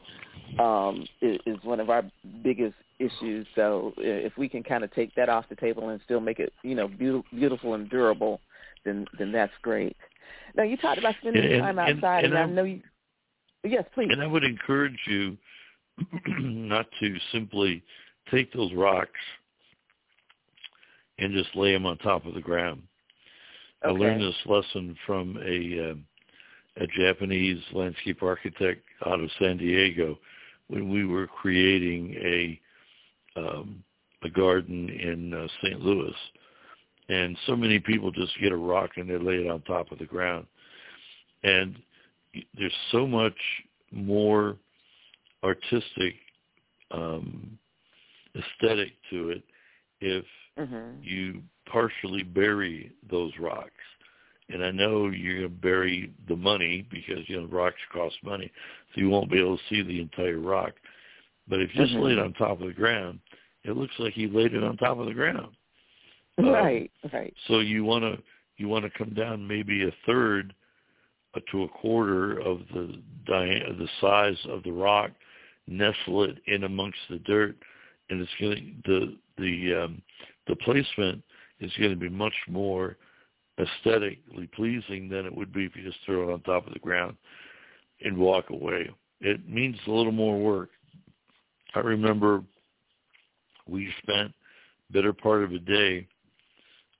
um, 0.61 1.07
is, 1.21 1.39
is 1.47 1.57
one 1.63 1.81
of 1.81 1.91
our 1.91 2.03
biggest 2.43 2.75
issues. 2.99 3.47
So 3.55 3.93
if 3.99 4.37
we 4.37 4.49
can 4.49 4.63
kind 4.63 4.85
of 4.85 4.93
take 4.93 5.15
that 5.17 5.29
off 5.29 5.47
the 5.49 5.57
table 5.57 5.89
and 5.89 6.01
still 6.05 6.21
make 6.21 6.39
it, 6.39 6.53
you 6.63 6.75
know, 6.75 6.87
beautiful, 6.87 7.25
beautiful 7.33 7.75
and 7.75 7.89
durable, 7.91 8.41
then 8.85 9.07
then 9.19 9.33
that's 9.33 9.53
great. 9.63 9.97
Now 10.57 10.63
you 10.63 10.77
talked 10.77 10.99
about 10.99 11.15
spending 11.21 11.53
And- 11.53 11.63
time 11.63 11.79
outside, 11.79 12.25
and, 12.25 12.33
and 12.33 12.39
I 12.39 12.41
I'm- 12.41 12.55
know 12.55 12.65
you. 12.65 12.81
Yes, 13.65 13.85
please. 13.95 14.09
And 14.11 14.21
I 14.23 14.27
would 14.27 14.45
encourage 14.45 14.99
you 15.07 15.39
not 16.29 16.87
to 17.01 17.17
simply 17.33 17.83
take 18.31 18.53
those 18.53 18.73
rocks 18.75 19.11
and 21.19 21.33
just 21.33 21.55
lay 21.55 21.73
them 21.73 21.87
on 21.87 21.97
top 21.99 22.27
of 22.27 22.35
the 22.35 22.41
ground. 22.41 22.83
I 23.83 23.89
learned 23.91 24.23
this 24.23 24.35
lesson 24.47 24.97
from 25.07 25.37
a 25.45 25.91
uh, 25.91 25.95
a 26.83 26.87
Japanese 26.89 27.63
landscape 27.73 28.23
architect 28.23 28.83
out 29.07 29.21
of 29.21 29.31
San 29.39 29.59
Diego 29.59 30.19
when 30.69 30.91
we 30.91 31.05
were 31.05 31.27
creating 31.27 32.15
a 32.21 32.61
um, 33.37 33.85
a 34.23 34.31
garden 34.31 34.89
in 34.89 35.35
uh, 35.35 35.47
St. 35.63 35.81
Louis. 35.81 36.15
And 37.09 37.37
so 37.47 37.55
many 37.57 37.79
people 37.81 38.11
just 38.11 38.33
get 38.41 38.53
a 38.53 38.57
rock 38.57 38.93
and 38.97 39.09
they 39.09 39.19
lay 39.19 39.35
it 39.45 39.51
on 39.51 39.61
top 39.63 39.93
of 39.93 39.99
the 39.99 40.07
ground. 40.07 40.47
And 41.43 41.77
there's 42.57 42.75
so 42.91 43.07
much 43.07 43.37
more 43.93 44.57
artistic 45.43 46.15
um, 46.91 47.59
aesthetic 48.37 48.93
to 49.11 49.31
it 49.31 49.43
if 50.01 50.25
hmm 50.59 51.03
you 51.03 51.43
partially 51.71 52.23
bury 52.23 52.93
those 53.11 53.33
rocks. 53.39 53.71
And 54.49 54.65
I 54.65 54.71
know 54.71 55.09
you're 55.09 55.41
going 55.41 55.51
to 55.51 55.61
bury 55.61 56.13
the 56.29 56.37
money 56.37 56.87
because, 56.91 57.29
you 57.29 57.41
know, 57.41 57.47
rocks 57.49 57.77
cost 57.93 58.17
money, 58.23 58.51
so 58.95 59.01
you 59.01 59.09
won't 59.09 59.31
be 59.31 59.41
able 59.41 59.57
to 59.57 59.63
see 59.69 59.83
the 59.83 60.01
entire 60.01 60.39
rock. 60.39 60.75
But 61.49 61.61
if 61.61 61.75
you 61.75 61.85
just 61.85 61.97
Mhm. 61.97 62.03
lay 62.03 62.13
it 62.13 62.19
on 62.19 62.33
top 62.35 62.61
of 62.61 62.67
the 62.67 62.73
ground, 62.73 63.21
it 63.65 63.77
looks 63.77 63.99
like 63.99 64.17
you 64.17 64.29
laid 64.29 64.55
it 64.55 64.63
on 64.63 64.77
top 64.77 64.99
of 64.99 65.07
the 65.07 65.15
ground. 65.15 65.57
Um, 66.39 66.47
Right, 66.47 66.91
right. 67.13 67.35
So 67.49 67.61
you 67.61 67.85
want 67.85 68.03
to 68.05 68.23
you 68.57 68.69
want 68.69 68.85
to 68.85 68.99
come 68.99 69.15
down 69.15 69.47
maybe 69.47 69.85
a 69.85 69.93
third 70.07 70.55
uh, 71.35 71.41
to 71.51 71.65
a 71.65 71.69
quarter 71.69 72.39
of 72.39 72.61
the 72.73 73.01
dia- 73.27 73.75
the 73.75 73.89
size 74.01 74.39
of 74.49 74.63
the 74.63 74.73
rock, 74.73 75.11
nestle 75.67 76.25
it 76.25 76.39
in 76.47 76.65
amongst 76.65 76.99
the 77.11 77.19
dirt, 77.19 77.57
and 78.11 78.21
it's 78.21 78.31
going 78.41 78.83
the 78.85 79.17
the 79.39 79.85
um, 79.85 80.03
the 80.47 80.57
placement 80.57 81.23
is 81.61 81.73
going 81.79 81.91
to 81.91 81.97
be 81.97 82.09
much 82.09 82.35
more 82.49 82.97
aesthetically 83.59 84.49
pleasing 84.55 85.09
than 85.09 85.27
it 85.27 85.35
would 85.35 85.53
be 85.53 85.65
if 85.65 85.77
you 85.77 85.85
just 85.85 85.99
throw 86.05 86.29
it 86.29 86.33
on 86.33 86.41
top 86.41 86.67
of 86.67 86.73
the 86.73 86.79
ground 86.81 87.17
and 88.03 88.17
walk 88.17 88.51
away. 88.51 88.91
It 89.21 89.49
means 89.49 89.77
a 89.87 89.91
little 89.91 90.13
more 90.13 90.39
work. 90.39 90.71
I 91.75 91.81
remember 91.81 92.43
we 93.67 93.93
spent 94.03 94.33
better 94.91 95.13
part 95.13 95.45
of 95.45 95.53
a 95.53 95.59
day 95.59 96.07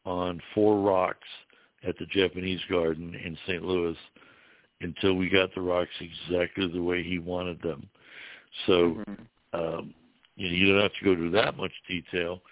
on 0.05 0.41
four 0.55 0.81
rocks 0.81 1.29
at 1.87 1.97
the 1.99 2.07
Japanese 2.07 2.61
garden 2.69 3.15
in 3.15 3.37
St. 3.47 3.63
Louis 3.63 3.97
until 4.81 5.15
we 5.15 5.29
got 5.29 5.55
the 5.55 5.61
rocks 5.61 5.91
exactly 6.01 6.67
the 6.67 6.83
way 6.83 7.03
he 7.03 7.19
wanted 7.19 7.61
them. 7.63 7.89
So 8.67 8.95
Mhm. 8.95 9.27
um, 9.53 9.95
you 10.37 10.49
know, 10.49 10.55
you 10.55 10.73
don't 10.73 10.83
have 10.83 10.95
to 10.95 11.05
go 11.05 11.15
to 11.15 11.31
that 11.31 11.57
much 11.57 11.73
detail, 11.87 12.43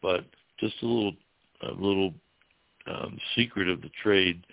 but 0.00 0.24
just 0.60 0.80
a 0.82 0.86
little, 0.86 1.16
a 1.62 1.72
little 1.72 2.14
um, 2.86 3.18
secret 3.34 3.68
of 3.68 3.82
the 3.82 3.90
trade. 4.02 4.44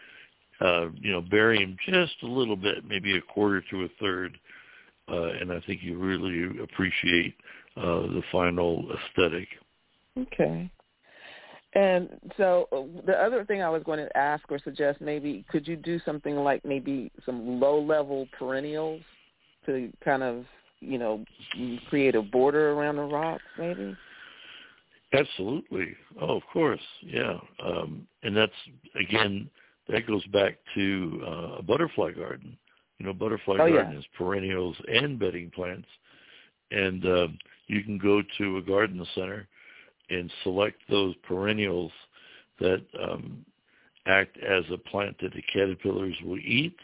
Uh, 0.60 0.90
you 0.96 1.12
know, 1.12 1.22
bury 1.22 1.60
him 1.60 1.78
just 1.86 2.16
a 2.24 2.28
little 2.28 2.56
bit, 2.56 2.84
maybe 2.86 3.16
a 3.16 3.22
quarter 3.22 3.62
to 3.70 3.84
a 3.84 3.88
third, 4.00 4.38
uh, 5.08 5.30
and 5.40 5.54
I 5.54 5.62
think 5.62 5.82
you 5.82 5.98
really 5.98 6.62
appreciate 6.62 7.34
uh, 7.78 8.02
the 8.02 8.24
final 8.32 8.86
aesthetic. 8.92 9.48
Okay. 10.18 10.70
And 11.74 12.10
so 12.36 12.68
uh, 12.72 13.02
the 13.06 13.14
other 13.14 13.46
thing 13.46 13.62
I 13.62 13.70
was 13.70 13.84
going 13.84 14.00
to 14.00 14.18
ask 14.18 14.44
or 14.52 14.58
suggest 14.60 15.02
maybe 15.02 15.46
could 15.50 15.68
you 15.68 15.76
do 15.76 16.00
something 16.04 16.36
like 16.36 16.66
maybe 16.66 17.12
some 17.26 17.60
low 17.60 17.80
level 17.80 18.28
perennials 18.38 19.02
to 19.66 19.92
kind 20.04 20.24
of 20.24 20.46
you 20.80 20.98
know 20.98 21.24
create 21.90 22.16
a 22.16 22.22
border 22.22 22.72
around 22.72 22.96
the 22.96 23.04
rocks 23.04 23.44
maybe? 23.58 23.96
Absolutely. 25.14 25.96
Oh, 26.22 26.38
of 26.38 26.44
course. 26.52 26.82
Yeah. 27.04 27.38
Um, 27.64 28.08
and 28.24 28.36
that's 28.36 28.52
again 29.00 29.50
that 29.90 30.08
goes 30.08 30.26
back 30.28 30.58
to 30.76 31.22
uh, 31.26 31.58
a 31.60 31.62
butterfly 31.62 32.12
garden. 32.12 32.58
You 32.98 33.06
know, 33.06 33.14
butterfly 33.14 33.58
Oh, 33.60 33.66
yeah. 33.66 33.76
garden 33.76 33.98
is 33.98 34.06
perennials 34.18 34.76
and 34.92 35.20
bedding 35.20 35.52
plants, 35.52 35.88
and 36.72 37.06
uh, 37.06 37.28
you 37.68 37.84
can 37.84 37.98
go 37.98 38.22
to 38.40 38.58
a 38.58 38.62
garden 38.62 39.06
center 39.16 39.48
and 40.10 40.32
select 40.44 40.78
those 40.90 41.16
perennials 41.28 41.92
that 42.60 42.82
um, 43.02 43.46
act 44.06 44.38
as 44.38 44.64
a 44.72 44.78
plant 44.78 45.16
that 45.22 45.34
the 45.34 45.44
caterpillars 45.54 46.16
will 46.24 46.40
eat, 46.40 46.76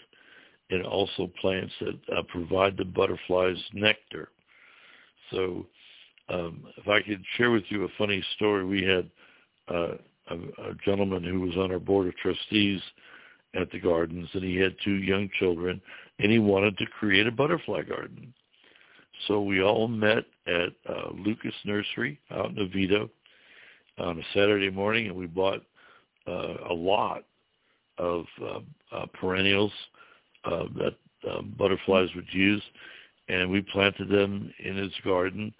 and 0.70 0.86
also 0.86 1.32
plants 1.42 1.74
that 1.82 2.00
uh, 2.18 2.22
provide 2.30 2.78
the 2.78 2.86
butterflies 2.86 3.58
nectar. 3.74 4.30
So 5.32 5.66
um, 6.30 6.64
if 6.78 6.88
I 6.88 7.02
could 7.02 7.24
share 7.38 7.52
with 7.52 7.64
you 7.70 7.84
a 7.84 7.90
funny 7.98 8.24
story, 8.36 8.66
we 8.66 8.84
had 8.84 9.10
uh, 9.74 9.96
a, 10.30 10.36
a 10.36 10.76
gentleman 10.84 11.24
who 11.24 11.42
was 11.42 11.56
on 11.58 11.72
our 11.72 11.80
board 11.80 12.08
of 12.08 12.16
trustees 12.18 12.82
at 13.54 13.72
the 13.72 13.80
gardens, 13.80 14.28
and 14.34 14.44
he 14.44 14.56
had 14.58 14.76
two 14.84 14.96
young 14.96 15.30
children, 15.40 15.82
and 16.20 16.32
he 16.32 16.40
wanted 16.40 16.78
to 16.78 16.86
create 17.00 17.28
a 17.28 17.32
butterfly 17.32 17.84
garden. 17.84 18.34
So 19.28 19.42
we 19.42 19.62
all 19.62 19.88
met 19.88 20.26
at 20.48 20.70
uh, 20.88 21.10
Lukas 21.18 21.54
Nursery 21.66 22.20
out 22.32 22.52
in 22.52 22.60
Oviedo 22.60 23.10
on 23.98 24.20
a 24.20 24.24
Saturday 24.34 24.70
morning, 24.70 25.08
and 25.08 25.16
we 25.16 25.26
bought 25.26 25.64
uh, 26.28 26.56
a 26.70 26.74
lot 26.74 27.24
of 27.98 28.26
uh, 28.42 28.60
uh, 28.92 29.06
perennials 29.20 29.72
uh, 30.44 30.66
that 30.78 30.96
uh, 31.30 31.42
butterflies 31.58 32.10
would 32.16 32.32
use, 32.32 32.62
and 33.30 33.50
we 33.50 33.62
planted 33.62 34.10
them 34.10 34.54
in 34.64 34.76
his 34.76 34.92
garden 35.04 35.54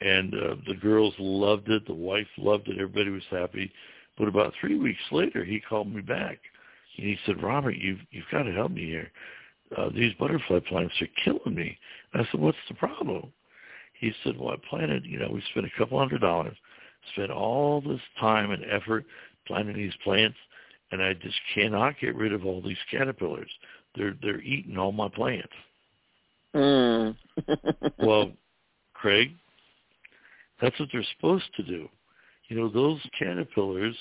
and 0.00 0.34
uh, 0.34 0.56
the 0.66 0.74
girls 0.74 1.14
loved 1.18 1.68
it. 1.68 1.86
The 1.86 1.94
wife 1.94 2.26
loved 2.36 2.68
it. 2.68 2.78
Everybody 2.78 3.10
was 3.10 3.22
happy. 3.30 3.72
But 4.18 4.28
about 4.28 4.52
three 4.60 4.78
weeks 4.78 5.00
later, 5.10 5.44
he 5.44 5.60
called 5.60 5.92
me 5.92 6.00
back, 6.00 6.38
and 6.96 7.06
he 7.06 7.18
said, 7.26 7.42
"Robert, 7.42 7.76
you've 7.76 8.00
you've 8.10 8.24
got 8.30 8.42
to 8.44 8.52
help 8.52 8.72
me 8.72 8.84
here. 8.84 9.10
Uh, 9.76 9.88
these 9.94 10.12
butterfly 10.14 10.60
plants 10.68 10.94
are 11.00 11.08
killing 11.24 11.54
me." 11.54 11.78
And 12.12 12.22
I 12.22 12.30
said, 12.30 12.40
"What's 12.40 12.58
the 12.68 12.74
problem?" 12.74 13.32
He 13.98 14.12
said, 14.22 14.36
well, 14.38 14.52
I 14.52 14.56
planted, 14.68 15.04
you 15.06 15.18
know, 15.18 15.30
we 15.32 15.42
spent 15.50 15.66
a 15.66 15.78
couple 15.78 15.98
hundred 15.98 16.20
dollars, 16.20 16.56
spent 17.12 17.30
all 17.30 17.80
this 17.80 18.00
time 18.20 18.50
and 18.50 18.62
effort 18.70 19.06
planting 19.46 19.76
these 19.76 19.94
plants, 20.04 20.36
and 20.92 21.02
I 21.02 21.14
just 21.14 21.36
cannot 21.54 21.98
get 22.00 22.14
rid 22.14 22.32
of 22.32 22.44
all 22.44 22.60
these 22.60 22.76
caterpillars. 22.90 23.50
They're 23.94 24.14
they're 24.20 24.40
eating 24.40 24.76
all 24.76 24.92
my 24.92 25.08
plants. 25.08 25.52
Mm. 26.54 27.16
well, 27.98 28.32
Craig, 28.92 29.32
that's 30.60 30.78
what 30.78 30.88
they're 30.92 31.06
supposed 31.16 31.48
to 31.56 31.62
do. 31.62 31.88
You 32.48 32.56
know, 32.56 32.68
those 32.68 33.00
caterpillars 33.18 33.96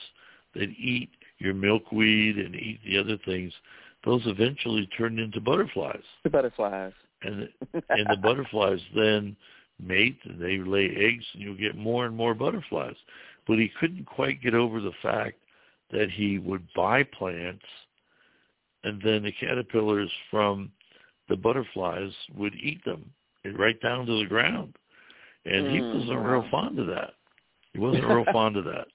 that 0.53 0.69
eat 0.77 1.09
your 1.37 1.53
milkweed 1.53 2.37
and 2.37 2.55
eat 2.55 2.79
the 2.85 2.97
other 2.97 3.17
things, 3.25 3.53
those 4.05 4.21
eventually 4.25 4.87
turn 4.97 5.19
into 5.19 5.41
butterflies. 5.41 6.03
The 6.23 6.29
butterflies. 6.29 6.93
And 7.23 7.49
and 7.89 8.07
the 8.09 8.17
butterflies 8.21 8.79
then 8.95 9.35
mate 9.79 10.17
and 10.23 10.39
they 10.39 10.57
lay 10.57 10.85
eggs 10.85 11.25
and 11.33 11.41
you'll 11.41 11.57
get 11.57 11.75
more 11.75 12.05
and 12.05 12.15
more 12.15 12.33
butterflies. 12.33 12.95
But 13.47 13.57
he 13.57 13.71
couldn't 13.79 14.05
quite 14.05 14.41
get 14.41 14.53
over 14.53 14.79
the 14.79 14.93
fact 15.01 15.37
that 15.91 16.09
he 16.11 16.39
would 16.39 16.65
buy 16.75 17.03
plants 17.03 17.65
and 18.83 19.01
then 19.03 19.23
the 19.23 19.31
caterpillars 19.31 20.11
from 20.29 20.71
the 21.27 21.35
butterflies 21.35 22.11
would 22.35 22.53
eat 22.55 22.83
them 22.85 23.09
right 23.57 23.79
down 23.81 24.05
to 24.05 24.19
the 24.19 24.29
ground. 24.29 24.75
And 25.45 25.65
mm, 25.65 25.73
he 25.73 25.81
wasn't 25.81 26.21
wow. 26.21 26.31
real 26.31 26.45
fond 26.49 26.79
of 26.79 26.87
that. 26.87 27.13
He 27.73 27.79
wasn't 27.79 28.05
real 28.07 28.25
fond 28.31 28.57
of 28.57 28.65
that. 28.65 28.87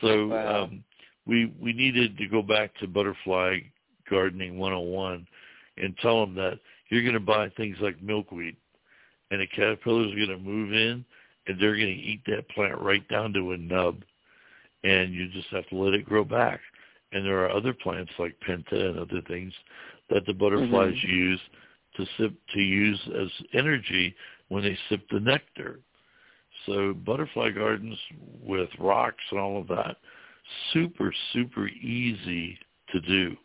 So 0.00 0.28
wow. 0.28 0.64
um, 0.64 0.84
we 1.26 1.52
we 1.60 1.72
needed 1.72 2.18
to 2.18 2.28
go 2.28 2.42
back 2.42 2.74
to 2.80 2.86
butterfly 2.86 3.58
gardening 4.08 4.58
101 4.58 5.26
and 5.76 5.96
tell 5.98 6.20
them 6.24 6.34
that 6.34 6.58
you're 6.88 7.02
going 7.02 7.14
to 7.14 7.20
buy 7.20 7.48
things 7.50 7.76
like 7.80 8.00
milkweed 8.02 8.56
and 9.30 9.40
the 9.40 9.46
caterpillars 9.48 10.12
are 10.12 10.26
going 10.26 10.28
to 10.28 10.38
move 10.38 10.72
in 10.72 11.04
and 11.46 11.60
they're 11.60 11.76
going 11.76 11.94
to 11.94 12.02
eat 12.02 12.20
that 12.26 12.48
plant 12.50 12.78
right 12.80 13.06
down 13.08 13.32
to 13.32 13.52
a 13.52 13.56
nub 13.56 14.02
and 14.84 15.14
you 15.14 15.28
just 15.28 15.48
have 15.48 15.66
to 15.68 15.76
let 15.76 15.94
it 15.94 16.04
grow 16.04 16.24
back. 16.24 16.60
And 17.12 17.24
there 17.24 17.44
are 17.44 17.50
other 17.50 17.72
plants 17.72 18.12
like 18.18 18.36
penta 18.46 18.72
and 18.72 18.98
other 18.98 19.22
things 19.26 19.52
that 20.10 20.26
the 20.26 20.34
butterflies 20.34 20.94
mm-hmm. 20.94 21.10
use 21.10 21.40
to 21.96 22.06
sip 22.18 22.34
to 22.52 22.60
use 22.60 23.00
as 23.20 23.28
energy 23.54 24.14
when 24.48 24.62
they 24.62 24.76
sip 24.88 25.02
the 25.10 25.20
nectar. 25.20 25.80
So 26.66 26.92
butterfly 26.92 27.50
gardens 27.50 27.96
with 28.42 28.68
rocks 28.78 29.22
and 29.30 29.40
all 29.40 29.60
of 29.60 29.68
that, 29.68 29.96
super 30.72 31.12
super 31.32 31.68
easy 31.68 32.58
to 32.92 33.00
do. 33.00 33.36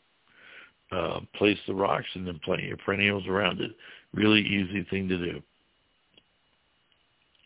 Uh, 0.91 1.19
place 1.35 1.57
the 1.67 1.73
rocks 1.73 2.07
and 2.15 2.25
then 2.25 2.39
plant 2.43 2.63
your 2.63 2.77
perennials 2.77 3.27
around 3.27 3.61
it. 3.61 3.71
Really 4.11 4.41
easy 4.41 4.83
thing 4.89 5.07
to 5.07 5.17
do. 5.17 5.41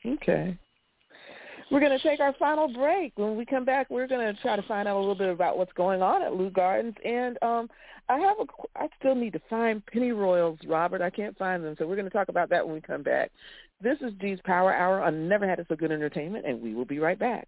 Okay. 0.06 0.58
We're 1.70 1.80
going 1.82 1.98
to 1.98 2.08
take 2.08 2.20
our 2.20 2.34
final 2.40 2.72
break. 2.72 3.14
When 3.16 3.36
we 3.36 3.46
come 3.46 3.66
back, 3.66 3.90
we're 3.90 4.08
going 4.08 4.34
to 4.34 4.42
try 4.42 4.56
to 4.56 4.62
find 4.64 4.88
out 4.88 4.96
a 4.96 5.00
little 5.00 5.16
bit 5.16 5.30
about 5.30 5.58
what's 5.58 5.74
going 5.74 6.02
on 6.02 6.22
at 6.22 6.36
Leu 6.36 6.52
Gardens. 6.52 6.96
And 7.04 7.38
um, 7.42 7.70
I 8.10 8.18
have 8.20 8.38
a, 8.40 8.46
I 8.76 8.88
still 9.00 9.16
need 9.16 9.34
to 9.34 9.42
find 9.50 9.82
pennyroyals, 9.88 10.60
Robert. 10.68 11.02
I 11.02 11.10
can't 11.10 11.38
find 11.38 11.64
them, 11.64 11.76
so 11.78 11.88
we're 11.88 11.96
going 11.96 12.10
to 12.10 12.12
talk 12.12 12.30
about 12.30 12.50
that 12.50 12.66
when 12.66 12.76
we 12.76 12.82
come 12.82 13.04
back. 13.04 13.32
This 13.82 13.98
is 14.02 14.14
G's 14.22 14.40
Power 14.46 14.74
Hour 14.74 15.02
on 15.02 15.28
Never 15.28 15.48
Had 15.48 15.60
It 15.60 15.66
So 15.68 15.76
Good 15.76 15.92
Entertainment, 15.92 16.46
and 16.46 16.62
we 16.62 16.74
will 16.76 16.86
be 16.86 17.00
right 17.00 17.20
back. 17.20 17.48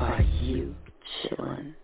Are 0.00 0.22
you 0.42 0.76
chilling? 1.22 1.74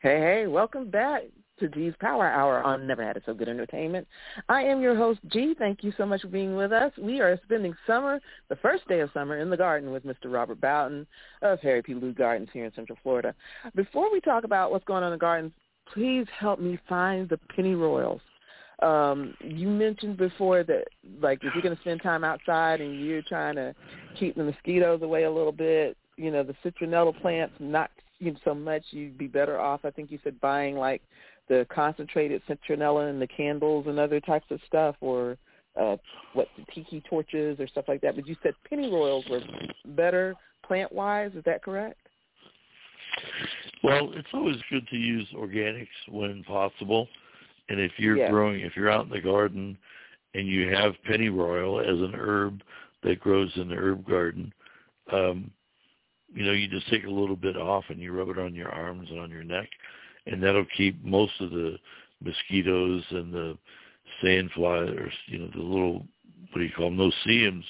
Hey, 0.00 0.20
hey, 0.20 0.46
welcome 0.46 0.90
back 0.90 1.22
to 1.60 1.68
G's 1.68 1.94
Power 1.98 2.28
Hour 2.28 2.62
on 2.62 2.86
Never 2.86 3.02
Had 3.02 3.16
It 3.16 3.22
So 3.24 3.32
Good 3.32 3.48
Entertainment. 3.48 4.06
I 4.50 4.62
am 4.62 4.82
your 4.82 4.94
host, 4.94 5.20
G. 5.28 5.54
Thank 5.58 5.82
you 5.82 5.94
so 5.96 6.04
much 6.04 6.20
for 6.20 6.28
being 6.28 6.56
with 6.56 6.72
us. 6.72 6.92
We 6.98 7.20
are 7.20 7.40
spending 7.44 7.74
summer, 7.86 8.20
the 8.50 8.56
first 8.56 8.86
day 8.86 9.00
of 9.00 9.08
summer, 9.14 9.38
in 9.38 9.48
the 9.48 9.56
garden 9.56 9.92
with 9.92 10.04
Mr. 10.04 10.26
Robert 10.26 10.60
Bowden 10.60 11.06
of 11.40 11.58
Harry 11.60 11.82
P. 11.82 11.94
Leu 11.94 12.12
Gardens 12.12 12.50
here 12.52 12.66
in 12.66 12.74
Central 12.74 12.98
Florida. 13.02 13.34
Before 13.74 14.12
we 14.12 14.20
talk 14.20 14.44
about 14.44 14.70
what's 14.70 14.84
going 14.84 15.02
on 15.02 15.12
in 15.12 15.18
the 15.18 15.20
gardens, 15.20 15.52
please 15.94 16.26
help 16.38 16.60
me 16.60 16.78
find 16.86 17.30
the 17.30 17.40
pennyroyals. 17.56 18.20
Um, 18.80 19.34
you 19.40 19.68
mentioned 19.68 20.16
before 20.16 20.62
that, 20.62 20.84
like, 21.20 21.38
if 21.42 21.52
you're 21.54 21.62
going 21.62 21.74
to 21.74 21.80
spend 21.80 22.02
time 22.02 22.22
outside 22.22 22.80
and 22.80 23.04
you're 23.04 23.22
trying 23.22 23.56
to 23.56 23.74
keep 24.18 24.36
the 24.36 24.44
mosquitoes 24.44 25.02
away 25.02 25.24
a 25.24 25.30
little 25.30 25.52
bit, 25.52 25.96
you 26.16 26.30
know, 26.30 26.44
the 26.44 26.54
citronella 26.64 27.18
plants, 27.20 27.54
not 27.58 27.90
so 28.44 28.54
much, 28.54 28.82
you'd 28.90 29.18
be 29.18 29.26
better 29.26 29.58
off. 29.58 29.80
I 29.84 29.90
think 29.90 30.10
you 30.10 30.18
said 30.22 30.40
buying 30.40 30.76
like 30.76 31.02
the 31.48 31.66
concentrated 31.72 32.42
citronella 32.48 33.10
and 33.10 33.20
the 33.20 33.26
candles 33.26 33.86
and 33.86 33.98
other 33.98 34.20
types 34.20 34.46
of 34.50 34.60
stuff, 34.66 34.96
or 35.00 35.36
uh, 35.80 35.96
what 36.34 36.48
the 36.56 36.64
tiki 36.74 37.00
torches 37.08 37.58
or 37.60 37.66
stuff 37.68 37.84
like 37.88 38.00
that. 38.02 38.16
But 38.16 38.26
you 38.26 38.36
said 38.42 38.54
pennyroyals 38.70 39.28
were 39.30 39.40
better 39.86 40.34
plant 40.64 40.92
wise. 40.92 41.30
Is 41.34 41.44
that 41.44 41.62
correct? 41.62 42.00
Well, 43.82 44.12
it's 44.14 44.28
always 44.34 44.56
good 44.70 44.86
to 44.88 44.96
use 44.96 45.26
organics 45.34 45.86
when 46.08 46.44
possible. 46.44 47.08
And 47.68 47.80
if 47.80 47.92
you're 47.98 48.16
yes. 48.16 48.30
growing, 48.30 48.60
if 48.60 48.76
you're 48.76 48.90
out 48.90 49.04
in 49.04 49.10
the 49.10 49.20
garden 49.20 49.76
and 50.34 50.46
you 50.46 50.72
have 50.72 50.94
pennyroyal 51.04 51.80
as 51.80 52.00
an 52.00 52.14
herb 52.14 52.62
that 53.02 53.20
grows 53.20 53.50
in 53.56 53.68
the 53.68 53.74
herb 53.74 54.06
garden, 54.06 54.52
um, 55.12 55.50
you 56.34 56.44
know, 56.44 56.52
you 56.52 56.68
just 56.68 56.88
take 56.90 57.04
a 57.04 57.10
little 57.10 57.36
bit 57.36 57.56
off 57.56 57.84
and 57.88 58.00
you 58.00 58.12
rub 58.12 58.28
it 58.28 58.38
on 58.38 58.54
your 58.54 58.70
arms 58.70 59.08
and 59.10 59.18
on 59.18 59.30
your 59.30 59.44
neck, 59.44 59.68
and 60.26 60.42
that'll 60.42 60.66
keep 60.76 61.02
most 61.04 61.32
of 61.40 61.50
the 61.50 61.78
mosquitoes 62.22 63.02
and 63.10 63.32
the 63.32 63.58
sandflies, 64.22 64.98
or 64.98 65.10
you 65.26 65.38
know, 65.38 65.50
the 65.54 65.62
little 65.62 66.06
what 66.50 66.58
do 66.58 66.62
you 66.62 66.72
call 66.76 66.86
them, 66.86 66.96
no-see-ums 66.96 67.64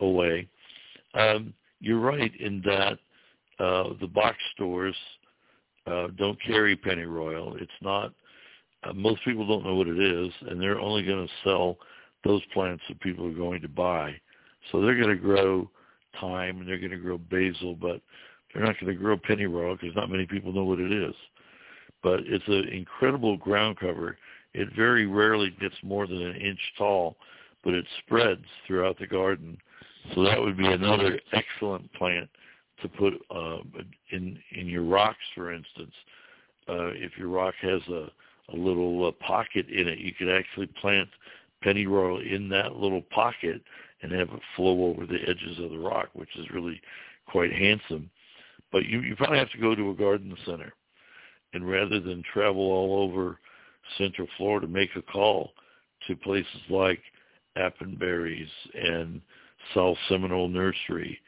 away. 0.00 0.48
Um, 1.14 1.54
you're 1.80 2.00
right 2.00 2.32
in 2.40 2.62
that 2.64 2.98
uh, 3.58 3.94
the 4.00 4.06
box 4.06 4.36
stores 4.54 4.96
uh, 5.86 6.08
don't 6.16 6.40
carry 6.42 6.76
pennyroyal. 6.76 7.56
It's 7.56 7.70
not. 7.80 8.12
Uh, 8.84 8.92
most 8.92 9.24
people 9.24 9.46
don't 9.46 9.64
know 9.64 9.74
what 9.74 9.88
it 9.88 9.98
is, 9.98 10.32
and 10.48 10.60
they're 10.60 10.80
only 10.80 11.02
going 11.02 11.26
to 11.26 11.32
sell 11.44 11.76
those 12.24 12.42
plants 12.52 12.82
that 12.88 13.00
people 13.00 13.26
are 13.26 13.32
going 13.32 13.60
to 13.62 13.68
buy. 13.68 14.14
So 14.70 14.80
they're 14.80 15.00
going 15.00 15.16
to 15.16 15.22
grow 15.22 15.70
thyme 16.20 16.58
and 16.58 16.68
they're 16.68 16.78
going 16.78 16.90
to 16.90 16.96
grow 16.96 17.18
basil, 17.18 17.74
but 17.74 18.00
they're 18.52 18.64
not 18.64 18.78
going 18.80 18.92
to 18.92 18.98
grow 19.00 19.16
pennyroyal 19.16 19.76
because 19.76 19.94
not 19.94 20.10
many 20.10 20.26
people 20.26 20.52
know 20.52 20.64
what 20.64 20.80
it 20.80 20.92
is 20.92 21.14
but 22.06 22.20
it's 22.20 22.46
an 22.46 22.68
incredible 22.68 23.36
ground 23.36 23.76
cover. 23.78 24.16
It 24.54 24.68
very 24.76 25.06
rarely 25.06 25.50
gets 25.60 25.74
more 25.82 26.06
than 26.06 26.22
an 26.22 26.36
inch 26.36 26.60
tall, 26.78 27.16
but 27.64 27.74
it 27.74 27.84
spreads 27.98 28.44
throughout 28.64 28.96
the 29.00 29.08
garden. 29.08 29.58
So 30.14 30.22
that 30.22 30.40
would 30.40 30.56
be 30.56 30.68
another 30.68 31.18
excellent 31.32 31.92
plant 31.94 32.30
to 32.82 32.88
put 32.88 33.14
uh, 33.34 33.58
in 34.12 34.38
in 34.52 34.68
your 34.68 34.84
rocks, 34.84 35.18
for 35.34 35.52
instance. 35.52 35.92
Uh, 36.68 36.94
if 36.94 37.18
your 37.18 37.26
rock 37.26 37.54
has 37.60 37.80
a, 37.88 38.08
a 38.52 38.56
little 38.56 39.06
uh, 39.06 39.12
pocket 39.24 39.68
in 39.68 39.88
it, 39.88 39.98
you 39.98 40.12
could 40.12 40.28
actually 40.28 40.68
plant 40.80 41.08
pennyroyal 41.62 42.20
in 42.20 42.48
that 42.50 42.76
little 42.76 43.02
pocket 43.02 43.62
and 44.02 44.12
have 44.12 44.28
it 44.28 44.40
flow 44.54 44.84
over 44.86 45.06
the 45.06 45.20
edges 45.26 45.58
of 45.58 45.70
the 45.70 45.78
rock, 45.78 46.08
which 46.12 46.28
is 46.36 46.50
really 46.52 46.80
quite 47.26 47.52
handsome. 47.52 48.10
But 48.72 48.86
you, 48.86 49.00
you 49.00 49.16
probably 49.16 49.38
have 49.38 49.50
to 49.52 49.58
go 49.58 49.74
to 49.74 49.90
a 49.90 49.94
garden 49.94 50.36
center. 50.44 50.72
And 51.52 51.68
rather 51.68 52.00
than 52.00 52.22
travel 52.32 52.62
all 52.62 53.02
over 53.02 53.38
Central 53.96 54.28
Florida, 54.36 54.66
make 54.66 54.90
a 54.96 55.02
call 55.02 55.52
to 56.06 56.16
places 56.16 56.60
like 56.68 57.00
Appenberries 57.56 58.48
and 58.74 59.20
South 59.74 59.96
Seminole 60.08 60.48
Nursery 60.48 61.18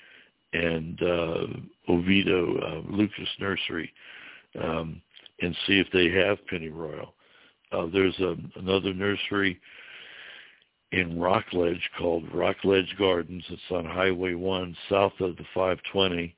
and 0.52 1.00
uh, 1.02 1.46
Oviedo 1.88 2.58
uh, 2.58 2.92
Lukas 2.94 3.28
Nursery. 3.40 3.92
Um, 4.62 5.00
and 5.41 5.57
see 5.66 5.78
if 5.78 5.86
they 5.93 6.09
have 6.11 6.39
pennyroyal. 6.47 7.14
Uh, 7.72 7.86
there's 7.93 8.18
a, 8.20 8.36
another 8.57 8.95
nursery 8.95 9.61
in 10.93 11.20
Rockledge 11.20 11.91
called 11.99 12.24
Rockledge 12.32 12.95
Gardens. 12.99 13.45
It's 13.51 13.62
on 13.70 13.84
Highway 13.84 14.34
1 14.34 14.76
south 14.89 15.12
of 15.20 15.36
the 15.36 15.45
520, 15.55 16.34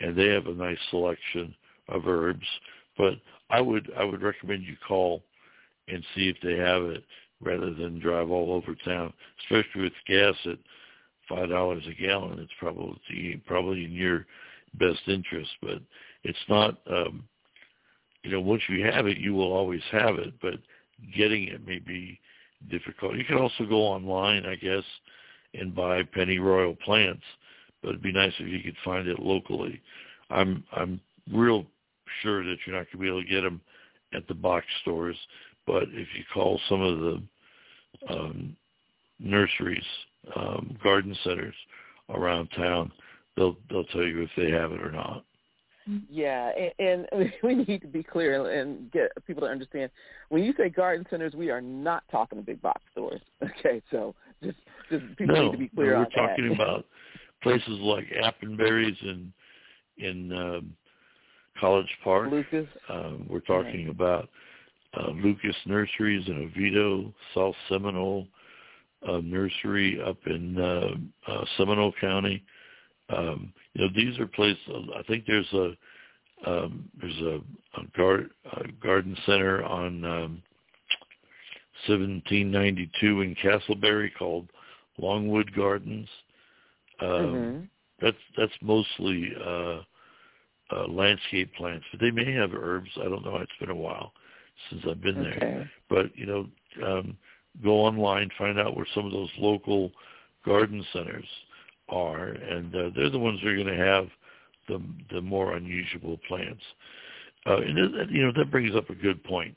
and 0.00 0.16
they 0.16 0.28
have 0.28 0.46
a 0.46 0.54
nice 0.54 0.78
selection 0.90 1.54
of 1.88 2.06
herbs. 2.06 2.46
But 2.96 3.14
I 3.50 3.60
would 3.60 3.90
I 3.96 4.04
would 4.04 4.22
recommend 4.22 4.62
you 4.64 4.76
call 4.86 5.22
and 5.88 6.04
see 6.14 6.28
if 6.28 6.36
they 6.42 6.56
have 6.56 6.82
it 6.82 7.04
rather 7.40 7.72
than 7.72 8.00
drive 8.00 8.30
all 8.30 8.52
over 8.52 8.74
town, 8.84 9.12
especially 9.42 9.82
with 9.82 9.92
gas 10.06 10.34
at 10.44 10.58
five 11.28 11.48
dollars 11.48 11.84
a 11.88 12.00
gallon. 12.00 12.38
It's 12.38 12.52
probably 12.58 13.42
probably 13.46 13.84
in 13.84 13.92
your 13.92 14.26
best 14.74 15.00
interest, 15.06 15.50
but 15.62 15.80
it's 16.24 16.38
not. 16.48 16.78
Um, 16.90 17.24
you 18.22 18.30
know, 18.30 18.40
once 18.40 18.62
you 18.68 18.84
have 18.84 19.06
it, 19.06 19.18
you 19.18 19.34
will 19.34 19.52
always 19.52 19.82
have 19.92 20.16
it, 20.16 20.34
but 20.40 20.54
getting 21.16 21.48
it 21.48 21.66
may 21.66 21.78
be 21.78 22.18
difficult. 22.70 23.16
You 23.16 23.24
can 23.24 23.38
also 23.38 23.64
go 23.68 23.82
online, 23.82 24.44
I 24.44 24.56
guess, 24.56 24.82
and 25.54 25.74
buy 25.74 26.02
pennyroyal 26.02 26.78
plants, 26.80 27.22
but 27.82 27.90
it'd 27.90 28.02
be 28.02 28.12
nice 28.12 28.32
if 28.38 28.48
you 28.48 28.60
could 28.62 28.76
find 28.84 29.08
it 29.08 29.18
locally. 29.18 29.80
I'm 30.30 30.64
I'm 30.72 31.00
real 31.32 31.64
sure 32.22 32.44
that 32.44 32.56
you're 32.66 32.76
not 32.76 32.86
going 32.86 32.92
to 32.92 32.98
be 32.98 33.08
able 33.08 33.22
to 33.22 33.28
get 33.28 33.42
them 33.42 33.60
at 34.12 34.26
the 34.28 34.34
box 34.34 34.66
stores, 34.82 35.16
but 35.66 35.84
if 35.84 36.08
you 36.16 36.24
call 36.32 36.60
some 36.68 36.82
of 36.82 36.98
the 36.98 37.22
um, 38.10 38.56
nurseries, 39.18 39.84
um, 40.36 40.76
garden 40.82 41.16
centers 41.24 41.54
around 42.10 42.48
town, 42.56 42.90
they'll 43.36 43.56
they'll 43.70 43.84
tell 43.84 44.04
you 44.04 44.22
if 44.22 44.30
they 44.36 44.50
have 44.50 44.72
it 44.72 44.80
or 44.80 44.90
not. 44.90 45.24
Yeah, 46.10 46.50
and, 46.78 47.06
and 47.10 47.32
we 47.42 47.54
need 47.54 47.80
to 47.82 47.88
be 47.88 48.02
clear 48.02 48.60
and 48.60 48.90
get 48.92 49.10
people 49.26 49.42
to 49.42 49.48
understand. 49.48 49.90
When 50.28 50.42
you 50.42 50.52
say 50.56 50.68
garden 50.68 51.06
centers, 51.10 51.34
we 51.34 51.50
are 51.50 51.60
not 51.60 52.04
talking 52.10 52.42
big 52.42 52.60
box 52.62 52.82
stores. 52.92 53.20
Okay, 53.42 53.80
so 53.90 54.14
just 54.42 54.58
just 54.90 55.04
people 55.16 55.34
no, 55.34 55.44
need 55.46 55.52
to 55.52 55.58
be 55.58 55.68
clear 55.68 55.92
no, 55.92 55.98
on 55.98 56.02
that. 56.04 56.10
we're 56.16 56.28
talking 56.28 56.54
about 56.54 56.84
places 57.42 57.78
like 57.80 58.04
Appenberries 58.22 58.96
and 59.02 59.32
in 59.96 60.32
um, 60.32 60.76
College 61.60 61.88
Park. 62.04 62.30
Lukas. 62.30 62.66
Um, 62.88 63.26
we're 63.28 63.40
talking 63.40 63.86
right. 63.86 63.94
about 63.94 64.28
uh, 64.98 65.10
Lukas 65.10 65.56
Nurseries 65.66 66.26
in 66.28 66.44
Oviedo, 66.44 67.12
South 67.34 67.54
Seminole 67.68 68.26
uh, 69.08 69.20
Nursery 69.22 70.00
up 70.00 70.18
in 70.26 70.58
uh, 70.58 71.30
uh, 71.30 71.44
Seminole 71.56 71.92
County. 72.00 72.42
Um, 73.10 73.52
you 73.78 73.84
know, 73.84 73.90
these 73.94 74.18
are 74.18 74.26
places. 74.26 74.58
I 74.96 75.02
think 75.04 75.24
there's 75.26 75.52
a 75.52 75.72
um, 76.46 76.88
there's 77.00 77.18
a, 77.20 77.40
a, 77.80 77.84
guard, 77.96 78.30
a 78.52 78.68
garden 78.80 79.16
center 79.26 79.64
on 79.64 80.04
um, 80.04 80.42
1792 81.86 83.22
in 83.22 83.34
Casselberry 83.36 84.10
called 84.16 84.48
Longwood 84.98 85.52
Gardens. 85.54 86.08
Um, 87.00 87.08
mm-hmm. 87.08 87.60
That's 88.00 88.16
that's 88.36 88.52
mostly 88.62 89.32
uh, 89.44 89.80
uh, 90.72 90.86
landscape 90.88 91.52
plants, 91.54 91.86
but 91.90 92.00
they 92.00 92.12
may 92.12 92.32
have 92.32 92.54
herbs. 92.54 92.90
I 92.96 93.04
don't 93.04 93.24
know. 93.24 93.36
It's 93.36 93.50
been 93.58 93.70
a 93.70 93.74
while 93.74 94.12
since 94.70 94.82
I've 94.88 95.00
been 95.00 95.18
okay. 95.18 95.38
there. 95.40 95.70
But 95.88 96.16
you 96.16 96.26
know, 96.26 96.46
um, 96.84 97.16
go 97.64 97.80
online, 97.80 98.30
find 98.38 98.58
out 98.58 98.76
where 98.76 98.86
some 98.94 99.06
of 99.06 99.12
those 99.12 99.30
local 99.38 99.90
garden 100.44 100.84
centers 100.92 101.26
are, 101.88 102.28
and 102.28 102.74
uh, 102.74 102.90
they're 102.94 103.10
the 103.10 103.18
ones 103.18 103.40
that 103.42 103.48
are 103.48 103.56
going 103.56 103.66
to 103.66 103.84
have 103.84 104.08
the 104.68 104.82
the 105.12 105.20
more 105.20 105.54
unusual 105.54 106.18
plants. 106.28 106.62
Uh, 107.46 107.58
and 107.58 108.10
you 108.10 108.22
know 108.22 108.32
that 108.36 108.50
brings 108.50 108.74
up 108.76 108.90
a 108.90 108.94
good 108.94 109.22
point. 109.24 109.56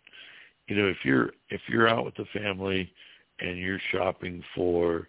You 0.68 0.76
know, 0.76 0.88
if 0.88 0.98
you're 1.04 1.32
if 1.50 1.62
you're 1.68 1.88
out 1.88 2.06
with 2.06 2.16
the 2.16 2.26
family 2.34 2.92
and 3.40 3.58
you're 3.58 3.82
shopping 3.92 4.44
for 4.56 5.08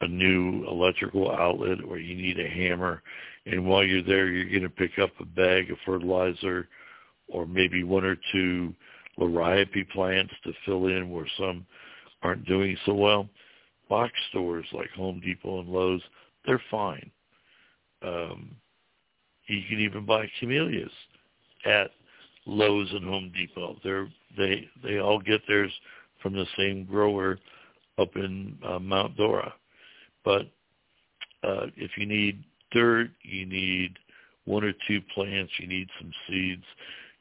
a 0.00 0.08
new 0.08 0.66
electrical 0.68 1.30
outlet 1.30 1.78
or 1.88 1.98
you 1.98 2.14
need 2.14 2.38
a 2.38 2.48
hammer 2.48 3.02
and 3.46 3.66
while 3.66 3.82
you're 3.82 4.02
there 4.02 4.28
you're 4.28 4.48
going 4.48 4.62
to 4.62 4.68
pick 4.68 4.98
up 4.98 5.10
a 5.20 5.24
bag 5.24 5.70
of 5.70 5.78
fertilizer 5.86 6.68
or 7.28 7.46
maybe 7.46 7.82
one 7.82 8.04
or 8.04 8.16
two 8.32 8.74
liriope 9.18 9.88
plants 9.90 10.32
to 10.44 10.52
fill 10.64 10.86
in 10.86 11.10
where 11.10 11.26
some 11.38 11.64
aren't 12.22 12.46
doing 12.46 12.76
so 12.84 12.92
well. 12.92 13.28
Box 13.88 14.12
stores 14.30 14.66
like 14.72 14.90
Home 14.90 15.20
Depot 15.20 15.60
and 15.60 15.68
Lowe's, 15.68 16.02
they're 16.46 16.62
fine. 16.70 17.10
Um, 18.02 18.56
you 19.46 19.62
can 19.68 19.80
even 19.80 20.04
buy 20.06 20.28
camellias 20.40 20.90
at 21.64 21.90
Lowe's 22.46 22.92
and 22.92 23.04
Home 23.04 23.32
Depot. 23.36 23.76
They're 23.82 24.08
they 24.36 24.68
they 24.82 24.98
all 24.98 25.20
get 25.20 25.40
theirs 25.48 25.72
from 26.22 26.34
the 26.34 26.46
same 26.56 26.84
grower 26.84 27.38
up 27.98 28.16
in 28.16 28.58
uh, 28.66 28.78
Mount 28.78 29.16
Dora. 29.16 29.54
But 30.24 30.42
uh, 31.42 31.66
if 31.76 31.92
you 31.96 32.06
need 32.06 32.42
dirt, 32.72 33.10
you 33.22 33.46
need 33.46 33.96
one 34.44 34.64
or 34.64 34.72
two 34.86 35.00
plants, 35.14 35.52
you 35.58 35.66
need 35.66 35.88
some 35.98 36.12
seeds, 36.28 36.64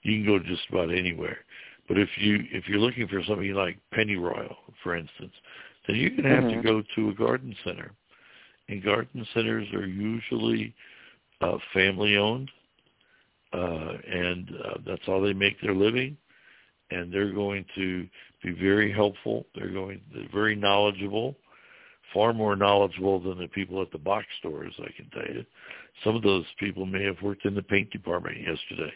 you 0.03 0.23
can 0.23 0.25
go 0.25 0.39
just 0.39 0.67
about 0.69 0.93
anywhere. 0.93 1.37
But 1.87 1.97
if 1.97 2.09
you 2.17 2.39
if 2.51 2.67
you're 2.67 2.79
looking 2.79 3.07
for 3.07 3.21
something 3.27 3.53
like 3.53 3.77
pennyroyal, 3.91 4.55
for 4.83 4.95
instance, 4.95 5.33
then 5.87 5.97
you're 5.97 6.11
going 6.11 6.23
to 6.23 6.29
have 6.29 6.43
mm-hmm. 6.43 6.61
to 6.61 6.67
go 6.67 6.83
to 6.95 7.09
a 7.09 7.13
garden 7.13 7.55
center. 7.63 7.91
And 8.67 8.83
garden 8.83 9.25
centers 9.33 9.67
are 9.73 9.85
usually 9.85 10.73
uh, 11.41 11.57
family 11.73 12.17
owned, 12.17 12.49
uh, 13.53 13.93
and 14.11 14.49
uh, 14.65 14.77
that's 14.85 15.05
how 15.05 15.19
they 15.19 15.33
make 15.33 15.59
their 15.61 15.75
living. 15.75 16.17
And 16.91 17.11
they're 17.13 17.33
going 17.33 17.65
to 17.75 18.07
be 18.43 18.51
very 18.51 18.91
helpful. 18.91 19.45
They're 19.55 19.71
going 19.71 20.01
they're 20.13 20.29
very 20.33 20.55
knowledgeable, 20.55 21.35
far 22.13 22.33
more 22.33 22.55
knowledgeable 22.55 23.19
than 23.19 23.39
the 23.39 23.47
people 23.47 23.81
at 23.81 23.91
the 23.91 23.97
box 23.97 24.25
stores. 24.39 24.73
I 24.79 24.91
can 24.95 25.09
tell 25.11 25.35
you, 25.35 25.45
some 26.03 26.15
of 26.15 26.21
those 26.21 26.45
people 26.59 26.85
may 26.85 27.03
have 27.03 27.21
worked 27.21 27.45
in 27.45 27.55
the 27.55 27.63
paint 27.63 27.89
department 27.91 28.37
yesterday, 28.37 28.93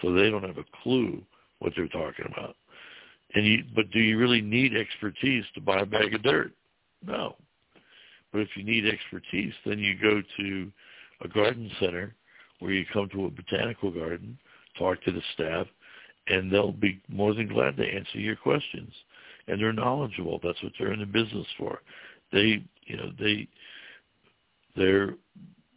so 0.00 0.12
they 0.12 0.30
don't 0.30 0.42
have 0.42 0.58
a 0.58 0.82
clue 0.82 1.22
what 1.60 1.72
they're 1.76 1.88
talking 1.88 2.26
about. 2.32 2.56
And 3.34 3.46
you, 3.46 3.64
but 3.74 3.90
do 3.92 4.00
you 4.00 4.18
really 4.18 4.40
need 4.40 4.76
expertise 4.76 5.44
to 5.54 5.60
buy 5.60 5.80
a 5.80 5.86
bag 5.86 6.14
of 6.14 6.22
dirt? 6.22 6.52
No. 7.06 7.36
But 8.32 8.40
if 8.42 8.48
you 8.56 8.64
need 8.64 8.86
expertise, 8.86 9.52
then 9.64 9.78
you 9.78 9.94
go 10.00 10.22
to 10.38 10.72
a 11.22 11.28
garden 11.28 11.70
center 11.80 12.14
where 12.60 12.72
you 12.72 12.84
come 12.92 13.08
to 13.10 13.26
a 13.26 13.30
botanical 13.30 13.90
garden, 13.90 14.38
talk 14.78 15.02
to 15.02 15.12
the 15.12 15.22
staff, 15.34 15.66
and 16.28 16.52
they'll 16.52 16.72
be 16.72 17.00
more 17.08 17.34
than 17.34 17.48
glad 17.48 17.76
to 17.76 17.84
answer 17.84 18.18
your 18.18 18.36
questions. 18.36 18.92
And 19.48 19.60
they're 19.60 19.72
knowledgeable. 19.72 20.38
That's 20.42 20.62
what 20.62 20.72
they're 20.78 20.92
in 20.92 21.00
the 21.00 21.06
business 21.06 21.46
for. 21.58 21.80
They, 22.32 22.62
you 22.84 22.96
know, 22.96 23.10
they, 23.18 23.48
they're, 24.76 25.14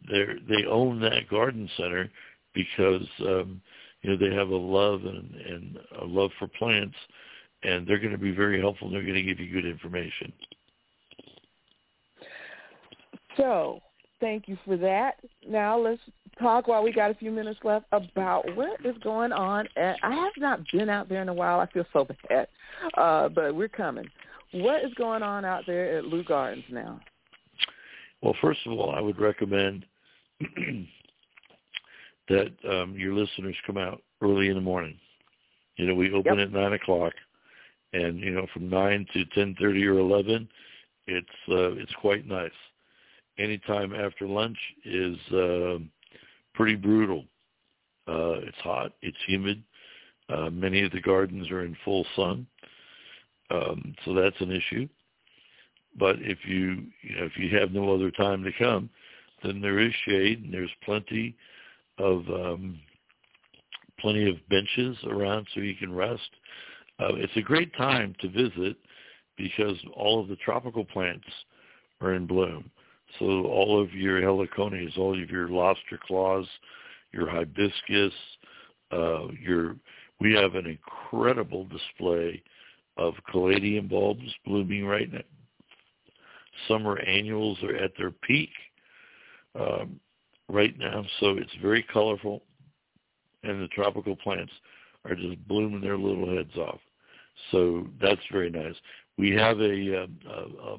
they're, 0.08 0.36
they 0.48 0.64
own 0.66 1.00
that 1.00 1.28
garden 1.28 1.68
center 1.76 2.10
because 2.54 3.06
um, 3.20 3.60
you 4.02 4.10
know, 4.10 4.16
they 4.16 4.34
have 4.34 4.50
a 4.50 4.56
love 4.56 5.00
and, 5.04 5.34
and 5.34 5.78
a 6.02 6.04
love 6.04 6.30
for 6.38 6.46
plants, 6.46 6.94
and 7.62 7.86
they're 7.86 7.98
going 7.98 8.12
to 8.12 8.18
be 8.18 8.32
very 8.32 8.60
helpful. 8.60 8.86
and 8.88 8.94
They're 8.94 9.02
going 9.02 9.14
to 9.14 9.22
give 9.22 9.40
you 9.40 9.50
good 9.50 9.68
information. 9.68 10.30
So, 13.36 13.80
thank 14.20 14.48
you 14.48 14.56
for 14.64 14.76
that. 14.76 15.16
Now 15.48 15.78
let's 15.78 16.00
talk 16.40 16.66
while 16.68 16.82
we 16.82 16.92
got 16.92 17.10
a 17.10 17.14
few 17.14 17.30
minutes 17.30 17.60
left 17.62 17.86
about 17.92 18.44
what 18.56 18.84
is 18.84 18.96
going 19.02 19.32
on. 19.32 19.68
At, 19.76 19.96
I 20.02 20.14
have 20.14 20.32
not 20.38 20.60
been 20.72 20.88
out 20.88 21.08
there 21.08 21.22
in 21.22 21.28
a 21.28 21.34
while. 21.34 21.60
I 21.60 21.66
feel 21.66 21.86
so 21.92 22.06
bad, 22.28 22.48
uh, 22.96 23.28
but 23.28 23.54
we're 23.54 23.68
coming. 23.68 24.06
What 24.52 24.84
is 24.84 24.94
going 24.94 25.22
on 25.22 25.44
out 25.44 25.64
there 25.66 25.98
at 25.98 26.04
Leu 26.04 26.22
Gardens 26.24 26.64
now? 26.70 27.00
Well, 28.22 28.36
first 28.40 28.60
of 28.66 28.72
all, 28.72 28.94
I 28.94 29.00
would 29.00 29.18
recommend 29.18 29.84
that 32.28 32.52
um, 32.68 32.94
your 32.96 33.12
listeners 33.14 33.56
come 33.66 33.76
out 33.76 34.02
early 34.22 34.48
in 34.48 34.54
the 34.54 34.60
morning. 34.60 34.96
You 35.76 35.86
know, 35.86 35.94
we 35.94 36.12
open 36.12 36.38
yep. 36.38 36.48
at 36.48 36.52
nine 36.52 36.72
o'clock, 36.72 37.12
and 37.92 38.18
you 38.20 38.30
know, 38.30 38.46
from 38.52 38.70
nine 38.70 39.06
to 39.12 39.24
ten 39.26 39.56
thirty 39.60 39.84
or 39.84 39.98
eleven, 39.98 40.48
it's 41.06 41.28
uh, 41.50 41.72
it's 41.72 41.92
quite 42.00 42.26
nice. 42.26 42.50
Anytime 43.38 43.94
after 43.94 44.26
lunch 44.26 44.58
is 44.84 45.16
uh, 45.32 45.78
pretty 46.54 46.76
brutal. 46.76 47.24
Uh, 48.06 48.40
it's 48.40 48.58
hot. 48.58 48.92
It's 49.02 49.16
humid. 49.26 49.62
Uh, 50.28 50.50
many 50.50 50.82
of 50.82 50.92
the 50.92 51.00
gardens 51.00 51.50
are 51.50 51.64
in 51.64 51.76
full 51.84 52.06
sun, 52.16 52.46
um, 53.50 53.94
so 54.04 54.14
that's 54.14 54.40
an 54.40 54.50
issue. 54.50 54.88
But 55.98 56.16
if 56.20 56.38
you 56.46 56.86
you 57.02 57.16
know 57.16 57.24
if 57.24 57.36
you 57.36 57.56
have 57.58 57.72
no 57.72 57.94
other 57.94 58.10
time 58.10 58.42
to 58.44 58.52
come, 58.58 58.88
then 59.42 59.60
there 59.60 59.78
is 59.78 59.92
shade 60.06 60.42
and 60.42 60.52
there's 60.52 60.70
plenty 60.84 61.36
of 61.98 62.26
um, 62.28 62.78
plenty 64.00 64.28
of 64.28 64.36
benches 64.48 64.96
around 65.06 65.46
so 65.54 65.60
you 65.60 65.74
can 65.74 65.94
rest. 65.94 66.30
Uh, 66.98 67.14
it's 67.16 67.36
a 67.36 67.42
great 67.42 67.74
time 67.76 68.14
to 68.20 68.28
visit 68.28 68.76
because 69.36 69.76
all 69.94 70.20
of 70.20 70.28
the 70.28 70.36
tropical 70.36 70.84
plants 70.84 71.26
are 72.00 72.14
in 72.14 72.26
bloom. 72.26 72.70
So 73.18 73.44
all 73.46 73.80
of 73.80 73.92
your 73.92 74.20
heliconias, 74.20 74.98
all 74.98 75.20
of 75.20 75.30
your 75.30 75.48
lobster 75.48 75.98
claws, 76.04 76.46
your 77.12 77.28
hibiscus, 77.28 78.12
uh, 78.90 79.28
your 79.40 79.76
we 80.20 80.32
have 80.34 80.54
an 80.54 80.66
incredible 80.66 81.64
display 81.64 82.42
of 82.96 83.14
caladium 83.30 83.88
bulbs 83.88 84.34
blooming 84.44 84.86
right 84.86 85.12
now. 85.12 85.20
Summer 86.68 86.98
annuals 87.00 87.58
are 87.62 87.74
at 87.74 87.92
their 87.98 88.12
peak 88.12 88.50
um, 89.58 89.98
right 90.48 90.78
now, 90.78 91.04
so 91.20 91.30
it's 91.30 91.54
very 91.60 91.82
colorful, 91.82 92.42
and 93.42 93.62
the 93.62 93.68
tropical 93.68 94.16
plants 94.16 94.52
are 95.04 95.16
just 95.16 95.46
blooming 95.48 95.80
their 95.80 95.98
little 95.98 96.34
heads 96.34 96.56
off. 96.56 96.78
So 97.50 97.88
that's 98.00 98.22
very 98.30 98.50
nice. 98.50 98.76
We 99.18 99.32
have 99.32 99.60
a, 99.60 100.04
um, 100.04 100.18
a, 100.28 100.32
a, 100.32 100.78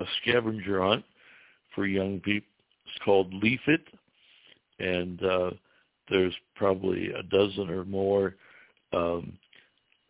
a 0.00 0.06
scavenger 0.20 0.82
hunt 0.82 1.04
for 1.74 1.86
young 1.86 2.20
people. 2.20 2.48
It's 2.86 3.04
called 3.04 3.32
Leaf 3.34 3.60
It, 3.66 3.86
and 4.78 5.22
uh, 5.22 5.50
there's 6.08 6.34
probably 6.56 7.12
a 7.12 7.22
dozen 7.22 7.70
or 7.70 7.84
more 7.84 8.34
um, 8.92 9.32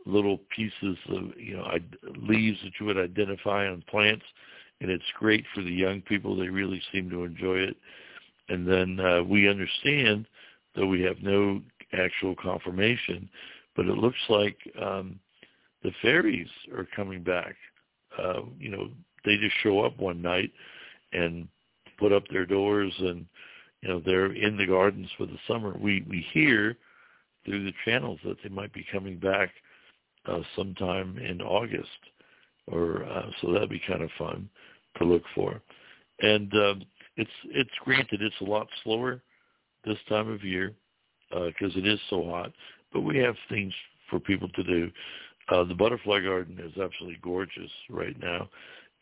little 0.07 0.39
pieces 0.55 0.97
of 1.09 1.37
you 1.37 1.57
know 1.57 1.69
leaves 2.27 2.59
that 2.65 2.73
you 2.81 2.87
would 2.87 2.99
identify 2.99 3.69
on 3.69 3.85
plants, 3.89 4.25
and 4.81 4.91
it's 4.91 5.05
great 5.19 5.45
for 5.55 5.63
the 5.63 5.71
young 5.71 6.01
people. 6.03 6.37
They 6.37 6.49
really 6.49 6.83
seem 6.93 7.11
to 7.11 7.25
enjoy 7.25 7.59
it. 7.59 7.77
And 8.49 8.67
then 8.67 8.99
uh, 8.99 9.23
we 9.23 9.49
understand, 9.49 10.27
though 10.75 10.87
we 10.87 11.03
have 11.03 11.23
no 11.23 11.61
actual 11.93 12.35
confirmation, 12.35 13.29
but 13.77 13.87
it 13.87 13.97
looks 13.97 14.19
like 14.29 14.57
um, 14.81 15.21
the 15.83 15.93
fairies 16.03 16.49
are 16.77 16.87
coming 16.97 17.23
back. 17.23 17.55
Uh, 18.19 18.41
you 18.59 18.71
know, 18.71 18.89
they 19.25 19.37
just 19.37 19.55
show 19.63 19.81
up 19.81 19.99
one 19.99 20.21
night 20.21 20.51
and 21.13 21.49
put 21.99 22.13
up 22.13 22.25
their 22.31 22.47
doors 22.47 22.93
and 22.99 23.27
you 23.83 23.89
know 23.89 24.03
they're 24.05 24.33
in 24.33 24.57
the 24.57 24.67
gardens 24.67 25.09
for 25.17 25.27
the 25.27 25.39
summer. 25.47 25.77
We 25.79 26.05
we 26.09 26.27
hear 26.33 26.77
through 27.45 27.65
the 27.65 27.73
channels 27.85 28.19
that 28.25 28.37
they 28.43 28.51
might 28.51 28.73
be 28.73 28.87
coming 28.93 29.19
back 29.19 29.51
uh, 30.27 30.41
sometime 30.57 31.19
in 31.19 31.41
August, 31.41 31.89
or 32.67 33.05
uh, 33.05 33.31
so 33.41 33.53
that'd 33.53 33.71
be 33.71 33.83
kind 33.87 34.03
of 34.03 34.11
fun 34.19 34.49
to 34.99 35.05
look 35.05 35.23
for. 35.35 35.61
And 36.21 36.53
um, 36.55 36.83
it's 37.17 37.31
it's 37.47 37.71
granted 37.85 38.23
it's 38.23 38.41
a 38.41 38.45
lot 38.45 38.67
slower 38.85 39.23
this 39.85 39.99
time 40.09 40.31
of 40.31 40.45
year 40.45 40.75
because 41.31 41.75
uh, 41.75 41.79
it 41.79 41.87
is 41.87 42.01
so 42.11 42.25
hot, 42.25 42.53
but 42.93 43.01
we 43.01 43.19
have 43.19 43.37
things 43.49 43.73
for 44.11 44.21
people 44.21 44.49
to 44.51 44.63
do. 44.65 44.91
Uh, 45.49 45.65
the 45.65 45.75
butterfly 45.75 46.21
garden 46.21 46.59
is 46.61 46.81
absolutely 46.81 47.19
gorgeous 47.23 47.71
right 47.89 48.19
now, 48.21 48.49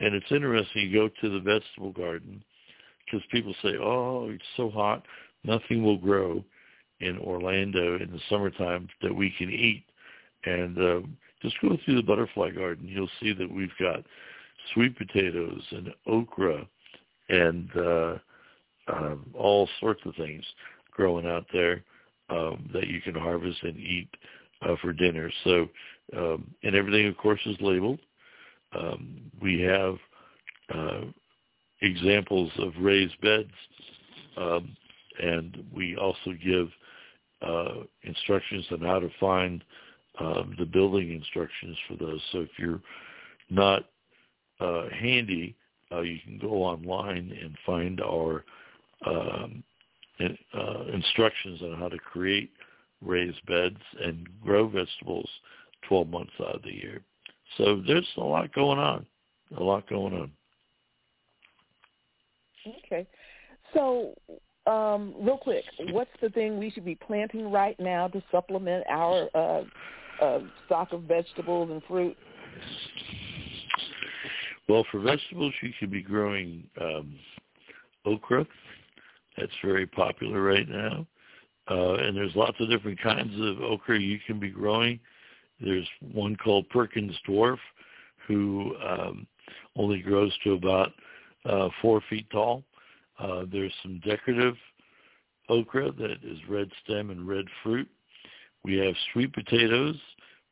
and 0.00 0.14
it's 0.14 0.30
interesting. 0.30 0.90
You 0.90 0.92
go 0.92 1.08
to 1.20 1.30
the 1.30 1.40
vegetable 1.40 1.92
garden 1.92 2.42
because 3.04 3.26
people 3.30 3.54
say, 3.62 3.76
"Oh, 3.76 4.30
it's 4.30 4.42
so 4.56 4.70
hot, 4.70 5.04
nothing 5.44 5.82
will 5.82 5.98
grow 5.98 6.44
in 7.00 7.18
Orlando 7.18 7.96
in 7.96 8.10
the 8.10 8.20
summertime 8.28 8.88
that 9.02 9.14
we 9.14 9.32
can 9.38 9.50
eat." 9.50 9.84
And 10.44 10.78
uh, 10.78 11.00
just 11.42 11.60
go 11.60 11.76
through 11.84 11.96
the 11.96 12.02
butterfly 12.02 12.50
garden. 12.50 12.88
You'll 12.88 13.10
see 13.20 13.32
that 13.32 13.50
we've 13.50 13.76
got 13.80 14.04
sweet 14.74 14.96
potatoes 14.96 15.62
and 15.70 15.94
okra 16.06 16.66
and 17.28 17.68
uh, 17.76 18.18
um, 18.88 19.26
all 19.34 19.68
sorts 19.80 20.00
of 20.04 20.14
things 20.16 20.44
growing 20.90 21.26
out 21.26 21.46
there 21.52 21.82
um, 22.30 22.68
that 22.72 22.88
you 22.88 23.00
can 23.00 23.14
harvest 23.14 23.62
and 23.62 23.76
eat 23.76 24.08
uh, 24.62 24.74
for 24.82 24.92
dinner. 24.92 25.30
So, 25.44 25.68
um, 26.16 26.50
and 26.62 26.74
everything, 26.74 27.06
of 27.06 27.16
course, 27.16 27.40
is 27.46 27.56
labeled. 27.60 28.00
Um, 28.72 29.30
we 29.40 29.60
have 29.62 29.96
uh, 30.74 31.00
examples 31.82 32.50
of 32.58 32.72
raised 32.80 33.20
beds, 33.20 33.50
um, 34.36 34.76
and 35.22 35.64
we 35.74 35.96
also 35.96 36.32
give 36.44 36.68
uh, 37.42 37.82
instructions 38.02 38.66
on 38.70 38.80
how 38.80 38.98
to 38.98 39.10
find 39.20 39.64
um, 40.20 40.56
the 40.58 40.66
building 40.66 41.12
instructions 41.12 41.76
for 41.86 41.96
those. 41.96 42.20
So 42.32 42.40
if 42.40 42.50
you're 42.58 42.80
not 43.50 43.84
uh, 44.60 44.88
handy, 45.00 45.56
uh, 45.92 46.00
you 46.00 46.18
can 46.24 46.38
go 46.38 46.62
online 46.62 47.36
and 47.40 47.56
find 47.64 48.00
our 48.00 48.44
um, 49.06 49.62
uh, 50.20 50.84
instructions 50.92 51.62
on 51.62 51.78
how 51.78 51.88
to 51.88 51.98
create 51.98 52.50
raised 53.00 53.44
beds 53.46 53.78
and 54.02 54.28
grow 54.42 54.66
vegetables 54.66 55.28
12 55.88 56.08
months 56.08 56.32
out 56.40 56.56
of 56.56 56.62
the 56.62 56.74
year. 56.74 57.00
So 57.56 57.82
there's 57.86 58.06
a 58.16 58.20
lot 58.20 58.52
going 58.52 58.78
on, 58.78 59.06
a 59.56 59.62
lot 59.62 59.88
going 59.88 60.14
on. 60.14 60.32
Okay. 62.84 63.06
So 63.74 64.14
um, 64.66 65.14
real 65.18 65.38
quick, 65.38 65.64
what's 65.90 66.10
the 66.20 66.28
thing 66.30 66.58
we 66.58 66.70
should 66.70 66.84
be 66.84 66.94
planting 66.94 67.50
right 67.50 67.78
now 67.80 68.08
to 68.08 68.22
supplement 68.30 68.84
our 68.88 69.28
uh, 69.34 69.62
uh, 70.22 70.40
stock 70.66 70.92
of 70.92 71.02
vegetables 71.02 71.70
and 71.70 71.82
fruit? 71.88 72.16
Well, 74.68 74.84
for 74.90 75.00
vegetables, 75.00 75.54
you 75.62 75.72
could 75.80 75.90
be 75.90 76.02
growing 76.02 76.64
um, 76.80 77.14
okra. 78.04 78.46
That's 79.38 79.52
very 79.64 79.86
popular 79.86 80.42
right 80.42 80.68
now. 80.68 81.06
Uh, 81.70 81.94
and 81.94 82.16
there's 82.16 82.34
lots 82.34 82.56
of 82.60 82.68
different 82.68 83.00
kinds 83.00 83.34
of 83.40 83.62
okra 83.62 83.98
you 83.98 84.18
can 84.26 84.38
be 84.38 84.50
growing. 84.50 85.00
There's 85.60 85.88
one 86.12 86.36
called 86.36 86.68
Perkins 86.68 87.16
Dwarf, 87.28 87.58
who 88.26 88.74
um, 88.86 89.26
only 89.76 90.00
grows 90.00 90.32
to 90.44 90.52
about 90.52 90.92
uh, 91.44 91.68
four 91.80 92.00
feet 92.08 92.28
tall. 92.30 92.62
Uh, 93.18 93.44
there's 93.50 93.72
some 93.82 94.00
decorative 94.04 94.54
okra 95.48 95.90
that 95.92 96.16
is 96.22 96.38
red 96.48 96.70
stem 96.84 97.10
and 97.10 97.26
red 97.26 97.46
fruit. 97.62 97.88
We 98.64 98.76
have 98.78 98.94
sweet 99.12 99.32
potatoes. 99.32 99.96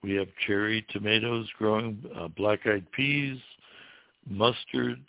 We 0.02 0.14
have 0.14 0.28
cherry 0.46 0.86
tomatoes 0.90 1.48
growing, 1.58 2.02
uh, 2.16 2.28
black-eyed 2.28 2.90
peas, 2.92 3.38
mustard, 4.28 5.00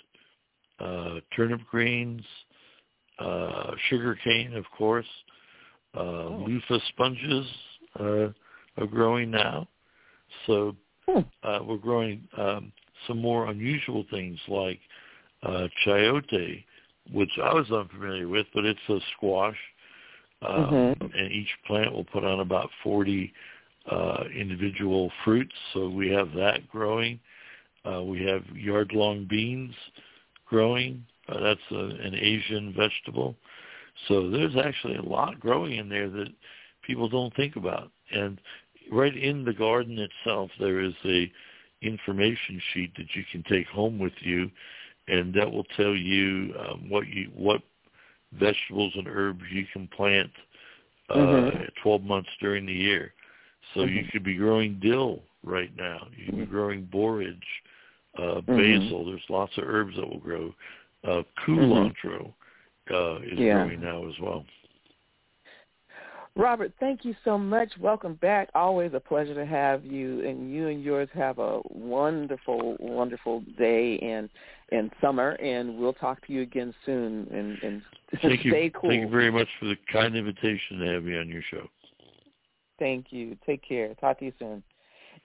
uh, 0.80 1.20
turnip 1.36 1.62
greens, 1.70 2.24
uh, 3.20 3.72
sugar 3.90 4.18
cane, 4.24 4.56
of 4.56 4.66
course. 4.78 5.08
Uh, 5.96 6.00
oh. 6.00 6.46
Loofah 6.48 6.84
sponges 6.90 7.46
uh, 8.00 8.28
are 8.78 8.88
growing 8.90 9.32
now. 9.32 9.68
So 10.48 10.76
hmm. 11.08 11.20
uh, 11.44 11.60
we're 11.64 11.78
growing 11.78 12.28
um, 12.38 12.72
some 13.08 13.22
more 13.22 13.48
unusual 13.48 14.06
things 14.10 14.40
like 14.48 14.80
uh, 15.44 15.68
chayote, 15.86 16.64
which 17.12 17.32
I 17.44 17.54
was 17.54 17.70
unfamiliar 17.72 18.28
with, 18.28 18.48
but 18.54 18.66
it's 18.66 18.80
a 18.90 19.00
squash 19.16 19.58
um, 20.42 20.56
mm-hmm. 20.56 21.06
and 21.18 21.32
each 21.32 21.50
plant 21.66 21.92
will 21.92 22.04
put 22.04 22.24
on 22.24 22.42
about 22.42 22.70
40 22.84 23.34
uh, 23.90 24.24
individual 24.36 25.12
fruits. 25.24 25.54
So 25.74 25.90
we 25.90 26.10
have 26.10 26.34
that 26.34 26.68
growing. 26.70 27.20
Uh, 27.86 28.04
we 28.04 28.24
have 28.26 28.44
yard-long 28.56 29.26
beans 29.30 29.74
growing. 30.48 31.04
Uh, 31.30 31.40
that's 31.40 31.60
a, 31.72 31.76
an 31.76 32.14
Asian 32.16 32.74
vegetable. 32.78 33.36
So 34.08 34.30
there's 34.30 34.56
actually 34.56 34.96
a 34.96 35.02
lot 35.02 35.40
growing 35.40 35.78
in 35.78 35.90
there 35.90 36.10
that 36.10 36.28
people 36.86 37.10
don't 37.10 37.36
think 37.36 37.56
about. 37.56 37.92
And 38.12 38.40
right 38.92 39.16
in 39.16 39.46
the 39.46 39.54
garden 39.54 39.98
itself, 40.00 40.52
there 40.60 40.82
is 40.82 40.94
a 41.06 41.32
information 41.82 42.62
sheet 42.74 42.92
that 42.98 43.08
you 43.14 43.24
can 43.32 43.44
take 43.44 43.68
home 43.68 44.00
with 44.00 44.14
you, 44.22 44.50
and 45.08 45.34
that 45.34 45.52
will 45.52 45.66
tell 45.76 45.96
you 45.96 46.54
um, 46.60 46.90
what 46.90 47.08
you 47.08 47.30
what 47.36 47.62
vegetables 48.34 48.94
and 48.96 49.08
herbs 49.08 49.44
you 49.52 49.66
can 49.72 49.88
plant 49.88 50.32
uh, 51.10 51.16
mm-hmm. 51.16 51.64
12 51.82 52.02
months 52.04 52.30
during 52.42 52.66
the 52.66 52.74
year. 52.74 53.14
So 53.74 53.82
mm-hmm. 53.82 53.96
you 53.96 54.04
could 54.12 54.24
be 54.24 54.36
growing 54.36 54.80
dill 54.82 55.22
right 55.44 55.72
now. 55.78 56.08
You 56.16 56.26
could 56.26 56.40
be 56.40 56.46
growing 56.46 56.84
borage, 56.92 57.38
uh, 58.18 58.42
mm-hmm. 58.42 58.58
basil. 58.58 59.06
There's 59.06 59.22
lots 59.30 59.58
of 59.58 59.64
herbs 59.66 59.96
that 59.96 60.08
will 60.08 60.20
grow. 60.20 60.54
Uh, 61.08 61.22
culantro 61.46 62.34
uh, 62.92 63.18
is 63.18 63.38
yeah. 63.38 63.66
growing 63.66 63.82
now 63.82 64.08
as 64.08 64.16
well. 64.22 64.46
Robert, 66.38 66.72
thank 66.80 67.04
you 67.04 67.16
so 67.26 67.36
much. 67.38 67.72
Welcome 67.80 68.14
back. 68.16 68.50
Always 68.54 68.92
a 68.94 69.00
pleasure 69.00 69.34
to 69.34 69.46
have 69.46 69.84
you, 69.84 70.24
and 70.24 70.54
you 70.54 70.68
and 70.68 70.84
yours 70.84 71.10
have 71.16 71.40
a 71.40 71.62
wonderful, 71.70 72.78
wonderful 72.80 73.44
day 73.58 73.96
in 73.96 74.30
in 74.72 74.92
summer. 75.02 75.32
And 75.32 75.78
we'll 75.78 75.94
talk 75.94 76.26
to 76.28 76.34
you 76.34 76.42
again 76.42 76.76
soon. 76.86 77.28
And, 77.32 77.58
and 77.64 77.82
thank 78.22 78.42
stay 78.42 78.66
you. 78.66 78.72
cool. 78.72 78.92
Thank 78.92 79.02
you 79.02 79.10
very 79.10 79.32
much 79.32 79.48
for 79.60 79.66
the 79.66 79.76
kind 79.92 80.16
invitation 80.16 80.80
to 80.80 80.86
have 80.94 81.04
me 81.04 81.18
on 81.18 81.28
your 81.28 81.42
show. 81.50 81.68
Thank 82.78 83.08
you. 83.10 83.36
Take 83.46 83.68
care. 83.68 83.96
Talk 83.96 84.20
to 84.20 84.26
you 84.26 84.34
soon. 84.38 84.62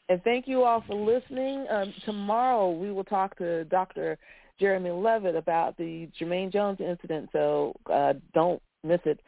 And 0.08 0.22
thank 0.24 0.48
you 0.48 0.64
all 0.64 0.82
for 0.86 0.94
listening. 0.94 1.66
Um, 1.70 1.92
tomorrow 2.06 2.70
we 2.70 2.90
will 2.90 3.04
talk 3.04 3.36
to 3.36 3.64
Dr. 3.64 4.16
Jeremy 4.58 4.90
Levitt 4.90 5.36
about 5.36 5.76
the 5.76 6.08
Jermaine 6.18 6.50
Jones 6.50 6.78
incident. 6.80 7.28
So 7.32 7.74
uh, 7.92 8.14
don't 8.32 8.62
miss 8.82 9.00
it. 9.04 9.20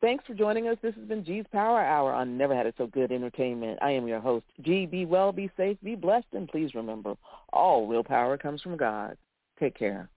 Thanks 0.00 0.24
for 0.26 0.34
joining 0.34 0.68
us. 0.68 0.76
This 0.82 0.94
has 0.94 1.04
been 1.04 1.24
G's 1.24 1.44
Power 1.52 1.80
Hour 1.80 2.12
on 2.12 2.36
Never 2.36 2.54
Had 2.54 2.66
It 2.66 2.74
So 2.76 2.86
Good 2.86 3.12
Entertainment. 3.12 3.78
I 3.82 3.90
am 3.90 4.06
your 4.06 4.20
host, 4.20 4.46
G. 4.62 4.86
Be 4.86 5.04
well, 5.04 5.32
be 5.32 5.50
safe, 5.56 5.76
be 5.82 5.94
blessed, 5.94 6.26
and 6.32 6.48
please 6.48 6.74
remember, 6.74 7.14
all 7.52 7.86
real 7.86 8.04
power 8.04 8.36
comes 8.36 8.62
from 8.62 8.76
God. 8.76 9.16
Take 9.58 9.76
care. 9.76 10.08